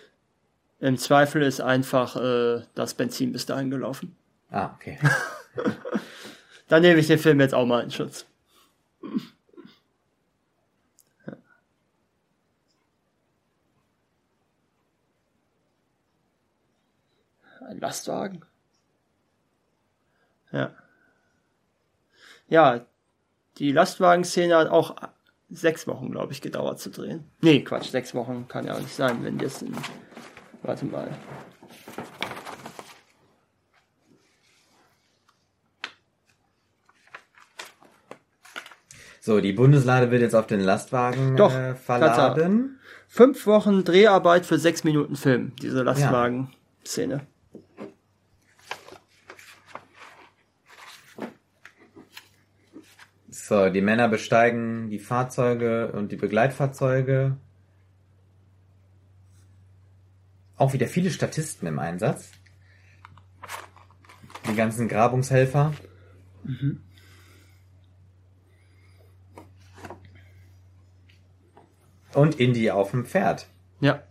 [0.83, 4.17] Im Zweifel ist einfach äh, das Benzin bis dahin gelaufen.
[4.51, 4.99] Ah, okay.
[6.69, 8.27] Dann nehme ich den Film jetzt auch mal in Schutz.
[17.61, 18.45] Ein Lastwagen.
[20.51, 20.75] Ja.
[22.49, 22.85] Ja,
[23.59, 24.97] die Lastwagenszene hat auch
[25.49, 27.23] sechs Wochen, glaube ich, gedauert zu drehen.
[27.41, 29.77] Nee, Quatsch, sechs Wochen kann ja auch nicht sein, wenn jetzt in,
[30.63, 31.09] Warte mal.
[39.21, 42.15] So, die Bundeslade wird jetzt auf den Lastwagen äh, Doch, äh, verladen.
[42.17, 42.61] Tatsache.
[43.07, 47.15] Fünf Wochen Dreharbeit für sechs Minuten Film, diese Lastwagen-Szene.
[47.15, 47.21] Ja.
[53.29, 57.37] So, die Männer besteigen die Fahrzeuge und die Begleitfahrzeuge.
[60.57, 62.31] Auch wieder viele Statisten im Einsatz.
[64.49, 65.73] Die ganzen Grabungshelfer.
[72.15, 73.47] Und Indy auf dem Pferd.
[73.81, 74.03] Ja.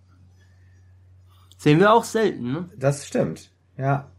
[1.58, 2.70] Sehen wir auch selten, ne?
[2.76, 3.52] Das stimmt.
[3.78, 4.12] Ja.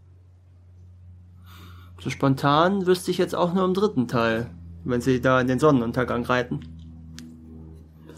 [1.98, 4.50] So spontan wüsste ich jetzt auch nur im dritten Teil,
[4.84, 6.81] wenn sie da in den Sonnenuntergang reiten.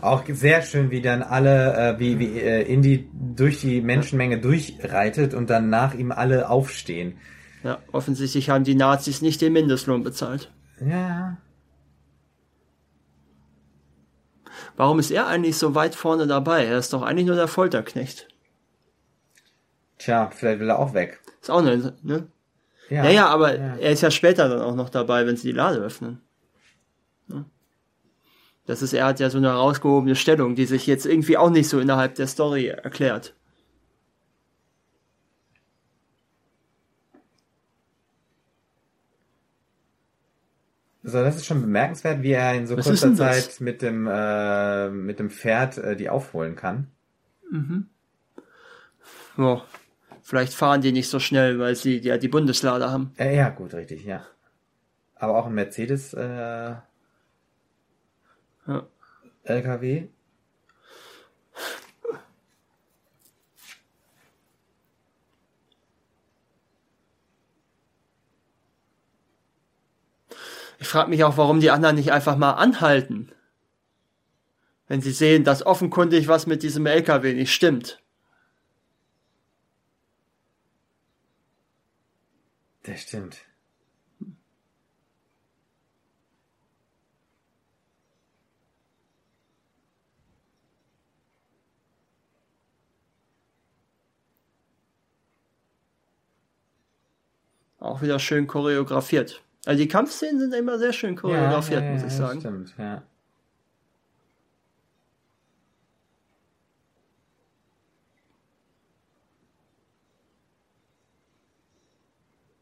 [0.04, 5.32] Auch sehr schön, wie dann alle, äh, wie, wie äh, Indy durch die Menschenmenge durchreitet
[5.32, 7.16] und dann nach ihm alle aufstehen.
[7.62, 10.52] Ja, offensichtlich haben die Nazis nicht den Mindestlohn bezahlt.
[10.84, 11.38] Ja.
[14.76, 16.66] Warum ist er eigentlich so weit vorne dabei?
[16.66, 18.28] Er ist doch eigentlich nur der Folterknecht.
[19.96, 21.22] Tja, vielleicht will er auch weg.
[21.40, 22.26] Ist auch eine, ne?
[22.90, 23.76] Ja, Ja, ja, aber ja.
[23.76, 26.20] er ist ja später dann auch noch dabei, wenn sie die Lade öffnen.
[27.28, 27.46] Ja.
[28.66, 31.68] Das ist, er hat ja so eine herausgehobene Stellung, die sich jetzt irgendwie auch nicht
[31.68, 33.34] so innerhalb der Story erklärt.
[41.06, 43.14] So, das ist schon bemerkenswert, wie er in so Was kurzer?
[43.14, 46.90] Zeit mit dem, äh, mit dem Pferd äh, die aufholen kann.
[49.36, 49.62] Ja,
[50.22, 53.12] vielleicht fahren die nicht so schnell, weil sie ja die Bundeslade haben.
[53.18, 54.24] Äh, ja, gut, richtig, ja.
[55.16, 56.74] Aber auch ein Mercedes äh,
[58.66, 58.86] Ja.
[59.44, 60.08] LKW.
[70.78, 73.32] Ich frage mich auch, warum die anderen nicht einfach mal anhalten.
[74.86, 78.02] Wenn sie sehen, dass offenkundig was mit diesem LKW nicht stimmt.
[82.82, 83.38] Das stimmt.
[97.84, 99.42] Auch wieder schön choreografiert.
[99.66, 102.40] Also die Kampfszenen sind immer sehr schön choreografiert, ja, ja, muss ich ja, sagen.
[102.40, 103.02] Stimmt, ja.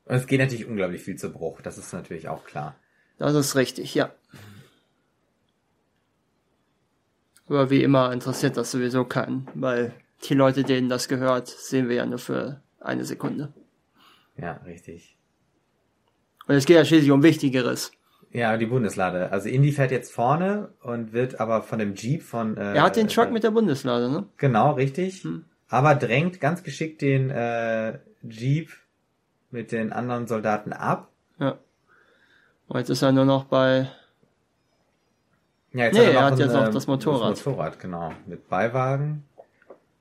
[0.06, 2.74] Und es geht natürlich unglaublich viel zu Bruch, das ist natürlich auch klar.
[3.18, 4.12] Das ist richtig, ja.
[7.46, 9.94] Aber wie immer interessiert das sowieso keinen, weil
[10.24, 13.52] die Leute, denen das gehört, sehen wir ja nur für eine Sekunde.
[14.36, 15.16] Ja, richtig.
[16.46, 17.92] Und es geht ja schließlich um Wichtigeres.
[18.32, 19.30] Ja, die Bundeslade.
[19.30, 22.56] Also Indy fährt jetzt vorne und wird aber von dem Jeep von.
[22.56, 24.26] Äh, Er hat den Truck mit der Bundeslade, ne?
[24.38, 25.22] Genau, richtig.
[25.22, 25.44] Hm.
[25.68, 28.70] Aber drängt ganz geschickt den äh, Jeep
[29.50, 31.10] mit den anderen Soldaten ab.
[31.38, 31.58] Ja.
[32.68, 33.88] Und jetzt ist er nur noch bei.
[35.72, 37.32] Ja, jetzt Nee, er er hat ein, jetzt noch ähm, das Motorrad.
[37.32, 38.12] Das Motorrad, genau.
[38.26, 39.24] Mit Beiwagen.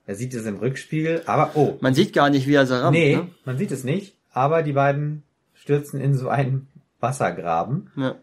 [0.06, 1.78] Er sieht es im Rückspiegel, aber oh.
[1.82, 3.28] Man sieht gar nicht, wie er sie rammt, nee, ne?
[3.46, 4.16] man sieht es nicht.
[4.34, 6.68] Aber die beiden stürzen in so einen
[7.00, 7.92] Wassergraben.
[7.96, 8.16] Ja.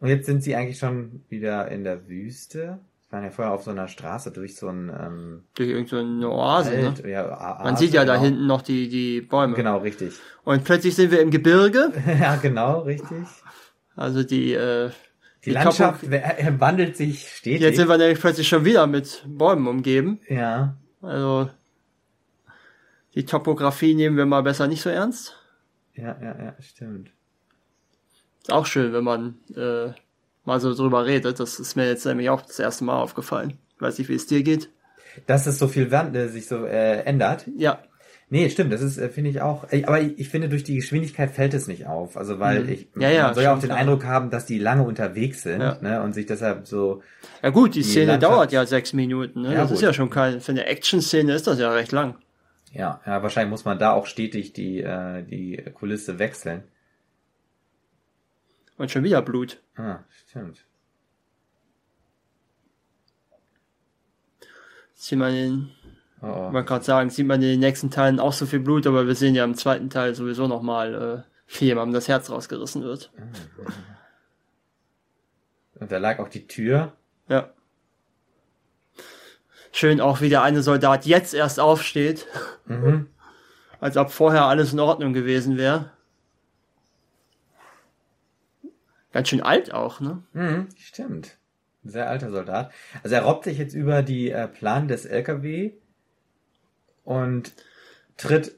[0.00, 2.78] Und jetzt sind sie eigentlich schon wieder in der Wüste.
[3.06, 6.72] Sie waren ja vorher auf so einer Straße durch so ein ähm, Durch irgendeine Oase,
[6.72, 7.10] Wald, ne?
[7.10, 8.24] ja, Oase, Man sieht ja da genau.
[8.26, 9.54] hinten noch die, die Bäume.
[9.54, 10.14] Genau, richtig.
[10.44, 11.92] Und plötzlich sind wir im Gebirge.
[12.20, 13.24] ja, genau, richtig.
[13.94, 14.90] Also die, äh,
[15.44, 17.62] Die, Die Landschaft äh, wandelt sich stetig.
[17.62, 20.20] jetzt sind wir nämlich plötzlich schon wieder mit Bäumen umgeben.
[20.28, 21.48] ja, Also
[23.16, 25.34] die Topografie nehmen wir mal besser nicht so ernst.
[25.94, 27.10] ja, ja, ja, stimmt.
[28.42, 29.90] Ist auch schön, wenn man äh,
[30.44, 31.40] mal so drüber redet.
[31.40, 33.58] Das ist mir jetzt nämlich auch das erste Mal aufgefallen.
[33.80, 34.68] Weiß nicht, wie es dir geht.
[35.26, 37.46] Dass es so viel Wand, äh, sich so äh, ändert.
[37.56, 37.80] Ja,
[38.28, 39.70] Nee, stimmt, das ist, äh, finde ich auch.
[39.70, 42.16] äh, Aber ich, finde, durch die Geschwindigkeit fällt es nicht auf.
[42.16, 42.68] Also, weil Mhm.
[42.70, 43.78] ich Ja, ja, man soll ja auch den klar.
[43.78, 45.78] Eindruck haben, dass die lange unterwegs sind, Ja.
[45.80, 46.02] ne?
[46.02, 47.02] Und sich deshalb so.
[47.40, 49.42] ja gut, die, Die Szene Landschaft- dauert ja sechs Minuten.
[49.42, 49.54] Ne?
[49.54, 49.82] Das ist gut.
[49.84, 52.16] ja schon kein, für eine Action-Szene ist das ja recht lang.
[52.76, 56.62] Ja, ja, wahrscheinlich muss man da auch stetig die, äh, die Kulisse wechseln.
[58.76, 59.62] Und schon wieder Blut.
[59.76, 60.66] Ah, stimmt.
[64.92, 65.70] Sieht man in,
[66.20, 66.52] Oh, oh.
[66.52, 69.14] wollte gerade sagen, sieht man in den nächsten Teilen auch so viel Blut, aber wir
[69.14, 73.10] sehen ja im zweiten Teil sowieso nochmal, äh, wie jemandem das Herz rausgerissen wird.
[75.74, 76.92] Und da lag auch die Tür.
[77.28, 77.52] Ja.
[79.78, 82.26] Schön auch, wie der eine Soldat jetzt erst aufsteht,
[82.64, 83.08] Mhm.
[83.80, 85.90] als ob vorher alles in Ordnung gewesen wäre.
[89.12, 90.22] Ganz schön alt auch, ne?
[90.32, 91.36] Mhm, stimmt.
[91.84, 92.72] Ein sehr alter Soldat.
[93.02, 95.72] Also er robbt sich jetzt über die äh, Plan des LKW
[97.04, 97.52] und
[98.16, 98.56] tritt,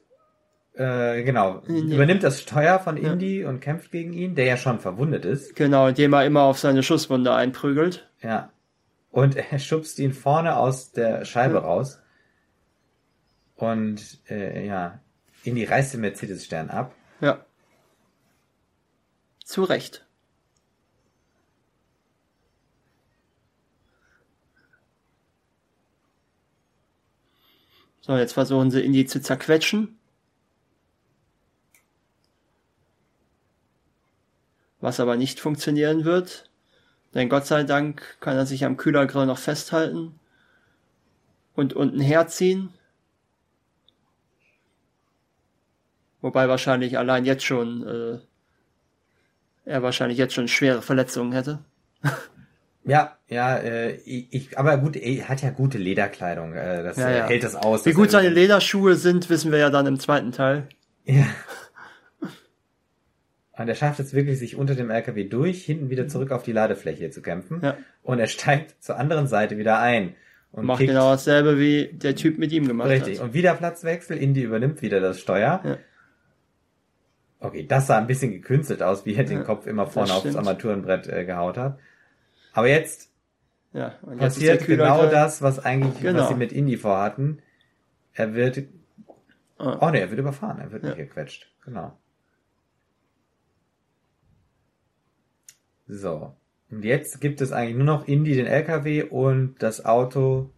[0.74, 1.95] äh, genau, Nee.
[1.97, 5.57] übernimmt das Steuer von Indy und kämpft gegen ihn, der ja schon verwundet ist.
[5.57, 8.09] Genau, indem er immer auf seine Schusswunde einprügelt.
[8.23, 8.51] Ja.
[9.10, 12.01] Und er schubst ihn vorne aus der Scheibe raus.
[13.56, 15.01] Und äh, ja,
[15.44, 16.94] Indy reißt den Mercedes-Stern ab.
[17.20, 17.44] Ja.
[19.44, 20.06] Zu Recht.
[28.01, 29.98] So, jetzt versuchen sie Indy zu zerquetschen.
[34.80, 36.48] Was aber nicht funktionieren wird.
[37.14, 40.18] Denn Gott sei Dank kann er sich am Kühlergrill noch festhalten
[41.55, 42.70] und unten herziehen.
[46.20, 48.18] Wobei wahrscheinlich allein jetzt schon äh,
[49.64, 51.60] er wahrscheinlich jetzt schon schwere Verletzungen hätte.
[52.85, 56.55] Ja, ja, äh, ich, aber gut, er hat ja gute Lederkleidung.
[56.55, 57.26] Äh, das Ja, äh, ja.
[57.26, 57.85] hält das aus.
[57.85, 60.66] Wie gut seine Lederschuhe sind, wissen wir ja dann im zweiten Teil.
[61.05, 61.26] Ja.
[63.59, 66.52] Und er schafft es wirklich, sich unter dem LKW durch, hinten wieder zurück auf die
[66.52, 67.60] Ladefläche zu kämpfen.
[67.62, 67.76] Ja.
[68.02, 70.14] Und er steigt zur anderen Seite wieder ein.
[70.52, 73.18] Und Macht kickt- genau dasselbe, wie der Typ mit ihm gemacht Richtig.
[73.18, 73.24] hat.
[73.26, 74.16] Und wieder Platzwechsel.
[74.16, 75.60] Indy übernimmt wieder das Steuer.
[75.64, 75.76] Ja.
[77.40, 80.35] Okay, das sah ein bisschen gekünstelt aus, wie er den Ja, Kopf immer vorne aufs.
[80.35, 81.78] Armaturenbrett äh, gehaut hat.
[82.52, 83.10] Aber jetzt
[83.72, 86.20] Ja, jetzt passiert genau das, was eigentlich, Genau.
[86.22, 87.40] was sie mit Indy vorhatten.
[88.14, 88.62] Er wird,
[89.59, 89.78] Ah.
[89.80, 91.48] oh ne, er wird überfahren, er wird nicht gequetscht.
[91.64, 91.97] Genau.
[95.89, 96.36] So.
[96.70, 100.51] Und jetzt gibt es eigentlich nur noch Indy, den LKW und das Auto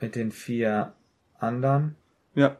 [0.00, 0.92] mit den vier
[1.38, 1.94] anderen.
[2.34, 2.56] Ja.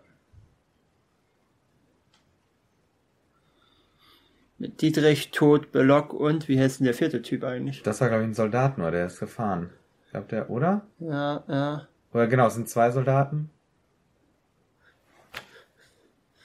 [4.59, 7.83] Mit Dietrich, Tod, Belock und wie heißt denn der vierte Typ eigentlich?
[7.83, 9.71] Das war, glaube ich, ein Soldat nur, der ist gefahren.
[10.07, 10.87] Ich glaube, der, oder?
[10.99, 11.89] Ja, ja.
[12.15, 13.51] Oder genau, es sind zwei Soldaten.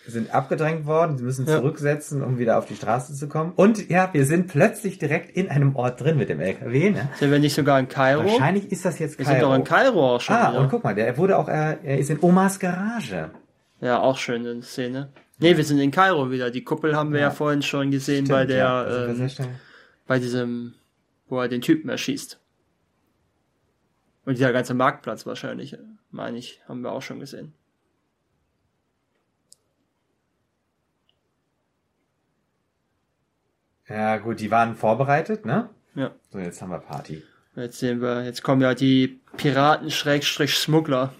[0.08, 1.58] Sind abgedrängt worden, sie müssen Ja.
[1.58, 3.54] zurücksetzen, um wieder auf die Straße zu kommen.
[3.56, 6.90] Und ja, wir sind plötzlich direkt in einem Ort drin mit dem LKW.
[6.90, 7.10] Ne?
[7.20, 8.24] Sind wir nicht sogar in Kairo?
[8.24, 10.62] Wahrscheinlich ist das jetzt wir sind doch in Kairo auch schon Ah, wieder.
[10.62, 13.30] und guck mal, der wurde auch, äh, er ist in Omas Garage.
[13.80, 15.10] Ja, auch schöne Szene.
[15.38, 16.50] Nee, wir sind in Kairo wieder.
[16.52, 17.32] Die Kuppel haben wir ja, Ja.
[17.32, 19.30] vorhin schon gesehen Stimmt, bei der, ja, ähm,
[20.08, 20.74] bei diesem,
[21.30, 22.40] wo er den Typen erschießt.
[24.26, 25.78] Und dieser ganze Marktplatz wahrscheinlich,
[26.12, 27.54] meine ich, haben wir auch schon gesehen.
[33.92, 35.70] Ja, gut, die waren vorbereitet, ne?
[35.96, 36.12] Ja.
[36.32, 37.24] So, jetzt haben wir Party.
[37.56, 41.14] Jetzt sehen wir, jetzt kommen ja die Piraten-Schmuggler.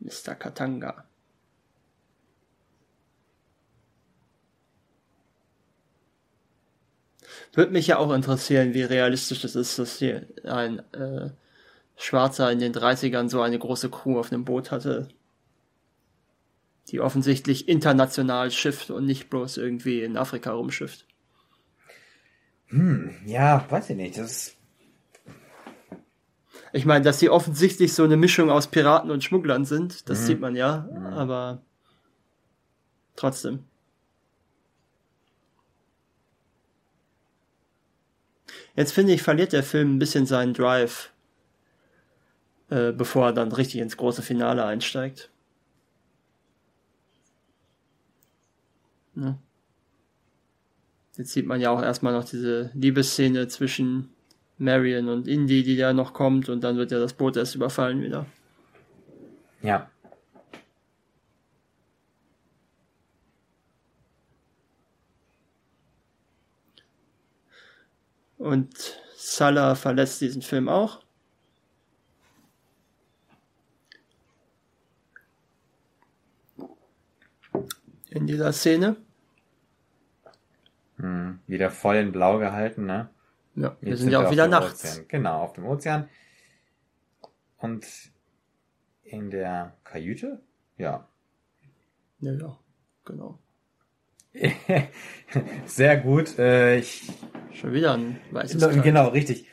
[0.00, 0.34] Mr.
[0.34, 1.07] Katanga.
[7.52, 11.30] Würde mich ja auch interessieren, wie realistisch es ist, dass hier ein äh,
[11.96, 15.08] Schwarzer in den 30ern so eine große Crew auf einem Boot hatte,
[16.88, 21.06] die offensichtlich international schifft und nicht bloß irgendwie in Afrika rumschifft.
[22.68, 24.18] Hm, ja, weiß ich nicht.
[24.18, 24.54] Das
[26.72, 30.26] Ich meine, dass sie offensichtlich so eine Mischung aus Piraten und Schmugglern sind, das Mhm.
[30.26, 31.62] sieht man ja, aber
[33.16, 33.64] trotzdem.
[38.78, 41.10] Jetzt finde ich, verliert der Film ein bisschen seinen Drive,
[42.70, 45.32] äh, bevor er dann richtig ins große Finale einsteigt.
[49.16, 49.36] Ne?
[51.16, 54.10] Jetzt sieht man ja auch erstmal noch diese Liebesszene zwischen
[54.58, 58.00] Marion und Indy, die da noch kommt, und dann wird ja das Boot erst überfallen
[58.00, 58.26] wieder.
[59.60, 59.90] ja.
[68.38, 71.02] Und Salah verlässt diesen Film auch.
[78.10, 78.96] In dieser Szene.
[80.96, 83.10] Hm, wieder voll in Blau gehalten, ne?
[83.54, 84.84] Ja, wir Jetzt sind ja auch wieder nachts.
[84.84, 85.08] Ozean.
[85.08, 86.08] Genau, auf dem Ozean.
[87.58, 87.86] Und
[89.02, 90.40] in der Kajüte?
[90.76, 91.08] Ja.
[92.20, 92.58] Ja, ja,
[93.04, 93.38] genau.
[95.66, 96.38] Sehr gut.
[96.38, 97.10] Äh, ich,
[97.60, 98.82] Schon wieder ein weißes Kleid.
[98.82, 99.46] genau, richtig.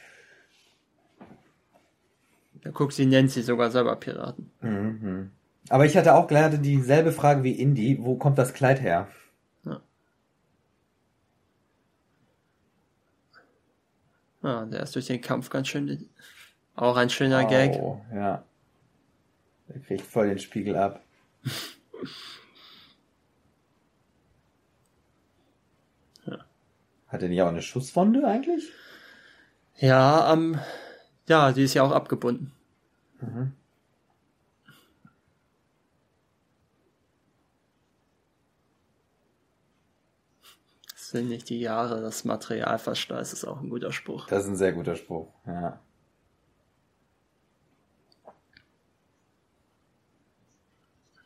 [2.61, 4.51] Da guckt sie Nancy sogar selber Piraten.
[4.61, 5.31] Mhm.
[5.69, 7.97] Aber ich hatte auch gerade dieselbe Frage wie Indy.
[7.99, 9.07] Wo kommt das Kleid her?
[14.43, 16.07] Ja, der ist durch den Kampf ganz schön.
[16.75, 17.81] Auch ein schöner Au, Gag.
[18.13, 18.43] Ja.
[19.69, 21.01] Der kriegt voll den Spiegel ab.
[27.07, 28.71] Hat er nicht auch eine Schusswunde eigentlich?
[29.77, 30.59] Ja, ähm,
[31.27, 32.51] ja, die ist ja auch abgebunden.
[33.21, 33.53] Mhm.
[40.91, 44.27] Das sind nicht die Jahre, das Materialverschleiß ist auch ein guter Spruch.
[44.27, 45.79] Das ist ein sehr guter Spruch, ja.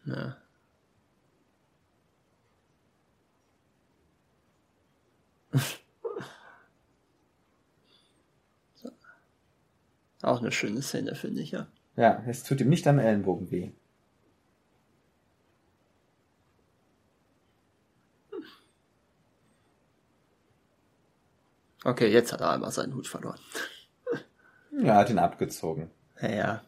[0.05, 0.38] Ja.
[10.21, 11.67] Auch eine schöne Szene, finde ich, ja.
[11.95, 13.71] Ja, es tut ihm nicht am Ellenbogen weh.
[21.83, 23.39] Okay, jetzt hat er einmal seinen Hut verloren.
[24.71, 25.89] Ja, hat ihn abgezogen.
[26.21, 26.63] Ja,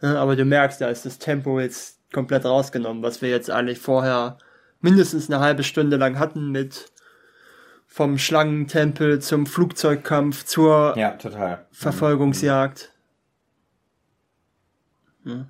[0.00, 4.38] Aber du merkst, da ist das Tempo jetzt komplett rausgenommen, was wir jetzt eigentlich vorher
[4.80, 6.90] mindestens eine halbe Stunde lang hatten mit
[7.86, 11.18] vom Schlangentempel zum Flugzeugkampf zur ja.
[11.72, 12.92] Verfolgungsjagd.
[15.24, 15.48] Ja.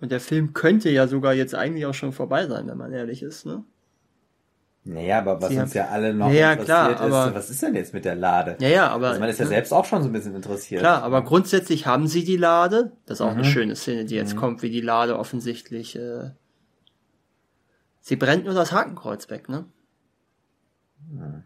[0.00, 3.22] Und der Film könnte ja sogar jetzt eigentlich auch schon vorbei sein, wenn man ehrlich
[3.22, 3.64] ist, ne?
[4.86, 7.74] Naja, aber was Sie uns ja alle noch naja, interessiert klar, ist, was ist denn
[7.74, 8.56] jetzt mit der Lade?
[8.60, 9.08] Ja, ja, aber.
[9.08, 9.48] Also man ist ja ne?
[9.48, 10.80] selbst auch schon so ein bisschen interessiert.
[10.80, 12.92] Klar, aber grundsätzlich haben sie die Lade.
[13.06, 13.38] Das ist auch mhm.
[13.38, 14.40] eine schöne Szene, die jetzt mhm.
[14.40, 15.96] kommt, wie die Lade offensichtlich.
[15.96, 16.32] Äh,
[18.02, 19.64] sie brennt nur das Hakenkreuz weg, ne?
[21.10, 21.44] Mhm.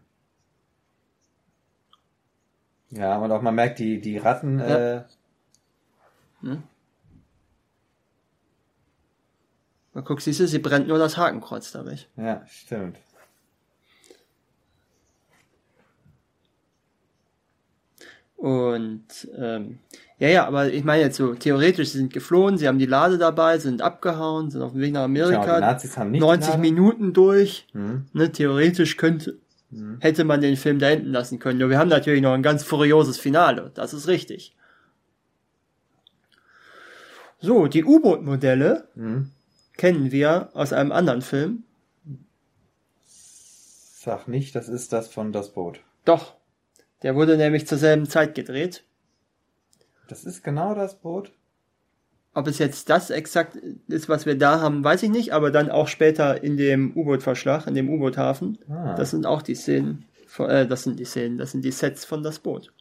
[2.91, 4.59] Ja, und auch man merkt, die, die Ratten.
[4.59, 4.95] Ja.
[4.95, 5.03] Äh,
[6.41, 6.63] hm?
[9.93, 12.09] Mal guck, siehst du, sie brennt nur das Hakenkreuz dadurch.
[12.17, 12.97] Ja, stimmt.
[18.39, 19.79] Und ähm,
[20.17, 23.17] ja, ja, aber ich meine jetzt so, theoretisch, sie sind geflohen, sie haben die Lade
[23.17, 25.41] dabei, sind abgehauen, sind auf dem Weg nach Amerika.
[25.41, 27.67] Genau, die Nazis haben nicht 90 Minuten durch.
[27.73, 28.05] Mhm.
[28.13, 29.37] Ne, theoretisch könnte,
[29.71, 29.97] mhm.
[29.99, 31.59] hätte man den Film da enden lassen können.
[31.59, 33.71] Nur wir haben natürlich noch ein ganz furioses Finale.
[33.75, 34.55] Das ist richtig.
[37.41, 39.31] So, die U-Boot-Modelle mhm.
[39.75, 41.63] kennen wir aus einem anderen Film.
[43.05, 45.81] Sag nicht, das ist das von Das Boot.
[46.05, 46.38] Doch.
[47.03, 48.83] Der wurde nämlich zur selben Zeit gedreht.
[50.07, 51.31] Das ist genau das Boot.
[52.33, 53.55] Ob es jetzt das exakt
[53.87, 57.67] ist, was wir da haben, weiß ich nicht, aber dann auch später in dem U-Boot-Verschlag,
[57.67, 58.59] in dem U-Boot-Hafen.
[58.69, 58.95] Ah.
[58.95, 60.05] Das sind auch die Szenen,
[60.37, 62.71] äh, das sind die Szenen, das sind die Sets von das Boot.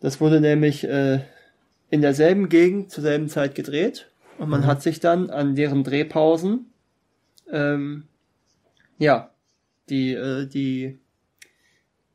[0.00, 1.20] Das wurde nämlich äh,
[1.90, 4.08] in derselben Gegend zur selben Zeit gedreht
[4.38, 4.66] und man mhm.
[4.66, 6.72] hat sich dann an deren Drehpausen
[7.50, 8.04] ähm,
[8.98, 9.30] ja
[9.88, 10.98] die äh, die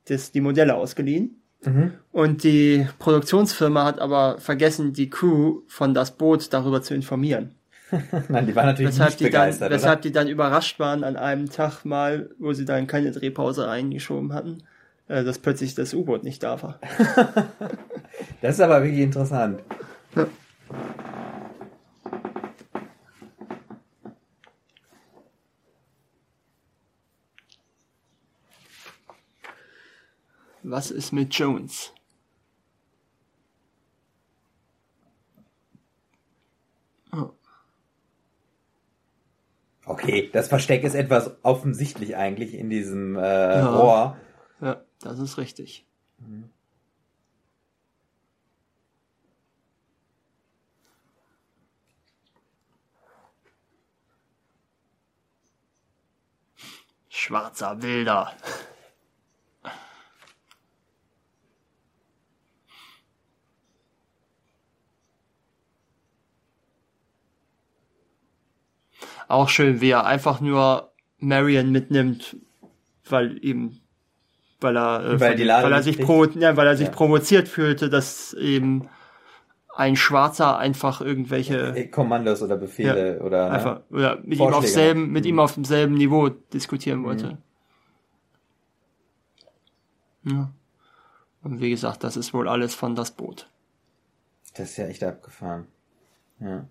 [0.08, 1.42] das, die Modelle ausgeliehen.
[1.66, 1.94] Mhm.
[2.12, 7.56] Und die Produktionsfirma hat aber vergessen, die Crew von das Boot darüber zu informieren.
[8.30, 9.72] Nein, die waren natürlich weshalb nicht die begeistert.
[9.72, 13.68] Dann, weshalb die dann überrascht waren an einem Tag mal, wo sie dann keine Drehpause
[13.68, 14.64] reingeschoben hatten,
[15.08, 16.80] äh, dass plötzlich das U-Boot nicht da war.
[18.42, 19.62] das ist aber wirklich interessant.
[20.16, 20.28] Ja.
[30.69, 31.94] Was ist mit Jones?
[37.14, 37.30] Oh.
[39.85, 43.69] Okay, das Versteck ist etwas offensichtlich eigentlich in diesem äh, ja.
[43.69, 44.18] Rohr.
[44.60, 45.85] Ja, das ist richtig.
[46.18, 46.49] Mhm.
[57.07, 58.34] Schwarzer Wilder.
[69.28, 72.38] Auch schön, wie er einfach nur Marion mitnimmt,
[73.10, 73.80] weil ihm,
[74.62, 76.94] weil er, äh, weil, von, weil er sich pro, ja, weil er sich ja.
[76.94, 78.90] provoziert fühlte, dass eben
[79.76, 83.52] ein Schwarzer einfach irgendwelche äh, Kommandos oder Befehle ja, oder ne?
[83.52, 85.30] einfach oder mit ihm auf selben, mit mhm.
[85.30, 87.38] ihm auf demselben Niveau diskutieren wollte.
[90.24, 90.32] Mhm.
[90.32, 90.52] Ja.
[91.44, 93.49] Und wie gesagt, das ist wohl alles von das Boot.
[94.56, 95.68] Das ist ja echt abgefahren.
[96.40, 96.68] Ja.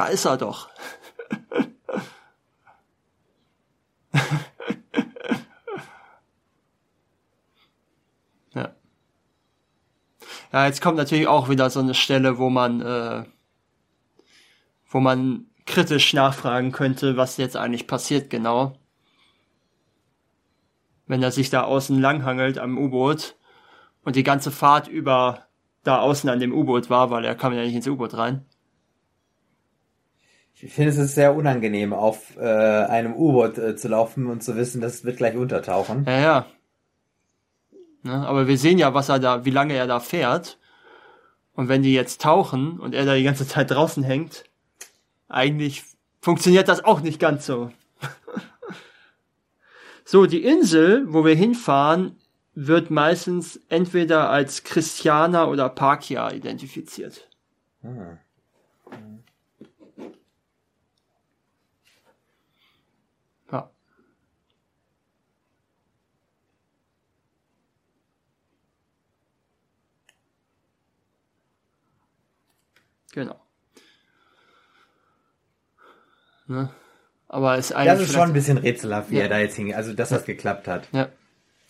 [0.00, 0.70] Da ist er doch.
[8.54, 8.74] ja.
[10.52, 13.24] Ja, jetzt kommt natürlich auch wieder so eine Stelle, wo man, äh,
[14.88, 18.78] wo man kritisch nachfragen könnte, was jetzt eigentlich passiert genau.
[21.08, 23.36] Wenn er sich da außen langhangelt am U-Boot
[24.02, 25.44] und die ganze Fahrt über
[25.82, 28.46] da außen an dem U-Boot war, weil er kam ja nicht ins U-Boot rein.
[30.62, 34.56] Ich finde, es ist sehr unangenehm, auf äh, einem U-Boot äh, zu laufen und zu
[34.56, 36.04] wissen, das wird gleich untertauchen.
[36.06, 36.46] Ja, ja.
[38.02, 40.58] Ne, aber wir sehen ja, was er da, wie lange er da fährt.
[41.54, 44.44] Und wenn die jetzt tauchen und er da die ganze Zeit draußen hängt,
[45.28, 45.84] eigentlich
[46.20, 47.70] funktioniert das auch nicht ganz so.
[50.04, 52.16] so, die Insel, wo wir hinfahren,
[52.54, 57.28] wird meistens entweder als Christiana oder Parkia identifiziert.
[57.82, 58.18] Hm.
[73.12, 73.40] Genau.
[76.46, 76.70] Ne?
[77.28, 77.92] Aber es ist eigentlich.
[77.92, 79.22] Das ist schon ein bisschen rätselhaft, wie ja.
[79.22, 79.76] er da jetzt hingeht.
[79.76, 80.88] Also, dass das geklappt hat.
[80.92, 81.08] Ja.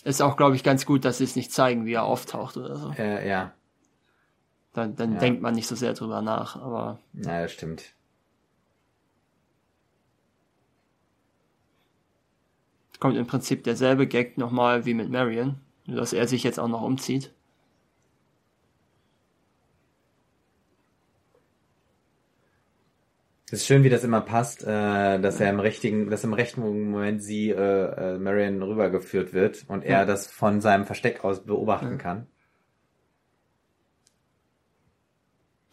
[0.04, 2.76] Ist auch, glaube ich, ganz gut, dass sie es nicht zeigen, wie er auftaucht oder
[2.76, 2.90] so.
[2.92, 3.52] Äh, ja.
[4.72, 5.18] Dann, dann ja.
[5.18, 6.98] denkt man nicht so sehr drüber nach, aber.
[7.12, 7.92] Ja, das stimmt.
[12.98, 16.68] Kommt im Prinzip derselbe Gag nochmal wie mit Marion, nur dass er sich jetzt auch
[16.68, 17.32] noch umzieht.
[23.52, 26.60] Es ist schön, wie das immer passt, äh, dass er im richtigen, dass im rechten
[26.60, 27.54] Moment sie äh,
[28.14, 30.04] äh, Marion rübergeführt wird und er ja.
[30.04, 31.96] das von seinem Versteck aus beobachten ja.
[31.96, 32.28] kann.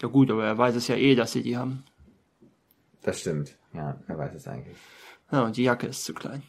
[0.01, 1.83] Ja gut, aber er weiß es ja eh, dass sie die haben.
[3.03, 3.55] Das stimmt.
[3.73, 4.77] Ja, er weiß es eigentlich.
[5.31, 6.41] Ja, und die Jacke ist zu klein.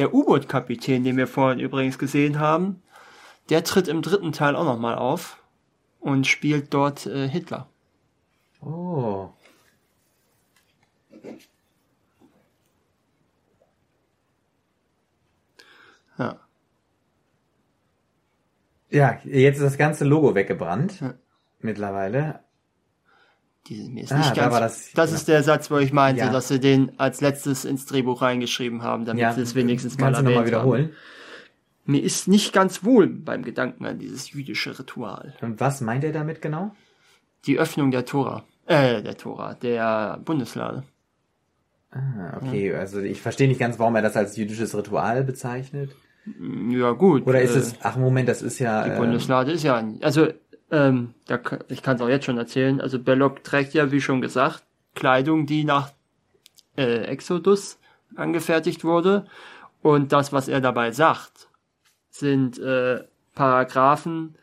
[0.00, 2.82] Der U-Boot-Kapitän, den wir vorhin übrigens gesehen haben,
[3.50, 5.44] der tritt im dritten Teil auch nochmal auf
[5.98, 7.68] und spielt dort äh, Hitler.
[8.62, 9.28] Oh.
[16.16, 16.40] Ja.
[18.88, 21.02] Ja, jetzt ist das ganze Logo weggebrannt.
[21.02, 21.12] Ja.
[21.58, 22.40] Mittlerweile.
[23.66, 26.22] Die, mir ist ah, nicht ganz, da das, das ist der Satz, wo ich meinte,
[26.22, 26.32] ja.
[26.32, 30.14] dass sie den als letztes ins Drehbuch reingeschrieben haben, damit ja, sie es wenigstens mal
[30.14, 30.84] erwähnt mal wiederholen?
[30.86, 30.94] Haben.
[31.84, 35.34] Mir ist nicht ganz wohl beim Gedanken an dieses jüdische Ritual.
[35.40, 36.74] Und was meint er damit genau?
[37.46, 38.44] Die Öffnung der Tora.
[38.66, 40.84] Äh, der Tora, der Bundeslade.
[41.90, 42.70] Ah, okay.
[42.70, 42.78] Ja.
[42.78, 45.90] Also ich verstehe nicht ganz, warum er das als jüdisches Ritual bezeichnet.
[46.68, 47.26] Ja, gut.
[47.26, 48.88] Oder ist äh, es, ach Moment, das ist ja.
[48.88, 50.28] Die Bundeslade ist ja, also
[50.70, 51.38] ähm, da,
[51.68, 52.80] ich kann es auch jetzt schon erzählen.
[52.80, 54.64] Also Belloc trägt ja, wie schon gesagt,
[54.94, 55.92] Kleidung, die nach
[56.76, 57.78] äh, Exodus
[58.16, 59.26] angefertigt wurde.
[59.82, 61.48] Und das, was er dabei sagt,
[62.10, 64.36] sind äh, Paragraphen,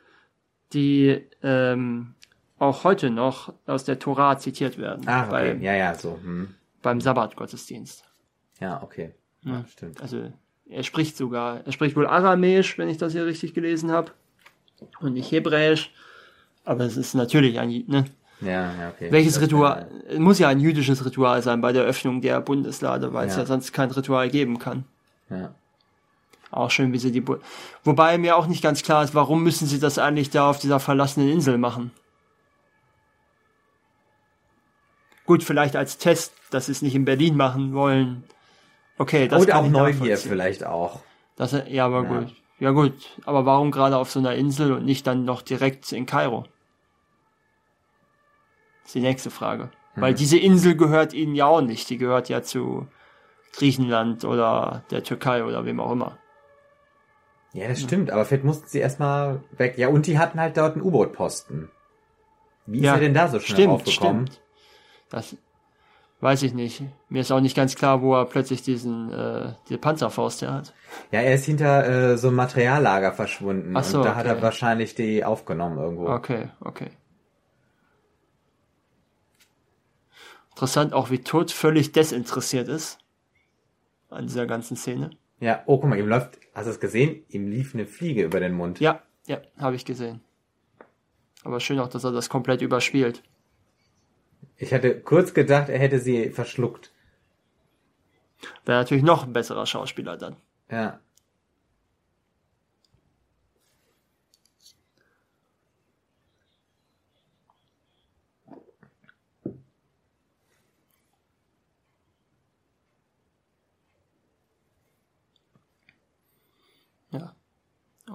[0.74, 2.16] die ähm,
[2.60, 5.08] auch heute noch aus der Tora zitiert werden.
[5.08, 5.32] Ah, okay.
[5.32, 6.20] Bei, ja, ja, so.
[6.22, 6.56] Hm.
[6.82, 8.04] Beim Sabbatgottesdienst.
[8.60, 9.14] Ja, okay.
[9.44, 10.02] Ja, stimmt.
[10.02, 10.32] Also
[10.70, 14.12] er spricht sogar, er spricht wohl Aramäisch, wenn ich das hier richtig gelesen habe,
[14.99, 15.91] und nicht Hebräisch.
[16.68, 18.03] Aber es ist natürlich ein, ne?
[18.41, 19.10] Ja, ja, okay.
[19.10, 23.27] Welches Ritual, es muss ja ein jüdisches Ritual sein bei der Öffnung der Bundeslade, weil
[23.27, 23.31] ja.
[23.31, 24.84] es ja sonst kein Ritual geben kann.
[25.30, 25.56] Ja.
[26.52, 27.38] Auch schön, wie sie die, Bu
[27.85, 30.81] wobei mir auch nicht ganz klar ist, warum müssen sie das eigentlich da auf dieser
[30.81, 31.91] verlassenen Insel machen?
[35.26, 38.26] Gut, vielleicht als Test, dass sie es nicht in Berlin machen wollen.
[38.98, 40.99] Okay, das Oder auch Neugier vielleicht auch.
[41.38, 42.10] Das, ja, aber ja.
[42.10, 42.35] gut.
[42.60, 46.06] Ja gut, aber warum gerade auf so einer Insel und nicht dann noch direkt in
[46.06, 46.45] Kairo?
[48.88, 49.65] Das ist die nächste Frage.
[49.95, 50.01] Mhm.
[50.01, 51.89] Weil diese Insel gehört ihnen ja auch nicht.
[51.89, 52.88] Die gehört ja zu
[53.51, 56.18] Griechenland oder der Türkei oder wem auch immer.
[57.51, 59.77] Ja, das stimmt, aber vielleicht mussten sie erstmal weg.
[59.77, 61.69] Ja, und die hatten halt dort einen U-Boot-Posten.
[62.65, 64.27] Wie ist ja, er denn da so schnell stimmt, aufgekommen?
[64.27, 64.41] Stimmt.
[65.09, 65.35] Das
[66.22, 66.81] weiß ich nicht.
[67.09, 70.73] Mir ist auch nicht ganz klar, wo er plötzlich diesen äh, diese Panzerfaust her hat.
[71.11, 73.76] Ja, er ist hinter äh, so einem Materiallager verschwunden.
[73.76, 74.19] Ach so, und da okay.
[74.19, 76.07] hat er wahrscheinlich die aufgenommen irgendwo.
[76.07, 76.91] Okay, okay.
[80.57, 82.97] Interessant auch, wie Tod völlig desinteressiert ist
[84.09, 85.11] an dieser ganzen Szene.
[85.39, 87.23] Ja, oh, guck mal, ihm läuft, hast du es gesehen?
[87.29, 88.79] Ihm lief eine Fliege über den Mund.
[88.79, 90.21] Ja, ja, habe ich gesehen.
[91.43, 93.21] Aber schön auch, dass er das komplett überspielt.
[94.55, 96.91] Ich hatte kurz gedacht, er hätte sie verschluckt.
[98.65, 100.38] Wäre natürlich noch ein besserer Schauspieler dann.
[100.71, 100.99] Ja.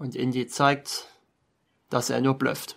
[0.03, 1.07] Und Indy zeigt,
[1.89, 2.77] dass er nur blufft.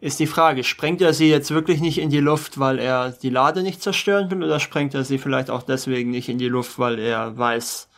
[0.00, 3.30] Ist die Frage, sprengt er sie jetzt wirklich nicht in die Luft, weil er die
[3.30, 6.78] Lade nicht zerstören will, oder sprengt er sie vielleicht auch deswegen nicht in die Luft,
[6.78, 7.88] weil er weiß,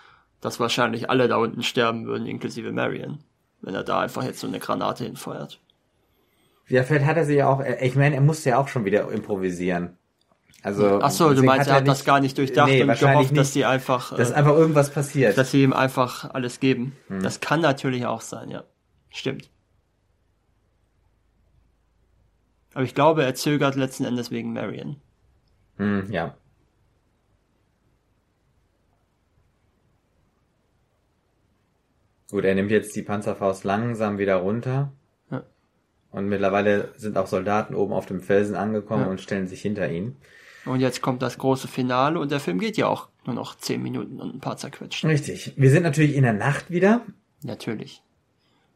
[0.41, 3.19] dass wahrscheinlich alle da unten sterben würden, inklusive Marion,
[3.61, 5.61] wenn er da einfach jetzt so eine Granate hinfeuert?
[6.69, 9.11] Ja, vielleicht hat er sie ja auch, ich meine, er musste ja auch schon wieder
[9.11, 9.97] improvisieren.
[10.63, 13.31] Also, Ach so, du meinst, er hat nicht- das gar nicht durchdacht nee, und gehofft,
[13.31, 15.39] dass nicht, die einfach, dass äh, einfach irgendwas passiert.
[15.39, 16.97] dass sie ihm einfach alles geben.
[17.07, 17.23] Hm.
[17.23, 18.65] Das kann natürlich auch sein, ja.
[19.11, 19.51] Stimmt.
[22.75, 24.97] Aber ich glaube, er zögert letzten Endes wegen Marion.
[25.77, 26.37] Hm, ja.
[32.31, 34.93] Gut, er nimmt jetzt die Panzerfaust langsam wieder runter.
[36.11, 39.11] Und mittlerweile sind auch Soldaten oben auf dem Felsen angekommen Ja.
[39.11, 40.17] und stellen sich hinter ihn.
[40.65, 43.83] Und jetzt kommt das große Finale und der Film geht ja auch nur noch zehn
[43.83, 45.05] Minuten und ein paar zerquetscht.
[45.05, 45.53] Richtig.
[45.57, 47.03] Wir sind natürlich in der Nacht wieder.
[47.43, 48.03] Natürlich.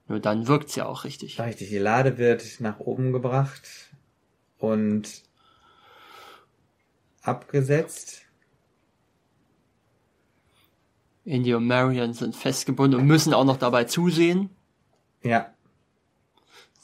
[0.09, 1.40] Nur dann wirkt's ja auch richtig.
[1.40, 3.62] Richtig, die Lade wird nach oben gebracht
[4.59, 5.09] und
[7.22, 8.22] abgesetzt.
[11.24, 14.50] Indy und Marion sind festgebunden und müssen auch noch dabei zusehen.
[15.22, 15.51] Ja,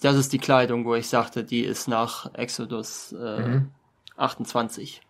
[0.01, 3.71] Das ist die Kleidung, wo ich sagte, die ist nach Exodus äh, Mhm.
[4.17, 5.01] 28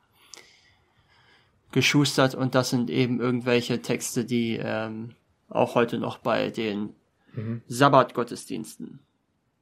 [1.72, 5.10] geschustert und das sind eben irgendwelche Texte, die ähm,
[5.48, 6.94] auch heute noch bei den
[7.34, 7.62] Mhm.
[7.68, 9.00] Sabbatgottesdiensten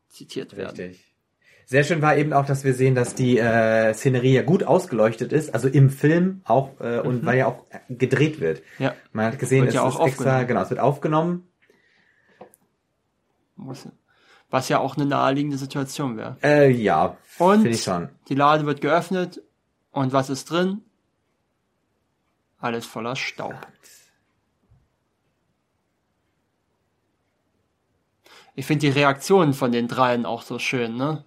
[0.09, 0.77] zitiert werden.
[0.77, 1.03] richtig.
[1.69, 5.33] Sehr schön war eben auch, dass wir sehen, dass die äh, Szenerie ja gut ausgeleuchtet
[5.33, 8.63] ist, also im Film auch äh, und weil ja auch gedreht wird.
[8.79, 10.47] Ja, Man hat gesehen, Wird es ja ist auch extra, aufgenommen.
[10.47, 11.49] genau, es wird aufgenommen.
[13.57, 13.89] muss,
[14.51, 16.37] was ja auch eine naheliegende Situation wäre.
[16.43, 18.09] Äh, ja, Und ich schon.
[18.29, 19.43] die Lade wird geöffnet
[19.91, 20.83] und was ist drin?
[22.59, 23.55] Alles voller Staub.
[28.55, 31.25] Ich finde die Reaktionen von den dreien auch so schön, ne?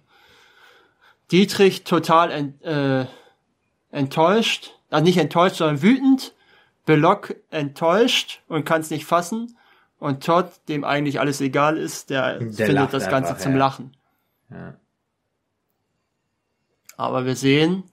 [1.30, 3.06] Dietrich total ent, äh,
[3.92, 6.34] enttäuscht, also nicht enttäuscht, sondern wütend.
[6.86, 9.56] Belloc enttäuscht und kann es nicht fassen.
[10.00, 13.58] Und Todd, dem eigentlich alles egal ist, der, findet lacht das Ganze einfach, zum ja.
[13.58, 13.96] Lachen.
[14.50, 14.74] Ja.
[16.96, 17.84] Aber wir sehen,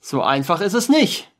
[0.00, 1.30] so einfach ist es nicht.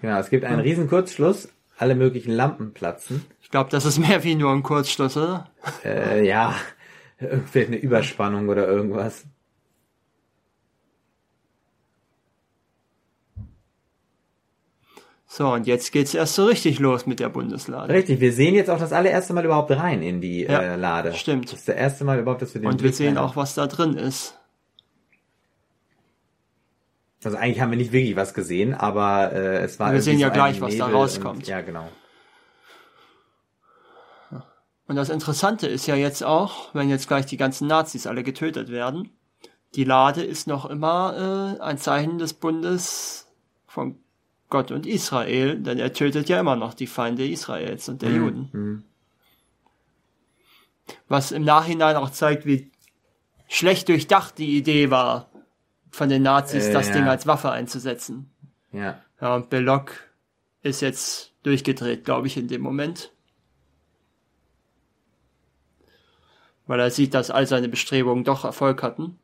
[0.00, 3.24] Genau, es gibt einen riesen Kurzschluss, alle möglichen Lampen platzen.
[3.42, 5.50] Ich glaube, das ist mehr wie nur ein Kurzschluss, oder?
[5.84, 6.54] Äh, ja,
[7.18, 9.24] vielleicht eine Überspannung oder irgendwas.
[15.28, 17.92] So, und jetzt geht's erst so richtig los mit der Bundeslade.
[17.92, 21.12] Richtig, wir sehen jetzt auch das allererste Mal überhaupt rein in die Ja, äh, Lade.
[21.14, 21.52] stimmt.
[21.52, 23.66] Das ist das erste Mal überhaupt, dass wir den Und wir sehen auch, was da
[23.66, 24.38] drin ist.
[27.24, 30.28] Also eigentlich haben wir nicht wirklich was gesehen, aber äh, es war Wir sehen ja
[30.28, 31.38] so gleich, was da rauskommt.
[31.38, 31.88] Und, ja, genau.
[34.88, 38.70] Und das Interessante ist ja jetzt auch, wenn jetzt gleich die ganzen Nazis alle getötet
[38.70, 39.10] werden,
[39.74, 43.26] die Lade ist noch immer äh, ein Zeichen des Bundes
[43.66, 43.98] von
[44.48, 48.48] Gott und Israel, denn er tötet ja immer noch die Feinde Israels und der Juden.
[48.52, 48.84] Mhm.
[51.08, 52.70] Was im Nachhinein auch zeigt, wie
[53.48, 55.30] schlecht durchdacht die Idee war,
[55.90, 56.94] von den Nazis Äh, das ja.
[56.94, 58.30] Ding als Waffe einzusetzen.
[58.72, 59.00] Ja.
[59.20, 59.92] Ja, und Belloc
[60.62, 63.12] ist jetzt durchgedreht, glaube ich, in dem Moment.
[66.66, 69.18] Weil er sieht, dass all seine Bestrebungen doch Erfolg hatten.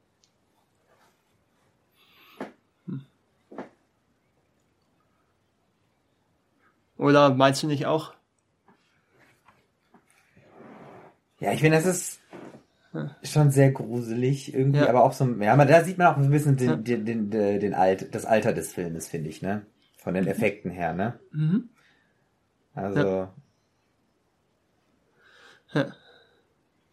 [7.02, 8.14] Oder meinst du nicht auch?
[11.40, 12.20] Ja, ich finde, das ist
[13.24, 14.88] schon sehr gruselig irgendwie, Ja.
[14.88, 16.76] aber auch so, ja, aber da sieht man auch ein bisschen den, Ja.
[16.76, 19.66] den, den, den, den Alt, das Alter des Filmes, finde ich, ne?
[19.96, 21.18] Von den Effekten her, ne?
[21.32, 21.68] Mhm.
[22.74, 23.28] Also,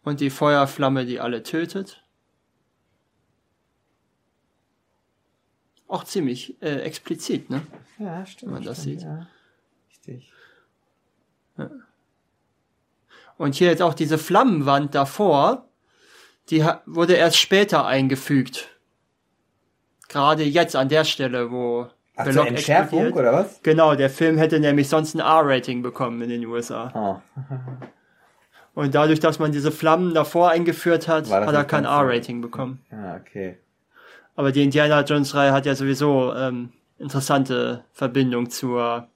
[0.02, 2.02] Und die Feuerflamme, die alle tötet.
[5.86, 7.62] Auch ziemlich äh, explizit, ne?
[7.98, 8.52] ja, stimmt.
[8.52, 9.08] Wenn man das stimmt, sieht.
[10.06, 10.14] Ja.
[10.14, 10.32] Richtig.
[13.36, 15.64] Und hier jetzt auch diese Flammenwand davor,
[16.50, 18.68] die wurde erst später eingefügt.
[20.08, 23.16] Gerade jetzt an der Stelle, wo Ach, zur Entschärfung, explodiert.
[23.16, 23.62] oder was?
[23.62, 26.92] Genau, der Film hätte nämlich sonst ein R-Rating bekommen in den USA.
[26.94, 27.40] Oh.
[28.74, 31.84] Und dadurch, dass man diese Flammen davor eingeführt hat, hat er kein?
[31.84, 32.80] R-Rating bekommen.
[32.90, 33.58] Ja, okay.
[34.36, 39.08] Aber die Indiana Jones Reihe hat ja sowieso ähm, interessante Verbindung zur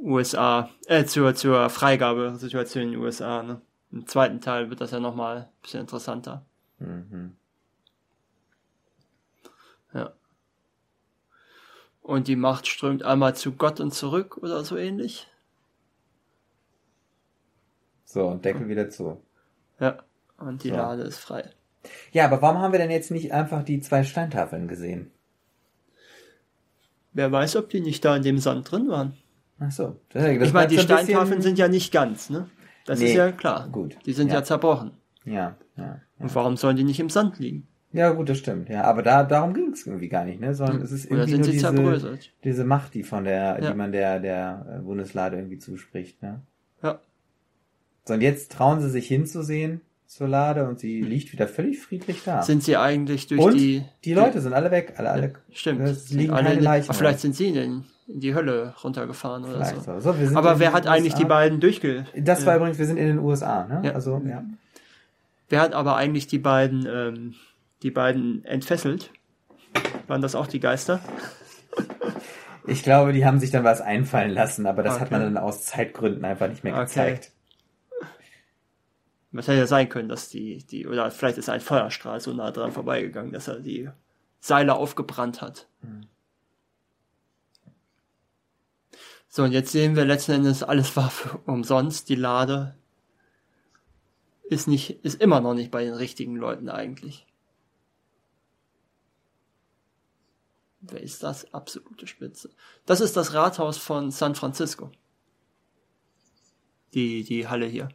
[0.00, 3.42] USA, äh, zur, zur Freigabesituation in den USA.
[3.42, 3.60] Ne?
[3.90, 6.44] Im zweiten Teil wird das ja nochmal ein bisschen interessanter.
[6.78, 7.36] Mhm.
[9.92, 10.12] Ja.
[12.02, 15.26] Und die Macht strömt einmal zu Gott und zurück oder so ähnlich.
[18.04, 19.20] So, und Deckel wieder zu.
[19.80, 19.98] Ja,
[20.38, 20.76] und die so.
[20.76, 21.50] Lade ist frei.
[22.12, 25.10] Ja, aber warum haben wir denn jetzt nicht einfach die zwei Steintafeln gesehen?
[27.12, 29.16] Wer weiß, ob die nicht da in dem Sand drin waren.
[29.60, 29.96] Ach so.
[30.14, 32.48] Ich meine, die Steintafeln sind ja nicht ganz, ne?
[32.86, 33.68] Das Nee, ist ja klar.
[33.70, 33.96] gut.
[34.06, 34.44] Die sind ja, Ja.
[34.44, 34.92] zerbrochen.
[35.24, 36.00] Ja, ja.
[36.18, 37.66] Und warum sollen die nicht im Sand liegen?
[37.92, 38.68] Ja, gut, das stimmt.
[38.68, 40.54] Ja, aber da darum ging es irgendwie gar nicht, ne?
[40.54, 42.32] Sondern es ist Oder irgendwie sind nur sie diese, zerbröselt?
[42.44, 43.70] diese Macht, die von der, Ja.
[43.70, 46.42] die man der der äh, Bundeslade irgendwie zuspricht, ne?
[46.82, 47.00] Ja.
[48.04, 52.24] So, und jetzt trauen sie sich hinzusehen zur Lade und sie liegt wieder völlig friedlich
[52.24, 52.42] da.
[52.42, 53.84] Sind sie eigentlich durch und die.
[54.04, 55.32] die Leute sind alle weg, alle, alle.
[55.52, 55.80] Stimmt.
[55.82, 58.74] Es liegen alle keine in, Leichen aber vielleicht sind sie in, den, in die Hölle
[58.82, 60.00] runtergefahren oder Vielleicht so.
[60.00, 60.12] so.
[60.12, 61.22] So, Aber wer hat eigentlich USA.
[61.22, 62.06] die beiden durchge...
[62.16, 63.82] Das war äh, übrigens, wir sind in den USA, ne?
[63.84, 63.92] Ja.
[63.92, 64.42] Also, ja.
[65.50, 67.34] Wer hat aber eigentlich die beiden, ähm,
[67.82, 69.10] die beiden entfesselt?
[70.06, 71.00] Waren das auch die Geister?
[72.70, 75.14] Ich glaube, die haben sich dann was einfallen lassen, aber das hat Okay.
[75.14, 76.82] man dann aus Zeitgründen einfach nicht mehr Okay.
[76.84, 77.32] gezeigt.
[79.32, 82.50] Was hätte ja sein können, dass die, die, oder vielleicht ist ein Feuerstrahl so nah
[82.50, 83.88] dran vorbeigegangen, dass er die
[84.40, 85.66] Seile aufgebrannt hat.
[89.38, 91.12] So, und jetzt sehen wir letzten Endes, alles war
[91.46, 92.08] umsonst.
[92.08, 92.74] Die Lade
[94.42, 97.24] ist nicht, ist immer noch nicht bei den richtigen Leuten eigentlich.
[100.80, 101.54] Wer ist das?
[101.54, 102.50] Absolute Spitze.
[102.84, 104.90] Das ist das Rathaus von San Francisco.
[106.92, 107.90] Die, die Halle hier.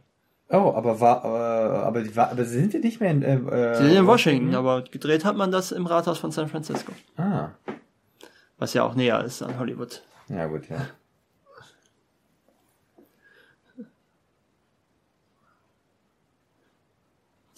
[0.48, 3.74] Oh, aber war, äh, aber die war, aber sind wir nicht mehr in, äh, äh,
[3.74, 6.92] Sie sind in Washington, aber gedreht hat man das im Rathaus von San Francisco.
[7.18, 7.50] Ah,
[8.56, 10.02] Was ja auch näher ist an Hollywood.
[10.30, 10.86] ja gut, ja.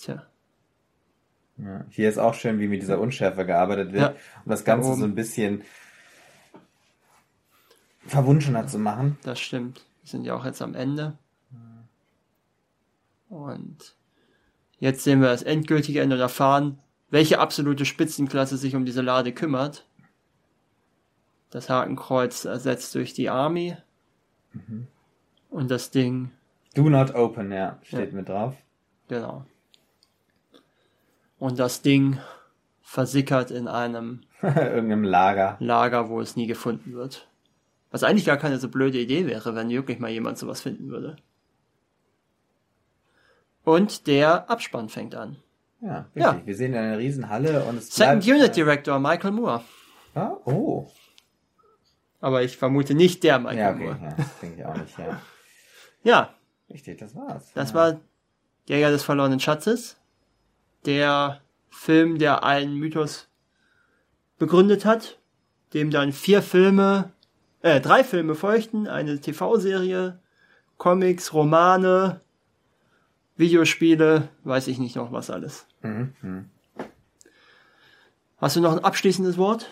[0.06, 0.22] Tja.
[1.58, 1.84] ja.
[1.90, 4.08] Hier ist auch schön, wie mit dieser Unschärfe gearbeitet wird, Ja.
[4.44, 5.64] um das Ganze Da so ein bisschen
[8.06, 9.18] verwunschener zu machen.
[9.24, 9.84] Das stimmt.
[10.02, 11.18] Wir sind ja auch jetzt am Ende.
[13.28, 13.96] Und
[14.78, 16.78] jetzt sehen wir das endgültige Ende und erfahren,
[17.10, 19.86] welche absolute Spitzenklasse sich um diese Lade kümmert.
[21.50, 23.76] Das Hakenkreuz ersetzt durch die Army.
[25.50, 26.30] Und das Ding,
[26.74, 28.16] Do not open, ja, steht Ja.
[28.16, 28.54] mit drauf.
[29.08, 29.44] genau.
[31.38, 32.18] Und das Ding
[32.82, 35.56] versickert in einem Irgendeinem Lager.
[35.60, 37.28] Lager, wo es nie gefunden wird.
[37.90, 41.16] Was eigentlich gar keine so blöde Idee wäre, wenn wirklich mal jemand sowas finden würde.
[43.64, 45.36] Und der Abspann fängt an.
[45.80, 46.22] Ja, richtig.
[46.22, 46.40] Ja.
[46.46, 49.62] Wir sehen eine riesen Halle und es Second bleibt, Unit Director Michael Moore.
[50.14, 50.86] Ah, oh.
[52.20, 53.98] Aber ich vermute nicht der Michael Ja, okay, Moore.
[54.02, 55.20] ja, das denke ich auch nicht, ja.
[56.02, 56.34] Ja,
[56.70, 57.52] Richtig, das war's.
[57.54, 57.74] das ja.
[57.74, 58.00] war
[58.68, 59.95] Jäger des verlorenen Schatzes.
[60.86, 63.28] Der Film, der einen Mythos
[64.38, 65.18] begründet hat,
[65.74, 67.12] dem dann vier Filme,
[67.62, 70.20] äh, drei Filme folgten, eine TV-Serie,
[70.78, 72.20] Comics, Romane,
[73.36, 75.66] Videospiele, weiß ich nicht noch was alles.
[75.82, 76.50] Mhm, mhm.
[78.38, 79.68] Hast du noch ein abschließendes Wort?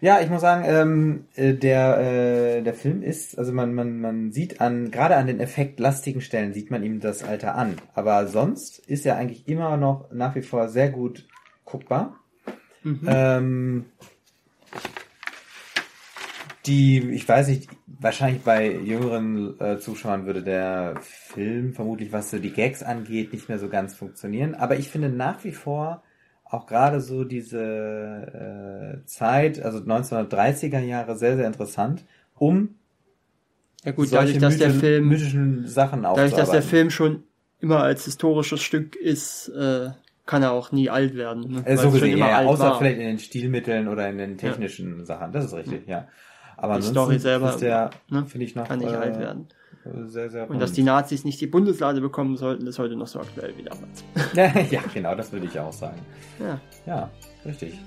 [0.00, 4.32] Ja, ich muss sagen, ähm, äh, der, äh, der Film ist, also man, man, man
[4.32, 7.76] sieht an, gerade an den effektlastigen Stellen sieht man ihm das Alter an.
[7.94, 11.26] Aber sonst ist er eigentlich immer noch nach wie vor sehr gut
[11.64, 12.16] guckbar.
[13.06, 13.86] Ähm,
[16.66, 22.38] die, ich weiß nicht, wahrscheinlich bei jüngeren äh, Zuschauern würde der Film vermutlich, was so
[22.38, 24.54] die Gags angeht, nicht mehr so ganz funktionieren.
[24.54, 26.02] Aber ich finde nach wie vor
[26.50, 32.04] auch gerade so diese äh, Zeit, also 1930er Jahre, sehr, sehr interessant,
[32.34, 32.74] um
[33.84, 36.62] Ja gut, solche dadurch, dass der mythi- Film, mythischen Sachen dadurch, dass der.
[36.62, 37.22] Film schon
[37.60, 39.90] immer als historisches Stück ist, äh,
[40.26, 41.50] kann er auch nie alt werden.
[41.50, 41.62] Ne?
[41.66, 42.78] Weil so gesehen, ja, ja, außer war.
[42.78, 45.32] vielleicht in den Stilmitteln oder in den technischen Sachen.
[45.32, 46.06] Das ist richtig, ja.
[46.56, 49.48] Aber Die Story selber, ist der, ne, finde ich noch kann nicht äh, alt werden.
[50.08, 53.20] Sehr, sehr Und dass die Nazis nicht die Bundeslade bekommen sollten, ist heute noch so
[53.20, 54.04] aktuell wie damals.
[54.70, 56.00] ja, genau, das würde ich auch sagen.
[56.38, 57.10] Ja, Ja,
[57.44, 57.78] richtig.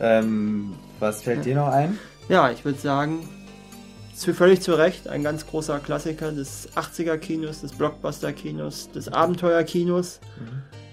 [0.00, 1.98] Ähm, was fällt dir noch ein?
[2.28, 3.28] ja ich würde sagen,
[4.14, 10.20] völlig zu Recht ein ganz großer Klassiker des 80er-Kinos, des Blockbuster-Kinos, des Abenteuer-Kinos.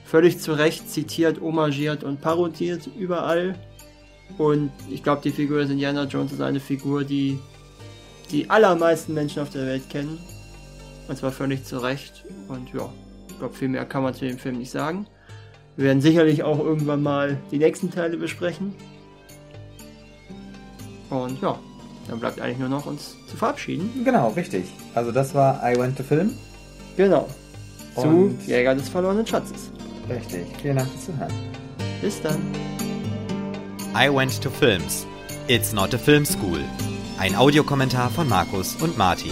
[0.05, 3.55] Völlig zu Recht zitiert, homagiert und parodiert überall.
[4.37, 7.39] Und ich glaube, die Figur des Indiana Jones ist eine Figur, die
[8.31, 10.19] die allermeisten Menschen auf der Welt kennen.
[11.07, 12.23] Und zwar völlig zu Recht.
[12.47, 12.89] Und ja,
[13.29, 15.05] ich glaube, viel mehr kann man zu dem Film nicht sagen.
[15.77, 18.73] Wir werden sicherlich auch irgendwann mal die nächsten Teile besprechen.
[21.09, 21.59] Und ja,
[22.07, 23.89] dann bleibt eigentlich nur noch uns zu verabschieden.
[24.03, 24.65] Genau, richtig.
[24.93, 26.31] Also das war I Went to Film.
[26.97, 27.27] Genau.
[27.95, 29.69] Zu Und- Jäger des verlorenen Schatzes.
[30.09, 30.45] Richtig.
[30.61, 31.33] Vielen Dank fürs Zuhören.
[32.01, 32.39] Bis dann.
[33.95, 35.05] I Went to Films,
[35.47, 36.59] It's Not a Film School.
[37.17, 39.31] Ein Audiokommentar von Markus und Martin.